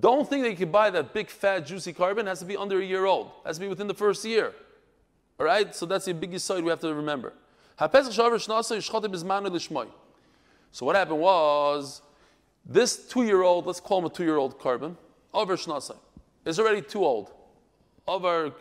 Don't 0.00 0.28
think 0.28 0.42
that 0.42 0.50
you 0.50 0.56
can 0.56 0.72
buy 0.72 0.90
that 0.90 1.14
big, 1.14 1.30
fat, 1.30 1.60
juicy 1.60 1.92
korban. 1.92 2.22
It 2.22 2.26
has 2.26 2.40
to 2.40 2.46
be 2.46 2.56
under 2.56 2.80
a 2.80 2.84
year 2.84 3.04
old. 3.04 3.26
It 3.44 3.46
has 3.46 3.58
to 3.58 3.60
be 3.60 3.68
within 3.68 3.86
the 3.86 3.94
first 3.94 4.24
year. 4.24 4.52
All 5.38 5.46
right? 5.46 5.72
So 5.72 5.86
that's 5.86 6.06
the 6.06 6.14
biggest 6.14 6.46
side 6.46 6.64
we 6.64 6.70
have 6.70 6.80
to 6.80 6.92
remember. 6.92 7.32
So 7.78 7.86
what 10.80 10.96
happened 10.96 11.20
was, 11.20 12.02
this 12.66 13.06
two-year-old, 13.06 13.66
let's 13.66 13.78
call 13.78 14.00
him 14.00 14.06
a 14.06 14.10
two-year-old 14.10 14.58
korban, 14.58 14.96
over 15.32 15.54
is 15.54 16.58
already 16.58 16.82
too 16.82 17.04
old 17.04 17.30
over 18.08 18.52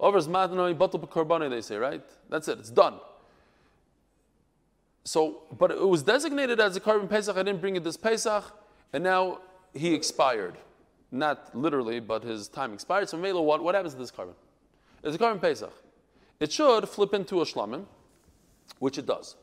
over 0.00 0.18
matnoi 0.18 0.74
batul 0.74 1.08
korbani 1.08 1.48
they 1.48 1.60
say 1.60 1.76
right? 1.76 2.02
That's 2.28 2.48
it 2.48 2.58
it's 2.58 2.70
done. 2.70 2.94
So 5.04 5.42
but 5.58 5.70
it 5.70 5.86
was 5.86 6.02
designated 6.02 6.58
as 6.60 6.76
a 6.76 6.80
korban 6.80 7.08
pesach 7.08 7.36
I 7.36 7.42
didn't 7.42 7.60
bring 7.60 7.76
it 7.76 7.84
this 7.84 7.96
pesach 7.96 8.44
and 8.92 9.04
now 9.04 9.40
he 9.74 9.94
expired. 9.94 10.56
Not 11.12 11.54
literally 11.54 12.00
but 12.00 12.24
his 12.24 12.48
time 12.48 12.72
expired. 12.72 13.08
So 13.08 13.16
Mela, 13.16 13.42
what, 13.42 13.62
what 13.62 13.74
happens 13.74 13.94
to 13.94 14.00
this 14.00 14.10
korban? 14.10 14.34
it's 15.04 15.16
a 15.16 15.18
korban 15.18 15.40
pesach. 15.40 15.72
It 16.40 16.50
should 16.50 16.88
flip 16.88 17.14
into 17.14 17.40
a 17.40 17.44
shlamim 17.44 17.84
which 18.78 18.96
it 18.98 19.06
does. 19.06 19.36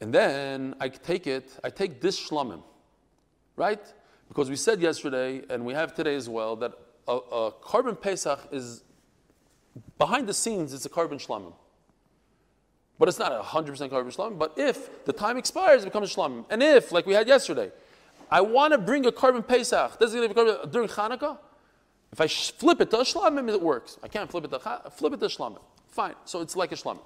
And 0.00 0.12
then 0.12 0.74
I 0.80 0.88
take 0.88 1.26
it 1.26 1.58
I 1.62 1.70
take 1.70 2.00
this 2.00 2.18
shlamim 2.18 2.62
right? 3.56 3.80
Because 4.28 4.50
we 4.50 4.56
said 4.56 4.80
yesterday 4.80 5.42
and 5.50 5.64
we 5.64 5.74
have 5.74 5.94
today 5.94 6.14
as 6.14 6.28
well 6.28 6.56
that 6.56 6.72
a, 7.06 7.12
a 7.12 7.52
korban 7.52 8.00
Pesach 8.00 8.40
is 8.50 8.82
behind 9.98 10.28
the 10.28 10.34
scenes, 10.34 10.72
it's 10.72 10.86
a 10.86 10.88
korban 10.88 11.24
shlamim. 11.24 11.52
But 12.98 13.08
it's 13.08 13.18
not 13.18 13.32
a 13.32 13.40
100% 13.42 13.66
korban 13.90 14.14
shlamim. 14.14 14.38
But 14.38 14.54
if 14.56 15.04
the 15.04 15.12
time 15.12 15.36
expires, 15.36 15.82
it 15.82 15.86
becomes 15.86 16.14
shlamim. 16.14 16.44
And 16.50 16.62
if, 16.62 16.92
like 16.92 17.06
we 17.06 17.14
had 17.14 17.26
yesterday, 17.26 17.70
I 18.30 18.40
want 18.40 18.72
to 18.72 18.78
bring 18.78 19.06
a 19.06 19.12
korban 19.12 19.46
Pesach 19.46 19.98
does 19.98 20.14
it 20.14 20.34
during 20.70 20.88
Hanukkah, 20.88 21.38
if 22.12 22.20
I 22.20 22.28
flip 22.28 22.80
it 22.80 22.90
to 22.90 23.00
a 23.00 23.02
shlamim, 23.02 23.48
it 23.52 23.60
works. 23.60 23.98
I 24.02 24.08
can't 24.08 24.30
flip 24.30 24.44
it 24.44 24.50
to 24.52 24.90
flip 24.90 25.12
it 25.12 25.20
to 25.20 25.26
shlamim. 25.26 25.60
Fine. 25.88 26.14
So 26.24 26.40
it's 26.40 26.54
like 26.54 26.70
a 26.72 26.76
shlamim. 26.76 27.02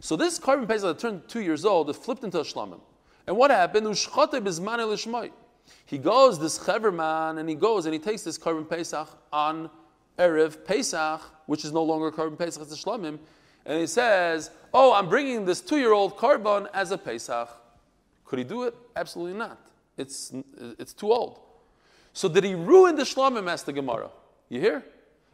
So 0.00 0.16
this 0.16 0.38
korban 0.38 0.66
Pesach 0.66 0.82
that 0.82 0.98
turned 0.98 1.28
two 1.28 1.40
years 1.40 1.64
old, 1.64 1.90
it 1.90 1.96
flipped 1.96 2.24
into 2.24 2.40
a 2.40 2.44
shlamim. 2.44 2.80
And 3.26 3.36
what 3.36 3.50
happened? 3.50 3.86
He 5.86 5.98
goes, 5.98 6.38
this 6.40 6.66
Chever 6.66 6.90
man, 6.90 7.38
and 7.38 7.48
he 7.48 7.54
goes 7.54 7.86
and 7.86 7.92
he 7.92 8.00
takes 8.00 8.22
this 8.22 8.38
korban 8.38 8.68
Pesach 8.68 9.08
on 9.32 9.70
Erev 10.18 10.64
Pesach, 10.64 11.20
which 11.50 11.64
is 11.64 11.72
no 11.72 11.82
longer 11.82 12.12
korban 12.12 12.38
Pesach, 12.38 12.62
it's 12.62 12.72
a 12.72 12.76
Shlamim, 12.76 13.18
and 13.66 13.80
he 13.80 13.86
says, 13.88 14.52
Oh, 14.72 14.94
I'm 14.94 15.08
bringing 15.08 15.44
this 15.44 15.60
two 15.60 15.78
year 15.78 15.92
old 15.92 16.16
korban 16.16 16.68
as 16.72 16.92
a 16.92 16.96
Pesach. 16.96 17.48
Could 18.24 18.38
he 18.38 18.44
do 18.44 18.62
it? 18.62 18.74
Absolutely 18.94 19.36
not. 19.36 19.58
It's, 19.98 20.32
it's 20.78 20.92
too 20.92 21.10
old. 21.10 21.40
So 22.12 22.28
did 22.28 22.44
he 22.44 22.54
ruin 22.54 22.94
the 22.94 23.02
Shlamim, 23.02 23.50
asked 23.50 23.66
the 23.66 23.72
Gemara? 23.72 24.10
You 24.48 24.60
hear? 24.60 24.84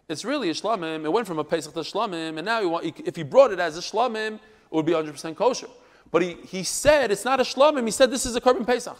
It's 0.08 0.24
really 0.24 0.48
a 0.48 0.54
Shlamim. 0.54 1.04
It 1.04 1.12
went 1.12 1.26
from 1.26 1.38
a 1.38 1.44
Pesach 1.44 1.74
to 1.74 1.80
Shlamim, 1.80 2.38
and 2.38 2.46
now 2.46 2.62
he 2.62 2.66
want, 2.66 2.98
if 3.04 3.14
he 3.14 3.22
brought 3.22 3.52
it 3.52 3.60
as 3.60 3.76
a 3.76 3.82
Shlamim, 3.82 4.36
it 4.36 4.40
would 4.70 4.86
be 4.86 4.92
100% 4.92 5.36
kosher. 5.36 5.68
But 6.10 6.22
he, 6.22 6.38
he 6.46 6.62
said 6.62 7.10
it's 7.10 7.26
not 7.26 7.40
a 7.40 7.44
Shlamim, 7.44 7.84
he 7.84 7.90
said 7.90 8.10
this 8.10 8.24
is 8.24 8.34
a 8.36 8.40
korban 8.40 8.66
Pesach. 8.66 8.96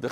You 0.00 0.08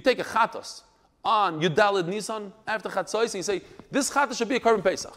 take 0.00 0.20
a 0.20 0.24
chatos 0.24 0.82
on 1.24 1.60
Yudalid 1.60 2.06
Nisan 2.06 2.52
after 2.66 2.88
Chatzos 2.88 3.24
and 3.26 3.34
you 3.34 3.42
say, 3.42 3.62
this 3.90 4.10
chatos 4.10 4.38
should 4.38 4.48
be 4.48 4.56
a 4.56 4.60
korban 4.60 4.82
Pesach. 4.82 5.16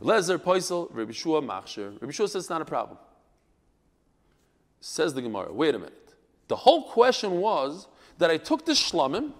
Lezer 0.00 0.38
Poisel, 0.38 0.88
Rabbi 0.92 1.12
Shua 1.12 1.40
Machshir. 1.40 2.00
Rabbi 2.00 2.12
Shua 2.12 2.28
says 2.28 2.44
it's 2.44 2.50
not 2.50 2.60
a 2.60 2.64
problem. 2.64 2.98
Says 4.80 5.14
the 5.14 5.22
Gemara, 5.22 5.52
wait 5.52 5.74
a 5.74 5.78
minute. 5.78 6.14
The 6.48 6.56
whole 6.56 6.84
question 6.84 7.32
was 7.32 7.88
that 8.18 8.30
I 8.30 8.36
took 8.36 8.64
this 8.64 8.80
shlamim 8.80 9.32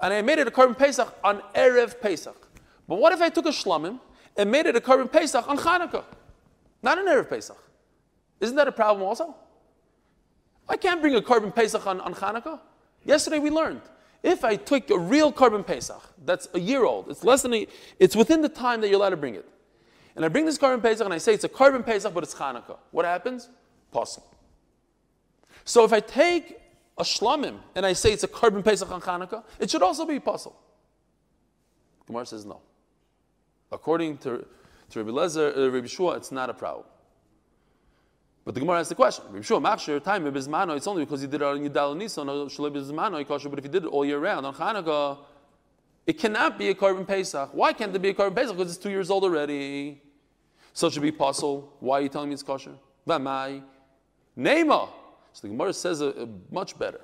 and 0.00 0.12
I 0.12 0.22
made 0.22 0.38
it 0.38 0.46
a 0.46 0.50
korban 0.50 0.76
Pesach 0.76 1.12
on 1.24 1.42
Erev 1.54 2.00
Pesach. 2.00 2.36
But 2.88 2.96
what 2.96 3.12
if 3.12 3.22
I 3.22 3.28
took 3.28 3.46
a 3.46 3.50
shlamim 3.50 4.00
and 4.36 4.50
made 4.50 4.66
it 4.66 4.76
a 4.76 4.80
korban 4.80 5.10
Pesach 5.10 5.48
on 5.48 5.56
Chanukah? 5.56 6.04
Not 6.82 6.98
an 6.98 7.06
Erev 7.06 7.28
Pesach. 7.28 7.56
Isn't 8.40 8.56
that 8.56 8.68
a 8.68 8.72
problem 8.72 9.06
also? 9.06 9.34
I 10.68 10.76
can't 10.76 11.00
bring 11.00 11.14
a 11.14 11.20
korban 11.20 11.54
Pesach 11.54 11.86
on, 11.86 12.00
on 12.00 12.14
Hanukkah. 12.14 12.60
Yesterday 13.04 13.38
we 13.38 13.50
learned. 13.50 13.82
If 14.22 14.44
I 14.44 14.56
took 14.56 14.90
a 14.90 14.98
real 14.98 15.32
korban 15.32 15.66
Pesach, 15.66 16.02
that's 16.24 16.48
a 16.54 16.60
year 16.60 16.84
old, 16.84 17.08
it's 17.10 17.24
less 17.24 17.42
than 17.42 17.54
a, 17.54 17.66
it's 17.98 18.14
within 18.14 18.40
the 18.40 18.48
time 18.48 18.80
that 18.80 18.88
you're 18.88 18.98
allowed 18.98 19.10
to 19.10 19.16
bring 19.16 19.34
it. 19.34 19.48
And 20.14 20.24
I 20.24 20.28
bring 20.28 20.44
this 20.44 20.58
korban 20.58 20.82
Pesach 20.82 21.04
and 21.04 21.12
I 21.12 21.18
say 21.18 21.34
it's 21.34 21.44
a 21.44 21.48
korban 21.48 21.84
Pesach, 21.84 22.12
but 22.14 22.22
it's 22.22 22.34
Hanukkah. 22.34 22.78
What 22.92 23.04
happens? 23.04 23.48
Possible. 23.90 24.32
So 25.64 25.84
if 25.84 25.92
I 25.92 26.00
take 26.00 26.60
a 26.98 27.02
shlamim 27.02 27.58
and 27.74 27.84
I 27.84 27.94
say 27.94 28.12
it's 28.12 28.22
a 28.22 28.28
korban 28.28 28.64
Pesach 28.64 28.90
on 28.90 29.00
Hanukkah, 29.00 29.42
it 29.58 29.70
should 29.70 29.82
also 29.82 30.04
be 30.04 30.20
possible. 30.20 30.58
Gemara 32.06 32.26
says 32.26 32.44
no. 32.44 32.60
According 33.70 34.18
to, 34.18 34.44
to 34.90 35.02
Rabbi 35.02 35.10
Lezer, 35.10 35.56
uh, 35.56 35.70
Rabbi 35.70 35.86
Shua, 35.86 36.14
it's 36.14 36.30
not 36.30 36.50
a 36.50 36.54
problem. 36.54 36.86
But 38.44 38.54
the 38.54 38.60
Gemara 38.60 38.80
asks 38.80 38.88
the 38.88 38.94
question. 38.94 39.42
Sure, 39.42 39.60
mafshir 39.60 40.02
time 40.02 40.26
It's 40.26 40.86
only 40.86 41.04
because 41.04 41.20
he 41.20 41.26
did 41.26 41.42
it 41.42 41.44
on 41.44 41.58
Yidal 41.60 41.96
Nisan 41.96 42.28
or 42.28 43.24
kosher. 43.24 43.48
But 43.48 43.58
if 43.58 43.64
he 43.64 43.70
did 43.70 43.84
it 43.84 43.88
all 43.88 44.04
year 44.04 44.18
round 44.18 44.44
on 44.46 44.54
Hanukkah, 44.54 45.18
it 46.06 46.18
cannot 46.18 46.58
be 46.58 46.68
a 46.68 46.74
korban 46.74 47.06
Pesach. 47.06 47.50
Why 47.52 47.72
can't 47.72 47.94
it 47.94 48.02
be 48.02 48.08
a 48.08 48.14
korban 48.14 48.34
Pesach? 48.34 48.56
Because 48.56 48.74
it's 48.74 48.82
two 48.82 48.90
years 48.90 49.10
old 49.10 49.22
already. 49.22 50.02
So 50.72 50.88
it 50.88 50.92
should 50.92 51.02
be 51.02 51.12
possible. 51.12 51.72
Why 51.78 51.98
are 51.98 52.02
you 52.02 52.08
telling 52.08 52.30
me 52.30 52.34
it's 52.34 52.42
kosher? 52.42 52.72
V'amai. 53.06 53.62
Nema. 54.36 54.88
So 55.32 55.42
the 55.42 55.48
Gemara 55.48 55.72
says 55.72 56.00
a, 56.00 56.06
a 56.08 56.28
much 56.50 56.78
better. 56.78 57.00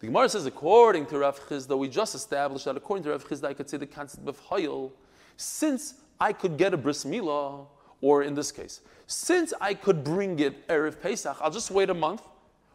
The 0.00 0.06
Gemara 0.06 0.28
says, 0.28 0.46
according 0.46 1.06
to 1.06 1.18
Rav 1.18 1.38
Chisda, 1.40 1.76
we 1.76 1.88
just 1.88 2.14
established 2.14 2.64
that 2.64 2.76
according 2.76 3.04
to 3.04 3.10
Rav 3.10 3.26
Chisda, 3.26 3.44
I 3.44 3.54
could 3.54 3.68
say 3.68 3.76
the 3.76 3.86
concept 3.86 4.26
of 4.28 4.40
Hayil, 4.48 4.92
since 5.36 5.94
I 6.20 6.32
could 6.32 6.56
get 6.56 6.74
a 6.74 6.76
bris 6.76 7.04
milah, 7.04 7.66
or 8.00 8.22
in 8.22 8.34
this 8.34 8.52
case, 8.52 8.80
since 9.06 9.52
I 9.60 9.74
could 9.74 10.02
bring 10.04 10.38
it 10.38 10.66
Erev 10.68 11.00
Pesach, 11.00 11.36
I'll 11.40 11.50
just 11.50 11.70
wait 11.70 11.90
a 11.90 11.94
month, 11.94 12.22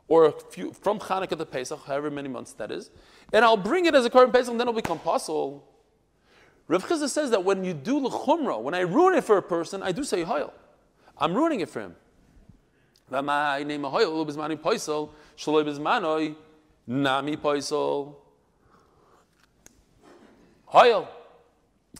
or 0.07 0.25
a 0.25 0.31
few, 0.31 0.73
from 0.73 0.99
Hanukkah 0.99 1.37
to 1.37 1.45
Pesach, 1.45 1.79
however 1.85 2.09
many 2.09 2.29
months 2.29 2.53
that 2.53 2.71
is, 2.71 2.89
and 3.31 3.45
I'll 3.45 3.57
bring 3.57 3.85
it 3.85 3.95
as 3.95 4.05
a 4.05 4.09
Korban 4.09 4.33
Pesach, 4.33 4.51
and 4.51 4.59
then 4.59 4.67
it'll 4.67 4.79
become 4.79 4.99
possible. 4.99 5.63
Rav 6.67 6.85
Chisda 6.87 7.09
says 7.09 7.31
that 7.31 7.43
when 7.43 7.63
you 7.63 7.73
do 7.73 7.99
l'chumra, 7.99 8.61
when 8.61 8.73
I 8.75 8.81
ruin 8.81 9.15
it 9.15 9.23
for 9.23 9.37
a 9.37 9.41
person, 9.41 9.81
I 9.81 9.91
do 9.91 10.03
say 10.03 10.23
Hayil. 10.23 10.51
I'm 11.17 11.33
ruining 11.33 11.61
it 11.61 11.69
for 11.69 11.81
him. 11.81 11.95
Nami. 13.09 13.77
Hayil. 20.73 21.07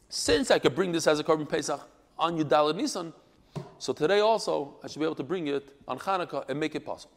Since 0.07 0.51
I 0.51 0.59
could 0.59 0.75
bring 0.75 0.91
this 0.91 1.07
as 1.07 1.19
a 1.19 1.23
Korban 1.23 1.49
Pesach 1.49 1.81
on 2.17 2.37
Yudal 2.37 2.75
Nisan, 2.75 3.11
so 3.79 3.93
today 3.93 4.19
also 4.19 4.75
I 4.83 4.87
should 4.87 4.99
be 4.99 5.05
able 5.05 5.15
to 5.15 5.23
bring 5.23 5.47
it 5.47 5.75
on 5.87 5.97
Hanukkah 5.97 6.47
and 6.49 6.59
make 6.59 6.75
it 6.75 6.85
possible. 6.85 7.15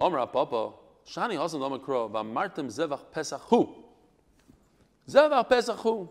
Omra 0.00 0.30
Papa, 0.30 0.72
Shani 1.06 1.40
Hasan 1.40 1.60
Lamakro, 1.60 2.10
Vamartim 2.10 2.66
Zevach 2.66 3.12
Pesach 3.12 3.40
Hu. 3.42 3.68
Zevach 5.08 5.48
Pesach 5.48 5.78
Hu. 5.78 6.08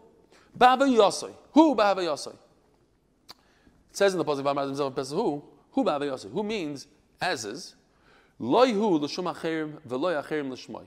Bava 0.58 0.82
Yosai. 0.82 1.34
Who 1.54 1.76
Bava 1.76 1.98
Yosai? 1.98 2.34
It 3.90 3.98
says 3.98 4.14
in 4.14 4.20
the 4.20 4.26
Pasuk 4.26 4.44
Vamartim 4.44 4.76
Zevach 4.76 4.96
Pesach 4.96 5.16
Hu. 5.18 5.44
Who 5.72 5.84
Bava 5.84 6.02
Yosai? 6.02 6.32
Who 6.32 6.44
means 6.44 6.88
as 7.22 7.46
is. 7.46 7.76
Loihu 8.40 9.02
l'shum 9.02 9.26
acherim 9.26 9.82
v'loy 9.88 10.24
acherim 10.24 10.50
l'shmoy. 10.50 10.86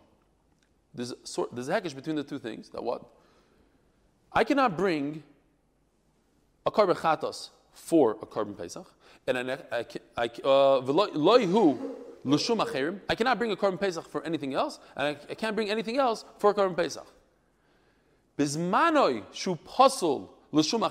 There's, 0.94 1.10
a 1.10 1.14
hekesh 1.14 1.94
between 1.94 2.16
the 2.16 2.24
two 2.24 2.38
things. 2.38 2.68
That 2.70 2.82
what? 2.82 3.04
I 4.32 4.44
cannot 4.44 4.76
bring 4.76 5.22
a 6.64 6.70
korban 6.70 6.96
chatos 6.96 7.50
for 7.72 8.12
a 8.22 8.26
korban 8.26 8.56
pesach, 8.56 8.86
and 9.26 9.38
I, 9.38 9.58
I, 9.70 9.86
I 10.16 10.30
uh. 10.44 10.80
I 13.08 13.14
cannot 13.14 13.38
bring 13.38 13.50
a 13.50 13.56
korban 13.56 13.80
pesach 13.80 14.08
for 14.08 14.24
anything 14.24 14.54
else, 14.54 14.78
and 14.96 15.08
I, 15.08 15.16
I 15.30 15.34
can't 15.34 15.56
bring 15.56 15.70
anything 15.70 15.98
else 15.98 16.24
for 16.38 16.50
a 16.50 16.54
korban 16.54 16.76
pesach. 16.76 17.06
Shu 19.32 19.58
l'shum. 20.52 20.88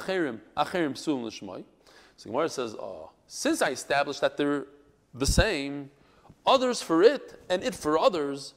So 2.17 2.29
Gemara 2.29 2.49
says, 2.49 2.75
oh, 2.75 3.11
since 3.27 3.61
I 3.61 3.69
established 3.71 4.21
that 4.21 4.37
they're 4.37 4.65
the 5.13 5.25
same, 5.25 5.89
others 6.45 6.81
for 6.81 7.01
it, 7.01 7.39
and 7.49 7.63
it 7.63 7.75
for 7.75 7.97
others. 7.97 8.53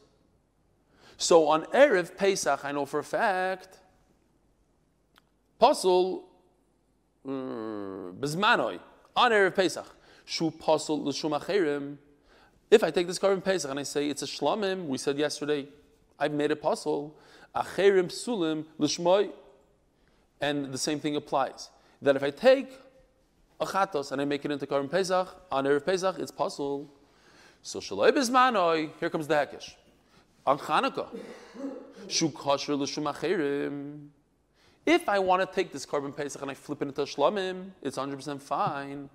So 1.16 1.48
on 1.48 1.64
Erev 1.66 2.16
Pesach, 2.16 2.64
I 2.64 2.72
know 2.72 2.84
for 2.86 3.00
a 3.00 3.04
fact, 3.04 3.78
Pasul 5.60 6.24
Bizmanoi, 7.26 8.78
on 9.16 9.30
Erev 9.30 9.54
Pesach, 9.54 9.86
Shu 10.24 10.50
Pasul 10.50 11.04
L'Shum 11.04 11.32
Acherim. 11.32 11.96
If 12.70 12.84
I 12.84 12.90
take 12.90 13.06
this 13.06 13.18
korban 13.18 13.42
Pesach 13.42 13.70
and 13.70 13.80
I 13.80 13.82
say 13.82 14.08
it's 14.08 14.22
a 14.22 14.26
Shlamim, 14.26 14.86
we 14.86 14.98
said 14.98 15.18
yesterday, 15.18 15.66
I've 16.18 16.32
made 16.32 16.50
a 16.50 16.56
Pasul, 16.56 17.12
Acherim 17.54 18.06
Sulim 18.06 18.64
L'Shmoi, 18.78 19.30
and 20.40 20.72
the 20.72 20.78
same 20.78 21.00
thing 21.00 21.16
applies. 21.16 21.70
That 22.02 22.16
if 22.16 22.22
I 22.22 22.30
take 22.30 22.68
a 23.60 23.66
Chatos 23.66 24.12
and 24.12 24.20
I 24.20 24.24
make 24.24 24.44
it 24.44 24.50
into 24.50 24.66
korban 24.66 24.90
Pesach, 24.90 25.28
on 25.50 25.64
Erev 25.64 25.86
Pesach, 25.86 26.18
it's 26.18 26.32
Pasul. 26.32 26.88
So 27.62 27.80
shaloi 27.80 28.10
bizmanoi, 28.10 28.90
here 29.00 29.08
comes 29.08 29.26
the 29.26 29.34
hekesh. 29.34 29.74
On 30.46 30.58
Chanukah, 30.58 31.08
shu 32.08 32.28
kosher 32.28 32.74
l'shum 32.74 33.04
acherim. 33.04 34.08
If 34.86 35.08
I 35.08 35.18
want 35.18 35.40
to 35.40 35.54
take 35.54 35.72
this 35.72 35.86
korban 35.86 36.14
pesach 36.14 36.42
and 36.42 36.50
I 36.50 36.54
flip 36.54 36.82
it 36.82 36.88
into 36.88 37.02
a 37.02 37.06
shlamim, 37.06 37.70
it's 37.80 37.96
100% 37.96 38.40
fine. 38.42 39.08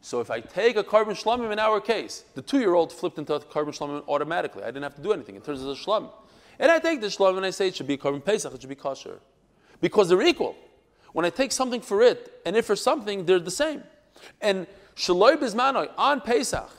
So 0.00 0.20
if 0.20 0.30
I 0.30 0.40
take 0.40 0.76
a 0.76 0.84
korban 0.84 1.12
shlamim 1.12 1.50
in 1.50 1.58
our 1.58 1.80
case, 1.80 2.24
the 2.34 2.42
two-year-old 2.42 2.92
flipped 2.92 3.18
into 3.18 3.34
a 3.34 3.40
korban 3.40 3.76
shlamim 3.76 4.04
automatically. 4.06 4.62
I 4.62 4.66
didn't 4.66 4.82
have 4.82 4.96
to 4.96 5.02
do 5.02 5.12
anything. 5.12 5.36
It 5.36 5.44
turns 5.44 5.60
into 5.60 5.72
a 5.72 5.76
shlamim. 5.76 6.10
And 6.58 6.70
I 6.70 6.78
take 6.78 7.00
the 7.00 7.06
shlamim 7.06 7.38
and 7.38 7.46
I 7.46 7.50
say 7.50 7.68
it 7.68 7.76
should 7.76 7.86
be 7.86 7.96
korban 7.96 8.22
pesach, 8.22 8.52
it 8.54 8.60
should 8.60 8.68
be 8.68 8.74
kosher. 8.74 9.18
Because 9.80 10.08
they're 10.08 10.22
equal. 10.22 10.54
When 11.12 11.24
I 11.24 11.30
take 11.30 11.52
something 11.52 11.80
for 11.80 12.02
it, 12.02 12.40
and 12.44 12.56
if 12.56 12.66
for 12.66 12.76
something, 12.76 13.24
they're 13.24 13.38
the 13.38 13.50
same. 13.50 13.82
And 14.40 14.66
Shaloi 14.96 15.36
bizmanoi, 15.36 15.90
on 15.96 16.20
Pesach, 16.20 16.70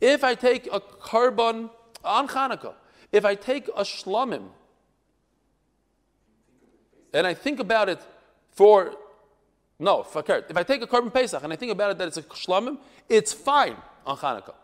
if 0.00 0.24
I 0.24 0.34
take 0.34 0.68
a 0.72 0.80
korban, 0.80 1.70
on 2.04 2.28
Hanukkah, 2.28 2.74
if 3.12 3.24
I 3.24 3.34
take 3.34 3.68
a 3.68 3.82
shlamim, 3.82 4.48
and 7.12 7.26
I 7.26 7.34
think 7.34 7.60
about 7.60 7.88
it 7.88 8.00
for, 8.50 8.94
no, 9.78 10.02
fakert, 10.02 10.50
if 10.50 10.56
I 10.56 10.62
take 10.62 10.82
a 10.82 10.86
korban 10.86 11.12
Pesach 11.12 11.42
and 11.42 11.52
I 11.52 11.56
think 11.56 11.72
about 11.72 11.90
it 11.92 11.98
that 11.98 12.08
it's 12.08 12.16
a 12.16 12.22
shlamim, 12.22 12.78
it's 13.08 13.32
fine 13.32 13.76
on 14.06 14.16
Hanukkah. 14.16 14.54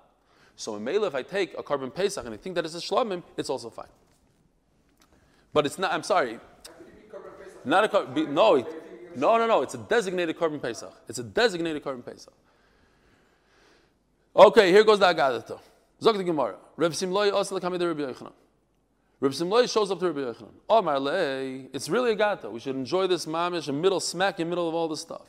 So 0.56 0.76
in 0.76 0.84
Mela, 0.84 1.06
if 1.06 1.14
I 1.14 1.22
take 1.22 1.56
a 1.58 1.62
korban 1.62 1.94
Pesach 1.94 2.24
and 2.24 2.34
I 2.34 2.36
think 2.36 2.54
that 2.54 2.64
it's 2.64 2.74
a 2.74 2.78
shlamim, 2.78 3.22
it's 3.36 3.50
also 3.50 3.70
fine. 3.70 3.88
But 5.52 5.66
it's 5.66 5.78
not, 5.78 5.92
I'm 5.92 6.02
sorry, 6.02 6.38
not 7.64 7.84
a 7.84 7.88
korban, 7.88 8.28
no, 8.28 8.56
no, 9.16 9.38
no, 9.38 9.46
no, 9.46 9.62
it's 9.62 9.74
a 9.74 9.78
designated 9.78 10.36
korban 10.36 10.60
Pesach. 10.60 10.92
It's 11.08 11.18
a 11.18 11.24
designated 11.24 11.82
korban 11.82 12.04
Pesach. 12.04 12.32
Okay, 14.34 14.70
here 14.70 14.84
goes 14.84 14.98
the 14.98 15.06
Agadato. 15.06 15.58
Zog 16.02 16.18
the 16.18 16.24
Gemara. 16.24 16.56
Reb 16.76 16.92
Simloi 16.92 17.32
also 17.32 17.58
to 17.58 17.68
Rabbi 17.68 18.02
Yochanan. 18.02 18.32
Reb 19.18 19.32
Simloi 19.32 19.72
shows 19.72 19.90
up 19.90 19.98
to 20.00 20.12
Rabbi 20.12 20.20
Yochanan. 20.20 20.84
Marley, 20.84 21.70
it's 21.72 21.88
really 21.88 22.10
a 22.10 22.12
Agata. 22.12 22.50
We 22.50 22.60
should 22.60 22.76
enjoy 22.76 23.06
this 23.06 23.24
mamish, 23.24 23.66
a 23.66 23.72
middle 23.72 23.98
smack 23.98 24.40
in 24.40 24.46
the 24.46 24.50
middle 24.50 24.68
of 24.68 24.74
all 24.74 24.88
this 24.88 25.00
stuff. 25.00 25.26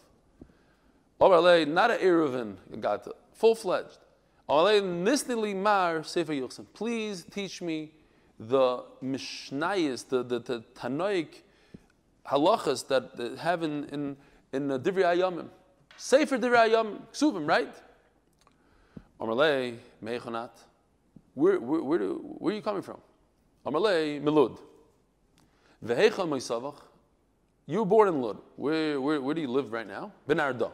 Oh, 1.21 1.29
Marley, 1.29 1.63
not 1.63 1.91
an 1.91 1.99
Eruvin 1.99 2.57
Agata, 2.73 3.13
full 3.33 3.55
fledged. 3.55 3.99
Marley, 4.49 4.81
nisnili 4.81 5.55
mar 5.55 6.03
Sefer 6.03 6.33
Yochsan. 6.33 6.65
Please 6.73 7.23
teach 7.31 7.61
me 7.61 7.93
the 8.37 8.83
Mishnayis, 9.01 10.09
the, 10.09 10.21
the, 10.21 10.39
the 10.39 10.63
Tanoik 10.75 11.43
halachas 12.27 12.85
that 12.89 13.37
have 13.39 13.63
in, 13.63 13.85
in, 13.85 14.17
in 14.51 14.67
the 14.67 14.77
Divrei 14.77 15.15
Ayamim. 15.15 15.47
Sefer 15.95 16.37
Divrei 16.37 16.71
Ayamim, 16.71 16.99
Ksuvim, 17.13 17.47
right? 17.47 17.73
Amalei 19.21 19.77
Meichonat. 20.03 20.49
Where, 21.35 21.57
where, 21.61 21.81
where, 21.81 21.99
do, 21.99 22.35
where 22.37 22.51
are 22.51 22.55
you 22.57 22.61
coming 22.61 22.81
from? 22.81 22.99
Amalei 23.67 24.21
Milud. 24.21 24.57
Vehecha 25.83 26.25
Meisavach. 26.25 26.79
You 27.65 27.79
were 27.79 27.85
born 27.85 28.07
in 28.07 28.21
Lud. 28.21 28.37
Where, 28.55 29.01
where, 29.01 29.21
where 29.21 29.35
do 29.35 29.41
you 29.41 29.49
live 29.49 29.73
right 29.73 29.85
now? 29.85 30.13
Ben 30.25 30.39
Arda. 30.39 30.71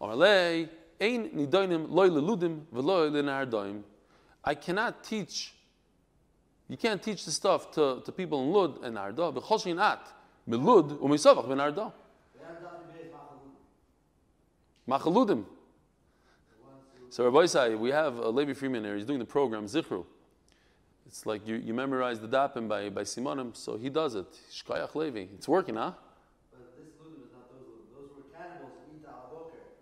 Amalei 0.00 0.68
Ein 1.00 1.30
Nidoinim 1.30 1.90
Loy 1.90 2.08
Leludim 2.08 2.60
Veloy 2.72 3.10
Lenardoim. 3.10 3.82
I 4.44 4.54
cannot 4.54 5.02
teach. 5.02 5.52
You 6.68 6.76
can't 6.76 7.02
teach 7.02 7.24
the 7.24 7.32
stuff 7.32 7.72
to, 7.72 8.02
to 8.04 8.12
people 8.12 8.40
in 8.44 8.52
Lud 8.52 8.84
and 8.84 8.96
Arda. 8.96 9.32
V'choshin 9.32 9.80
at 9.80 10.06
Milud 10.48 11.00
u'Meisavach 11.00 11.48
Ben 11.48 11.58
Arda. 11.58 11.92
Machaludim. 14.88 15.44
So 17.10 17.24
Rabbi 17.24 17.38
Isai, 17.38 17.76
we 17.76 17.90
have 17.90 18.16
a 18.16 18.28
Levi 18.28 18.52
Freeman 18.52 18.84
here. 18.84 18.96
He's 18.96 19.04
doing 19.04 19.18
the 19.18 19.24
program 19.24 19.66
Zichru. 19.66 20.06
It's 21.06 21.26
like 21.26 21.46
you, 21.46 21.56
you 21.56 21.74
memorize 21.74 22.20
the 22.20 22.28
dapim 22.28 22.68
by, 22.68 22.88
by 22.88 23.02
Simonim, 23.02 23.56
so 23.56 23.76
he 23.76 23.90
does 23.90 24.14
it. 24.14 24.26
Shkayach 24.50 24.94
Levi. 24.94 25.26
It's 25.34 25.48
working, 25.48 25.76
huh? 25.76 25.92
But 26.50 26.76
this 26.76 26.86
ludim 27.00 27.24
is 27.24 27.32
not 27.32 27.50
those 27.50 27.66
ludim. 27.68 27.94
Those 27.94 28.10
were 28.16 28.38
cannibals 28.38 28.72
eat 28.94 29.06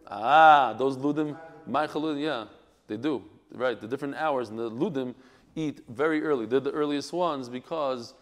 Ah, 0.08 0.74
those 0.76 0.96
ludim, 0.96 1.36
my 1.66 1.86
ludim, 1.86 2.20
yeah, 2.20 2.44
they 2.88 2.96
do. 2.96 3.22
Right, 3.52 3.80
the 3.80 3.88
different 3.88 4.14
hours, 4.14 4.48
and 4.48 4.58
the 4.58 4.70
ludim 4.70 5.14
eat 5.56 5.80
very 5.88 6.22
early. 6.22 6.46
They're 6.46 6.60
the 6.60 6.70
earliest 6.72 7.12
ones 7.12 7.48
because 7.48 8.14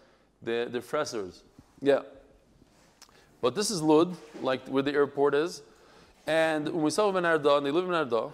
they're, 0.42 0.66
they're 0.66 0.80
fressers. 0.80 1.42
Yeah. 1.80 2.00
But 3.40 3.54
this 3.54 3.70
is 3.70 3.80
Lud, 3.80 4.16
like 4.42 4.66
where 4.66 4.82
the 4.82 4.92
airport 4.92 5.34
is. 5.34 5.62
And 6.26 6.68
when 6.68 6.82
we 6.82 6.90
saw 6.90 7.06
them 7.06 7.16
in 7.16 7.24
Arda, 7.24 7.56
and 7.56 7.66
they 7.66 7.70
live 7.70 7.84
in 7.84 7.94
Arda, 7.94 8.30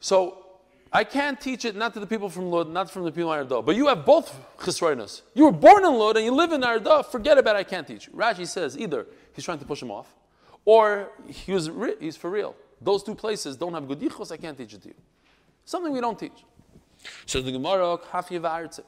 so 0.00 0.46
I 0.92 1.04
can't 1.04 1.38
teach 1.40 1.64
it 1.64 1.76
not 1.76 1.92
to 1.94 2.00
the 2.00 2.06
people 2.06 2.30
from 2.30 2.50
Lod, 2.50 2.70
not 2.70 2.90
from 2.90 3.04
the 3.04 3.12
people 3.12 3.32
in 3.32 3.38
Arda. 3.38 3.62
But 3.62 3.76
you 3.76 3.88
have 3.88 4.06
both 4.06 4.34
chisroinas. 4.58 5.22
You 5.34 5.44
were 5.44 5.52
born 5.52 5.84
in 5.84 5.92
Lod 5.92 6.16
and 6.16 6.24
you 6.24 6.32
live 6.32 6.52
in 6.52 6.64
Arda. 6.64 7.04
Forget 7.04 7.36
about 7.36 7.56
it, 7.56 7.60
I 7.60 7.64
can't 7.64 7.86
teach. 7.86 8.10
Rashi 8.12 8.46
says 8.46 8.76
either 8.78 9.06
he's 9.34 9.44
trying 9.44 9.58
to 9.58 9.66
push 9.66 9.82
him 9.82 9.90
off, 9.90 10.14
or 10.64 11.10
he 11.26 11.52
was, 11.52 11.70
he's 12.00 12.16
for 12.16 12.30
real. 12.30 12.54
Those 12.80 13.02
two 13.02 13.14
places 13.14 13.56
don't 13.56 13.74
have 13.74 13.86
good 13.86 14.00
yichos, 14.00 14.32
I 14.32 14.36
can't 14.36 14.56
teach 14.56 14.72
it 14.72 14.82
to 14.82 14.88
you. 14.88 14.94
Something 15.64 15.92
we 15.92 16.00
don't 16.00 16.18
teach. 16.18 16.44
So 17.26 17.42
the 17.42 17.52
Gemara, 17.52 17.98
Hafi 17.98 18.40
Va'artze. 18.40 18.82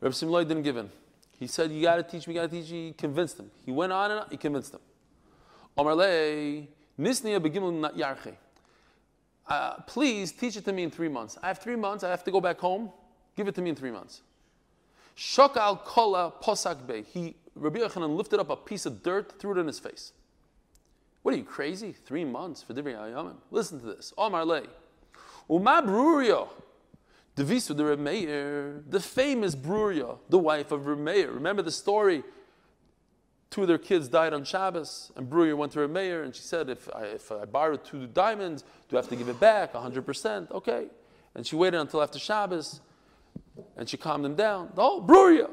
Reb 0.00 0.12
Simloi 0.12 0.46
didn't 0.46 0.62
give 0.62 0.76
in. 0.76 0.90
He 1.38 1.46
said, 1.46 1.70
You 1.70 1.82
got 1.82 1.96
to 1.96 2.02
teach 2.02 2.26
me, 2.28 2.34
you 2.34 2.40
got 2.40 2.50
to 2.50 2.60
teach. 2.60 2.70
He 2.70 2.94
convinced 2.96 3.38
him. 3.38 3.50
He 3.64 3.72
went 3.72 3.92
on 3.92 4.10
and 4.10 4.20
on, 4.20 4.26
he 4.30 4.36
convinced 4.36 4.74
him. 4.74 4.80
Omar 5.76 5.94
Nisniya 5.94 7.40
begimel 7.40 7.92
yarche. 7.96 8.36
Uh, 9.46 9.74
please 9.82 10.32
teach 10.32 10.56
it 10.56 10.64
to 10.64 10.72
me 10.72 10.82
in 10.82 10.90
three 10.90 11.08
months. 11.08 11.36
I 11.42 11.48
have 11.48 11.58
three 11.58 11.76
months. 11.76 12.02
I 12.02 12.10
have 12.10 12.24
to 12.24 12.30
go 12.30 12.40
back 12.40 12.58
home. 12.58 12.90
Give 13.36 13.48
it 13.48 13.54
to 13.56 13.62
me 13.62 13.70
in 13.70 13.76
three 13.76 13.90
months. 13.90 14.22
Shakal 15.16 15.84
kola 15.84 16.32
posak 16.42 16.86
be. 16.86 17.02
He 17.02 17.36
Rabbi 17.54 17.78
Yochanan 17.78 18.16
lifted 18.16 18.40
up 18.40 18.50
a 18.50 18.56
piece 18.56 18.84
of 18.84 19.02
dirt, 19.02 19.38
threw 19.38 19.52
it 19.52 19.58
in 19.58 19.66
his 19.66 19.78
face. 19.78 20.12
What 21.22 21.34
are 21.34 21.38
you 21.38 21.44
crazy? 21.44 21.92
Three 21.92 22.24
months 22.24 22.62
for 22.62 22.74
Divrei 22.74 22.96
Hayamin. 22.96 23.36
Listen 23.50 23.80
to 23.80 23.86
this. 23.86 24.12
Omar 24.18 24.44
lei. 24.44 24.64
Uma 25.48 25.82
bruria. 25.82 26.48
Devisu 27.36 27.76
the 27.76 27.84
Reb 27.84 27.98
Meir, 27.98 28.82
the 28.88 29.00
famous 29.00 29.56
Bruria, 29.56 30.18
the 30.28 30.38
wife 30.38 30.70
of 30.70 30.86
Reb 30.86 30.98
Meir. 30.98 31.32
Remember 31.32 31.62
the 31.62 31.72
story? 31.72 32.22
Two 33.54 33.62
of 33.62 33.68
their 33.68 33.78
kids 33.78 34.08
died 34.08 34.34
on 34.34 34.42
Shabbos, 34.42 35.12
and 35.14 35.30
Bruria 35.30 35.56
went 35.56 35.70
to 35.74 35.80
Reb 35.80 35.90
Meir 35.90 36.24
and 36.24 36.34
she 36.34 36.42
said, 36.42 36.68
if 36.68 36.92
I, 36.92 37.04
if 37.04 37.30
I 37.30 37.44
borrow 37.44 37.76
two 37.76 38.08
diamonds, 38.08 38.64
do 38.88 38.96
I 38.96 38.98
have 38.98 39.08
to 39.10 39.14
give 39.14 39.28
it 39.28 39.38
back 39.38 39.74
100%? 39.74 40.50
Okay. 40.50 40.86
And 41.36 41.46
she 41.46 41.54
waited 41.54 41.78
until 41.78 42.02
after 42.02 42.18
Shabbos, 42.18 42.80
and 43.76 43.88
she 43.88 43.96
calmed 43.96 44.26
him 44.26 44.34
down. 44.34 44.72
Oh, 44.76 45.00
Bruria! 45.06 45.48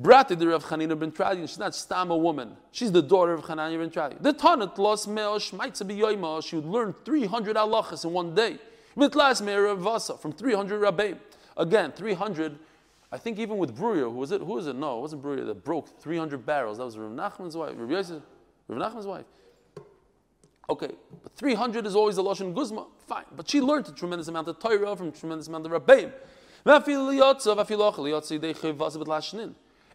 Brati 0.00 0.38
the 0.38 0.46
Rav 0.46 0.64
Chanina 0.64 0.96
ben 0.96 1.10
Tradian, 1.10 1.48
she's 1.48 1.58
not 1.58 1.74
stam 1.74 2.12
a 2.12 2.16
woman. 2.16 2.56
She's 2.70 2.92
the 2.92 3.02
daughter 3.02 3.32
of 3.32 3.42
Chananya 3.42 3.80
ben 3.80 3.90
Tradian. 3.90 4.22
The 4.22 4.32
Tanat 4.32 4.78
lost 4.78 5.08
Meo 5.08 5.38
Shmaitza 5.38 5.82
B'yoyma, 5.82 6.46
she 6.46 6.54
would 6.54 6.66
learn 6.66 6.94
300 7.04 7.56
halachas 7.56 8.04
in 8.04 8.12
one 8.12 8.36
day. 8.36 8.58
Mitlas 8.96 9.44
Meir 9.44 9.74
Vasa, 9.74 10.16
from 10.16 10.30
300 10.30 10.80
rabbeim. 10.80 11.18
Again, 11.56 11.90
300, 11.90 12.56
I 13.12 13.18
think 13.18 13.38
even 13.38 13.58
with 13.58 13.76
Bruria, 13.76 14.02
who 14.02 14.10
was 14.10 14.32
it? 14.32 14.40
Who 14.40 14.54
was 14.54 14.66
it? 14.66 14.74
No, 14.74 14.98
it 14.98 15.02
wasn't 15.02 15.22
Bruria 15.22 15.46
that 15.46 15.64
broke 15.64 16.00
300 16.00 16.44
barrels. 16.44 16.78
That 16.78 16.84
was 16.84 16.98
Rav 16.98 17.10
Nachman's 17.10 17.56
wife. 17.56 17.74
Rav 17.76 17.90
Yosef, 17.90 18.22
Rav 18.68 18.92
Nachman's 18.92 19.06
wife. 19.06 19.26
Okay, 20.68 20.90
but 21.22 21.32
300 21.36 21.86
is 21.86 21.94
always 21.94 22.18
a 22.18 22.22
Lashon 22.22 22.52
Guzma. 22.52 22.86
Fine. 23.06 23.24
But 23.36 23.48
she 23.48 23.60
learned 23.60 23.88
a 23.88 23.92
tremendous 23.92 24.26
amount 24.26 24.48
of 24.48 24.58
Torah 24.58 24.96
from 24.96 25.08
a 25.08 25.12
tremendous 25.12 25.46
amount 25.46 25.66
of 25.66 25.72
Rabbeim. 25.72 26.12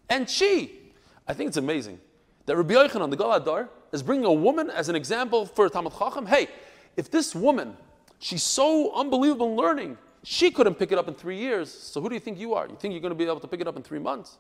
And 0.10 0.30
she, 0.30 0.80
I 1.28 1.34
think 1.34 1.48
it's 1.50 1.58
amazing 1.58 2.00
that 2.46 2.56
Rabbi 2.56 2.74
Yochanan, 2.74 3.10
the 3.10 3.18
Galadar, 3.18 3.68
is 3.92 4.02
bringing 4.02 4.24
a 4.26 4.32
woman 4.32 4.70
as 4.70 4.88
an 4.88 4.96
example 4.96 5.46
for 5.46 5.68
Talmud 5.68 5.92
Chacham. 5.98 6.26
Hey, 6.26 6.48
if 6.96 7.12
this 7.12 7.36
woman, 7.36 7.76
she's 8.20 8.44
so 8.44 8.94
unbelievable 8.94 9.50
in 9.52 9.58
learning, 9.58 9.98
she 10.24 10.52
couldn't 10.52 10.76
pick 10.76 10.92
it 10.92 10.98
up 10.98 11.08
in 11.08 11.14
three 11.14 11.38
years. 11.38 11.72
So 11.72 12.02
who 12.02 12.10
do 12.10 12.16
you 12.16 12.20
think 12.20 12.40
you 12.40 12.54
are? 12.54 12.68
You 12.68 12.76
think 12.76 12.94
you're 12.94 13.02
going 13.02 13.12
to 13.12 13.16
be 13.16 13.26
able 13.26 13.40
to 13.40 13.48
pick 13.48 13.62
it 13.62 13.68
up 13.68 13.76
in 13.76 13.84
three 13.84 14.00
months? 14.00 14.38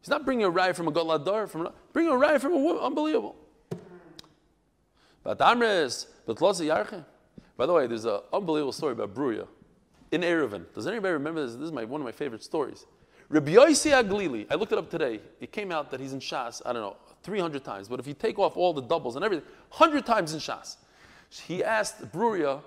He's 0.00 0.10
not 0.10 0.24
bringing 0.24 0.46
a 0.46 0.50
raya 0.50 0.74
from 0.74 0.88
a 0.88 0.92
Galadar, 0.92 1.48
from 1.48 1.68
bringing 1.92 2.12
a 2.12 2.16
raya 2.16 2.40
from 2.40 2.52
a 2.52 2.58
woman. 2.58 2.82
Unbelievable. 2.82 3.36
By 5.24 5.34
the 7.66 7.72
way, 7.72 7.86
there's 7.86 8.04
an 8.04 8.20
unbelievable 8.32 8.72
story 8.72 8.92
about 8.92 9.14
Bruria 9.14 9.46
in 10.12 10.22
Eruvin. 10.22 10.64
Does 10.74 10.86
anybody 10.86 11.12
remember 11.12 11.44
this? 11.44 11.54
This 11.54 11.64
is 11.64 11.72
my, 11.72 11.84
one 11.84 12.00
of 12.00 12.04
my 12.04 12.12
favorite 12.12 12.42
stories. 12.42 12.86
Rabbi 13.28 13.52
Yossi 13.52 13.90
Aglili, 13.90 14.46
I 14.50 14.54
looked 14.54 14.72
it 14.72 14.78
up 14.78 14.90
today. 14.90 15.20
It 15.40 15.52
came 15.52 15.70
out 15.70 15.90
that 15.90 16.00
he's 16.00 16.14
in 16.14 16.20
Shas, 16.20 16.62
I 16.64 16.72
don't 16.72 16.80
know, 16.80 16.96
300 17.24 17.62
times. 17.62 17.88
But 17.88 18.00
if 18.00 18.06
you 18.06 18.14
take 18.14 18.38
off 18.38 18.56
all 18.56 18.72
the 18.72 18.80
doubles 18.80 19.16
and 19.16 19.24
everything, 19.24 19.46
100 19.70 20.06
times 20.06 20.32
in 20.32 20.40
Shas. 20.40 20.76
He 21.28 21.62
asked 21.62 22.10
Bruria, 22.10 22.62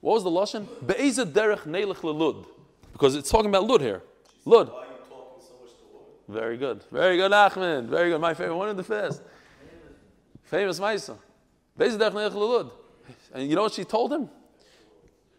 what 0.00 0.14
was 0.14 0.24
the 0.24 0.30
Lashon? 0.30 0.66
Be'eza 0.86 1.26
derech 1.26 1.60
neilech 1.60 1.96
lelud. 1.96 2.46
Because 2.92 3.16
it's 3.16 3.30
talking 3.30 3.48
about 3.48 3.64
Lud 3.64 3.80
here. 3.80 4.02
Lud. 4.44 4.70
Very 6.28 6.56
good. 6.56 6.82
Very 6.90 7.16
good, 7.16 7.32
Achmed. 7.32 7.88
Very 7.88 8.10
good. 8.10 8.20
My 8.20 8.34
favorite. 8.34 8.56
One 8.56 8.68
of 8.68 8.76
the 8.76 8.84
first. 8.84 9.22
Famous 10.44 10.78
Maisa. 10.78 11.16
Be'eza 11.76 11.98
derech 11.98 12.12
neilech 12.12 12.32
lelud. 12.32 12.70
And 13.34 13.48
you 13.48 13.56
know 13.56 13.62
what 13.62 13.72
she 13.72 13.84
told 13.84 14.12
him? 14.12 14.28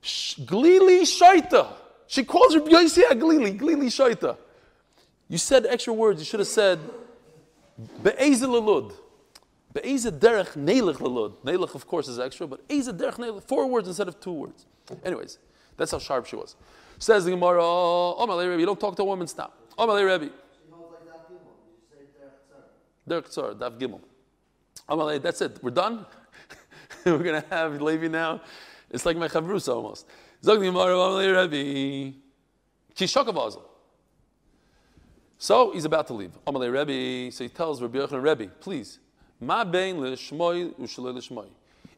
Glili 0.02 1.02
shaita. 1.02 1.74
She 2.08 2.24
calls 2.24 2.54
her 2.54 2.62
Yossi 2.62 3.04
Glili, 3.12 3.58
Glili 3.58 3.88
shaita. 3.88 4.38
You 5.28 5.38
said 5.38 5.66
extra 5.66 5.94
words. 5.94 6.20
You 6.20 6.26
should 6.26 6.40
have 6.40 6.48
said 6.48 6.80
be'eze 8.04 8.42
lelud. 8.42 8.94
Be'eze 9.74 10.12
derech 10.12 10.54
neilech 10.58 10.98
lelud. 10.98 11.38
Neilech, 11.44 11.76
of 11.76 11.86
course, 11.86 12.08
is 12.08 12.20
extra, 12.20 12.48
but 12.48 12.62
eze 12.70 12.90
derech 12.90 13.16
neilech. 13.16 13.44
Four 13.44 13.68
words 13.68 13.88
instead 13.88 14.08
of 14.08 14.20
two 14.20 14.32
words. 14.32 14.66
Anyways, 15.04 15.38
that's 15.78 15.92
how 15.92 16.00
sharp 16.00 16.26
she 16.26 16.36
was. 16.36 16.56
Says 16.98 17.26
the 17.26 17.32
Gemara, 17.32 17.62
my 18.28 18.44
Rebbe, 18.44 18.60
you 18.60 18.66
don't 18.66 18.80
talk 18.80 18.96
to 18.96 19.04
a 19.04 19.06
woman, 19.06 19.28
stop. 19.28 19.58
My 19.78 20.02
Rebbe. 20.02 20.30
Derech 23.08 23.28
Tzar, 23.28 23.58
Dav 23.58 23.78
Gimel. 23.78 24.02
Amalei, 24.88 25.22
that's 25.22 25.42
it. 25.42 25.64
We're 25.64 25.72
done. 25.72 26.06
We're 27.06 27.18
gonna 27.20 27.46
have 27.50 27.82
Levi 27.82 28.08
now. 28.08 28.42
It's 28.90 29.06
like 29.06 29.18
my 29.18 29.28
chavrusa 29.28 29.74
almost. 29.76 30.08
Zog 30.44 30.62
Gemara, 30.62 30.94
Amalei 30.94 31.52
Rebbe. 31.52 32.18
Kishakav 32.96 33.62
So 35.38 35.72
he's 35.72 35.86
about 35.86 36.08
to 36.08 36.14
leave. 36.14 36.38
Amalei 36.46 36.72
Rebbe. 36.72 37.32
So 37.32 37.44
he 37.44 37.50
tells 37.50 37.82
Rabbi 37.82 37.98
Yochanan, 38.00 38.24
Rebbe, 38.24 38.52
please, 38.60 39.00
ma 39.40 39.64
bein. 39.64 39.98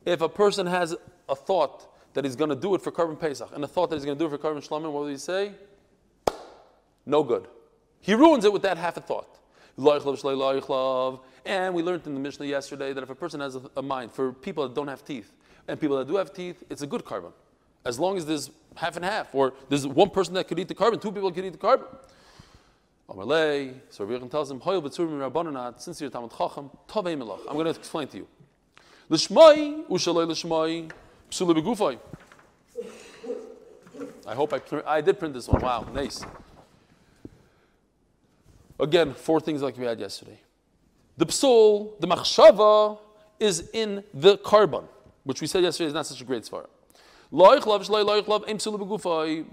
If 0.06 0.22
a 0.22 0.30
person 0.30 0.68
has 0.68 0.96
a 1.30 1.36
thought 1.36 1.88
that 2.14 2.26
he's 2.26 2.36
going 2.36 2.50
to 2.50 2.56
do 2.56 2.76
it 2.76 2.82
for 2.82 2.92
Karban 2.92 3.20
Pesach 3.20 3.50
and 3.54 3.64
a 3.64 3.68
thought 3.68 3.90
that 3.90 3.96
he's 3.96 4.06
going 4.06 4.18
to 4.18 4.24
do 4.24 4.34
it 4.34 4.38
for 4.38 4.38
Karban 4.38 4.68
Shlamim, 4.68 4.92
what 4.92 5.04
will 5.04 5.08
he 5.08 5.18
say? 5.18 5.54
No 7.06 7.24
good. 7.24 7.48
He 8.02 8.14
ruins 8.14 8.46
it 8.46 8.54
with 8.54 8.64
that 8.64 8.78
half 8.78 8.98
a 8.98 9.02
thought. 9.02 9.38
And 9.78 11.74
we 11.74 11.82
learned 11.82 12.06
in 12.06 12.14
the 12.14 12.20
Mishnah 12.20 12.46
yesterday 12.46 12.94
that 12.94 13.02
if 13.02 13.10
a 13.10 13.16
person 13.16 13.40
has 13.40 13.56
a, 13.56 13.62
a 13.78 13.82
mind 13.82 14.12
for 14.12 14.34
people 14.34 14.68
that 14.68 14.76
don't 14.76 14.88
have 14.88 15.06
teeth 15.06 15.32
and 15.68 15.80
people 15.80 15.98
that 15.98 16.08
do 16.08 16.18
have 16.18 16.34
teeth, 16.34 16.64
it's 16.70 16.82
a 16.82 16.88
good 16.88 17.06
korban. 17.06 17.32
As 17.86 18.00
long 18.00 18.18
as 18.18 18.26
there's 18.26 18.52
half 18.76 18.96
and 18.96 19.06
half, 19.06 19.34
or 19.34 19.54
there's 19.70 19.88
one 19.88 20.10
person 20.10 20.34
that 20.36 20.48
could 20.48 20.60
eat 20.60 20.68
the 20.68 20.76
korban, 20.76 21.02
two 21.02 21.12
people 21.12 21.32
could 21.32 21.46
eat 21.46 21.54
the 21.54 21.58
korban. 21.58 21.86
Amalei, 23.12 23.74
so 23.90 24.06
Rabbi 24.06 24.28
tells 24.28 24.50
him, 24.50 24.62
since 25.78 26.00
you're 26.00 26.10
Talmud 26.10 26.32
Chacham, 26.38 26.70
I'm 26.96 27.04
going 27.54 27.66
to 27.66 27.72
explain 27.72 28.08
to 28.08 28.18
you. 28.18 28.28
L'shmai, 29.10 29.84
ushalei 29.90 30.26
l'shmai, 30.26 30.90
psula 31.30 31.54
begufay. 31.54 32.00
I 34.26 34.34
hope 34.34 34.54
I, 34.54 34.62
I 34.86 35.02
did 35.02 35.20
print 35.20 35.34
this 35.34 35.48
one. 35.50 35.62
Wow, 35.62 35.86
nice. 35.94 36.24
Again, 38.80 39.14
four 39.14 39.42
things 39.42 39.62
like 39.62 39.78
we 39.78 39.86
had 39.86 40.00
yesterday. 40.00 40.40
The 41.18 41.26
psul, 41.26 42.00
the 42.00 42.08
machshava, 42.08 42.98
is 43.40 43.70
in 43.74 44.04
the 44.14 44.38
korban, 44.38 44.86
which 45.24 45.42
we 45.42 45.48
said 45.48 45.64
yesterday 45.64 45.88
is 45.88 45.94
not 45.94 46.08
such 46.08 46.22
a 46.22 46.24
great 46.24 46.44
svara. 46.44 46.68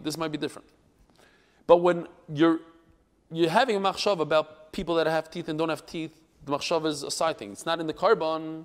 This 0.02 0.16
might 0.16 0.32
be 0.32 0.38
different. 0.38 0.68
But 1.66 1.76
when 1.78 2.06
you're, 2.32 2.61
you're 3.31 3.51
having 3.51 3.76
a 3.76 3.81
machshava 3.81 4.20
about 4.20 4.72
people 4.72 4.95
that 4.97 5.07
have 5.07 5.31
teeth 5.31 5.49
and 5.49 5.59
don't 5.59 5.68
have 5.68 5.87
teeth, 5.87 6.20
the 6.45 6.53
machshava 6.53 6.87
is 6.87 7.03
a 7.03 7.11
side 7.11 7.39
thing. 7.39 7.53
It's 7.53 7.66
not 7.66 7.81
in 7.81 7.87
the 7.87 7.95
korban. 7.95 8.64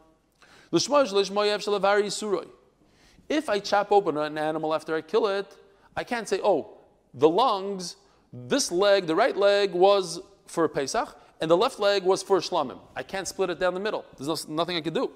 If 3.30 3.50
I 3.50 3.60
chop 3.60 3.92
open 3.92 4.18
an 4.18 4.38
animal 4.38 4.74
after 4.74 4.96
I 4.96 5.02
kill 5.02 5.28
it, 5.28 5.56
I 5.96 6.04
can't 6.04 6.28
say, 6.28 6.40
oh, 6.44 6.78
the 7.14 7.30
lungs, 7.30 7.96
this 8.32 8.72
leg, 8.72 9.06
the 9.06 9.16
right 9.16 9.38
leg 9.38 9.74
was 9.74 10.20
for 10.48 10.68
Pesach, 10.68 11.16
and 11.40 11.50
the 11.50 11.58
left 11.58 11.80
leg 11.80 12.04
was 12.04 12.24
for 12.24 12.40
Shlamim. 12.40 12.80
I 12.96 13.04
can't 13.04 13.28
split 13.28 13.50
it 13.50 13.60
down 13.60 13.74
the 13.74 13.80
middle. 13.80 14.06
There's 14.18 14.48
no, 14.48 14.56
nothing 14.56 14.78
I 14.78 14.82
can 14.82 14.94
do. 14.94 15.12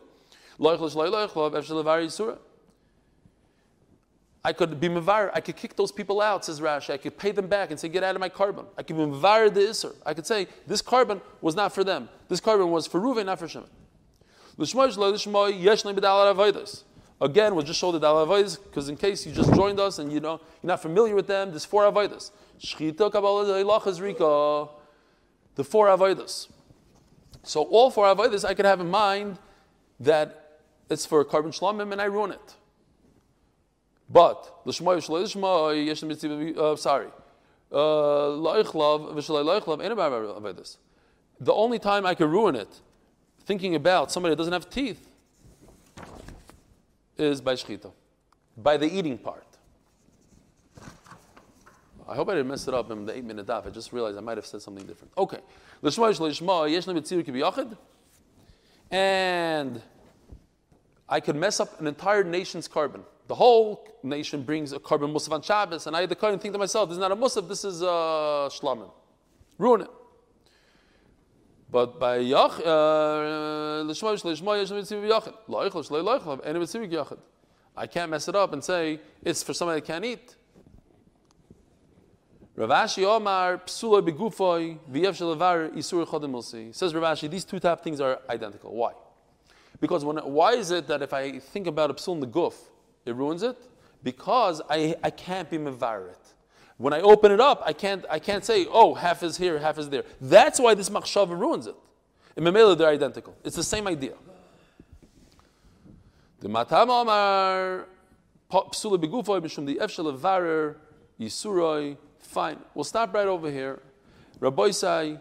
I 4.43 4.53
could 4.53 4.79
be 4.79 4.87
mavar, 4.87 5.31
I 5.33 5.41
could 5.41 5.55
kick 5.55 5.75
those 5.75 5.91
people 5.91 6.21
out, 6.21 6.45
says 6.45 6.61
Rashi. 6.61 6.91
I 6.91 6.97
could 6.97 7.17
pay 7.17 7.31
them 7.31 7.47
back 7.47 7.71
and 7.71 7.79
say, 7.79 7.89
get 7.89 8.03
out 8.03 8.15
of 8.15 8.21
my 8.21 8.29
korban. 8.29 8.65
I 8.77 8.83
could 8.83 8.95
be 8.95 9.03
mavar 9.03 9.53
the 9.53 9.61
Isser. 9.61 9.93
I 10.05 10.13
could 10.13 10.25
say, 10.25 10.47
this 10.65 10.81
korban 10.81 11.21
was 11.41 11.55
not 11.55 11.73
for 11.73 11.83
them. 11.83 12.07
This 12.29 12.39
korban 12.39 12.69
was 12.69 12.87
for 12.87 13.01
Ruven, 13.01 13.25
not 13.25 13.39
for 13.39 13.47
Shimon. 13.47 13.69
Again, 17.19 17.55
we'll 17.55 17.65
just 17.65 17.79
show 17.79 17.91
the 17.91 17.99
Dalavoids, 17.99 18.63
because 18.63 18.89
in 18.89 18.95
case 18.95 19.25
you 19.25 19.31
just 19.31 19.53
joined 19.53 19.79
us 19.79 19.99
and 19.99 20.13
you 20.13 20.19
know 20.19 20.39
you're 20.61 20.67
not 20.67 20.81
familiar 20.81 21.15
with 21.15 21.27
them, 21.27 21.49
there's 21.49 21.65
four 21.65 21.83
Rika. 21.91 22.29
The 25.55 25.63
four 25.63 25.87
Avoidas. 25.87 26.47
So 27.43 27.63
all 27.63 27.89
four 27.89 28.05
Avoidas 28.05 28.45
I 28.45 28.53
could 28.53 28.65
have 28.65 28.79
in 28.79 28.89
mind 28.89 29.39
that 29.99 30.59
it's 30.89 31.05
for 31.05 31.25
korban 31.25 31.57
shlamim 31.57 31.91
and 31.91 31.99
I 31.99 32.05
ruin 32.05 32.31
it. 32.31 32.55
But, 34.09 34.61
l'shmoy, 34.65 34.97
l'shmoy, 34.97 35.85
yesh 35.85 36.03
uh, 36.57 36.75
sorry. 36.75 37.07
The 41.39 41.53
only 41.53 41.79
time 41.79 42.05
I 42.05 42.15
could 42.15 42.29
ruin 42.29 42.55
it, 42.55 42.69
thinking 43.43 43.75
about 43.75 44.11
somebody 44.11 44.31
that 44.31 44.37
doesn't 44.37 44.53
have 44.53 44.69
teeth, 44.69 45.09
is 47.17 47.41
by 47.41 47.53
shchita, 47.55 47.91
by 48.55 48.77
the 48.77 48.85
eating 48.85 49.17
part. 49.17 49.43
I 52.07 52.15
hope 52.15 52.29
I 52.29 52.35
didn't 52.35 52.47
mess 52.47 52.65
it 52.67 52.73
up 52.73 52.89
in 52.89 53.05
the 53.05 53.17
eight 53.17 53.25
minute 53.25 53.47
daf. 53.47 53.67
I 53.67 53.69
just 53.69 53.91
realized 53.91 54.17
I 54.17 54.21
might 54.21 54.37
have 54.37 54.45
said 54.45 54.61
something 54.61 54.85
different. 54.85 55.11
Okay. 55.17 55.39
And 58.89 59.81
I 61.09 61.19
could 61.19 61.35
mess 61.35 61.59
up 61.59 61.81
an 61.81 61.87
entire 61.87 62.23
nation's 62.23 62.69
korban. 62.69 63.01
The 63.27 63.35
whole 63.35 63.85
nation 64.03 64.43
brings 64.43 64.71
a 64.71 64.79
korban 64.79 65.11
musaf 65.13 65.31
on 65.33 65.41
Shabbos, 65.41 65.85
and 65.85 65.95
I, 65.95 66.05
the 66.05 66.15
Kohen, 66.15 66.39
think 66.39 66.53
to 66.53 66.57
myself, 66.57 66.89
this 66.89 66.95
is 66.95 66.99
not 66.99 67.11
a 67.11 67.15
musaf, 67.15 67.47
this 67.47 67.65
is 67.65 67.81
a 67.81 68.49
shlamim. 68.49 68.89
Ruin 69.57 69.81
it. 69.81 69.89
But 71.69 71.99
by 71.99 72.19
Yach, 72.19 72.61
uh. 72.65 73.83
I 77.75 77.87
can't 77.87 78.09
mess 78.09 78.27
it 78.27 78.35
up 78.35 78.53
and 78.53 78.63
say 78.63 78.99
it's 79.21 79.43
for 79.43 79.53
somebody 79.53 79.81
that 79.81 79.87
can't 79.87 80.05
eat. 80.05 80.35
Rav 82.55 82.69
Ashi 82.69 83.03
Omar 83.03 83.57
psula 83.57 84.01
isur 84.89 86.07
chodim. 86.07 86.73
Says 86.73 86.95
Rav 86.95 87.03
Ashi, 87.17 87.29
these 87.29 87.43
two 87.43 87.59
type 87.59 87.83
things 87.83 87.99
are 87.99 88.19
identical. 88.29 88.73
Why? 88.73 88.93
Because 89.79 90.03
when, 90.03 90.17
why 90.17 90.53
is 90.53 90.71
it 90.71 90.87
that 90.87 91.01
if 91.03 91.13
I 91.13 91.37
think 91.39 91.67
about 91.67 91.91
a 91.91 91.93
psul 91.93 92.13
in 92.15 92.19
the 92.21 92.27
guf, 92.27 92.55
it 93.07 93.13
ruins 93.13 93.43
it? 93.43 93.57
Because 94.03 94.61
I, 94.69 94.95
I 95.03 95.09
can't 95.09 95.49
be 95.49 95.57
mevarit. 95.57 96.15
When 96.77 96.93
I 96.93 97.01
open 97.01 97.31
it 97.31 97.39
up, 97.39 97.63
I 97.65 97.73
can't, 97.73 98.05
I 98.09 98.19
can't 98.19 98.45
say, 98.45 98.67
oh, 98.69 98.93
half 98.93 99.23
is 99.23 99.37
here, 99.37 99.57
half 99.57 99.79
is 99.79 99.89
there. 99.89 100.03
That's 100.21 100.59
why 100.59 100.75
this 100.75 100.89
machshava 100.89 101.37
ruins 101.37 101.65
it. 101.67 101.75
In 102.35 102.43
Memela, 102.43 102.77
they're 102.77 102.89
identical. 102.89 103.35
It's 103.43 103.55
the 103.55 103.63
same 103.63 103.87
idea. 103.87 104.13
The 106.39 106.49
matam 106.49 106.91
omar 106.91 107.87
psula 108.51 109.03
begufoy 109.03 109.41
mishum 109.41 109.65
the 109.65 109.75
efshel 109.75 110.15
varer 110.15 110.77
yisuroi 111.19 111.97
Fine. 112.27 112.59
We'll 112.75 112.83
stop 112.83 113.13
right 113.13 113.27
over 113.27 113.49
here. 113.49 113.81
Rabbi 114.39 114.63
Isai, 114.63 115.19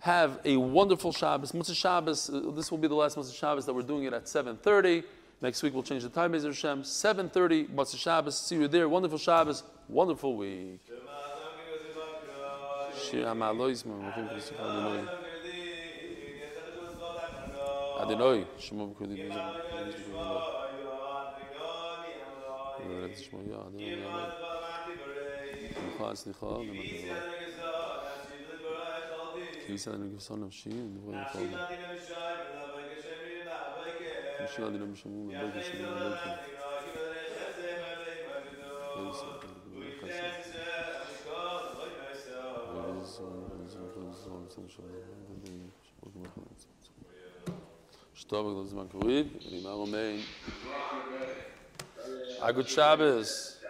have 0.00 0.40
a 0.44 0.56
wonderful 0.56 1.12
Shabbos. 1.12 1.52
Motzei 1.52 1.76
Shabbos, 1.76 2.30
uh, 2.30 2.50
this 2.54 2.70
will 2.70 2.78
be 2.78 2.88
the 2.88 2.94
last 2.94 3.16
Motzei 3.16 3.34
Shabbos 3.34 3.66
that 3.66 3.74
we're 3.74 3.82
doing 3.82 4.04
it 4.04 4.12
at 4.12 4.24
7.30. 4.24 5.04
Next 5.40 5.62
week 5.62 5.72
we'll 5.72 5.84
change 5.84 6.02
the 6.02 6.08
time, 6.08 6.32
Bezer 6.32 6.46
Hashem. 6.46 6.82
7.30, 6.82 7.68
Motzei 7.68 7.96
Shabbos. 7.96 8.38
See 8.38 8.56
you 8.56 8.66
there. 8.68 8.88
Wonderful 8.88 9.18
Shabbos. 9.18 9.62
Wonderful 9.88 10.36
week. 10.36 10.80
שיר 34.54 34.66
אני 34.68 34.78
לא 34.78 34.86
משמעו 34.86 35.24
מבית 35.24 35.56
השם 35.56 35.78
מבית 35.78 36.38
שטוב 48.14 48.50
גדול 48.50 48.66
זמן 48.66 48.84
קוריד, 48.92 49.26
אני 49.48 49.62
מה 49.62 49.70
רומיין. 49.70 50.20
אגוד 52.40 52.68
שבס. 52.68 53.60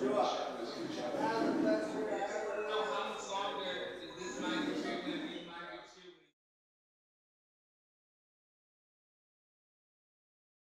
שבס. 0.00 0.57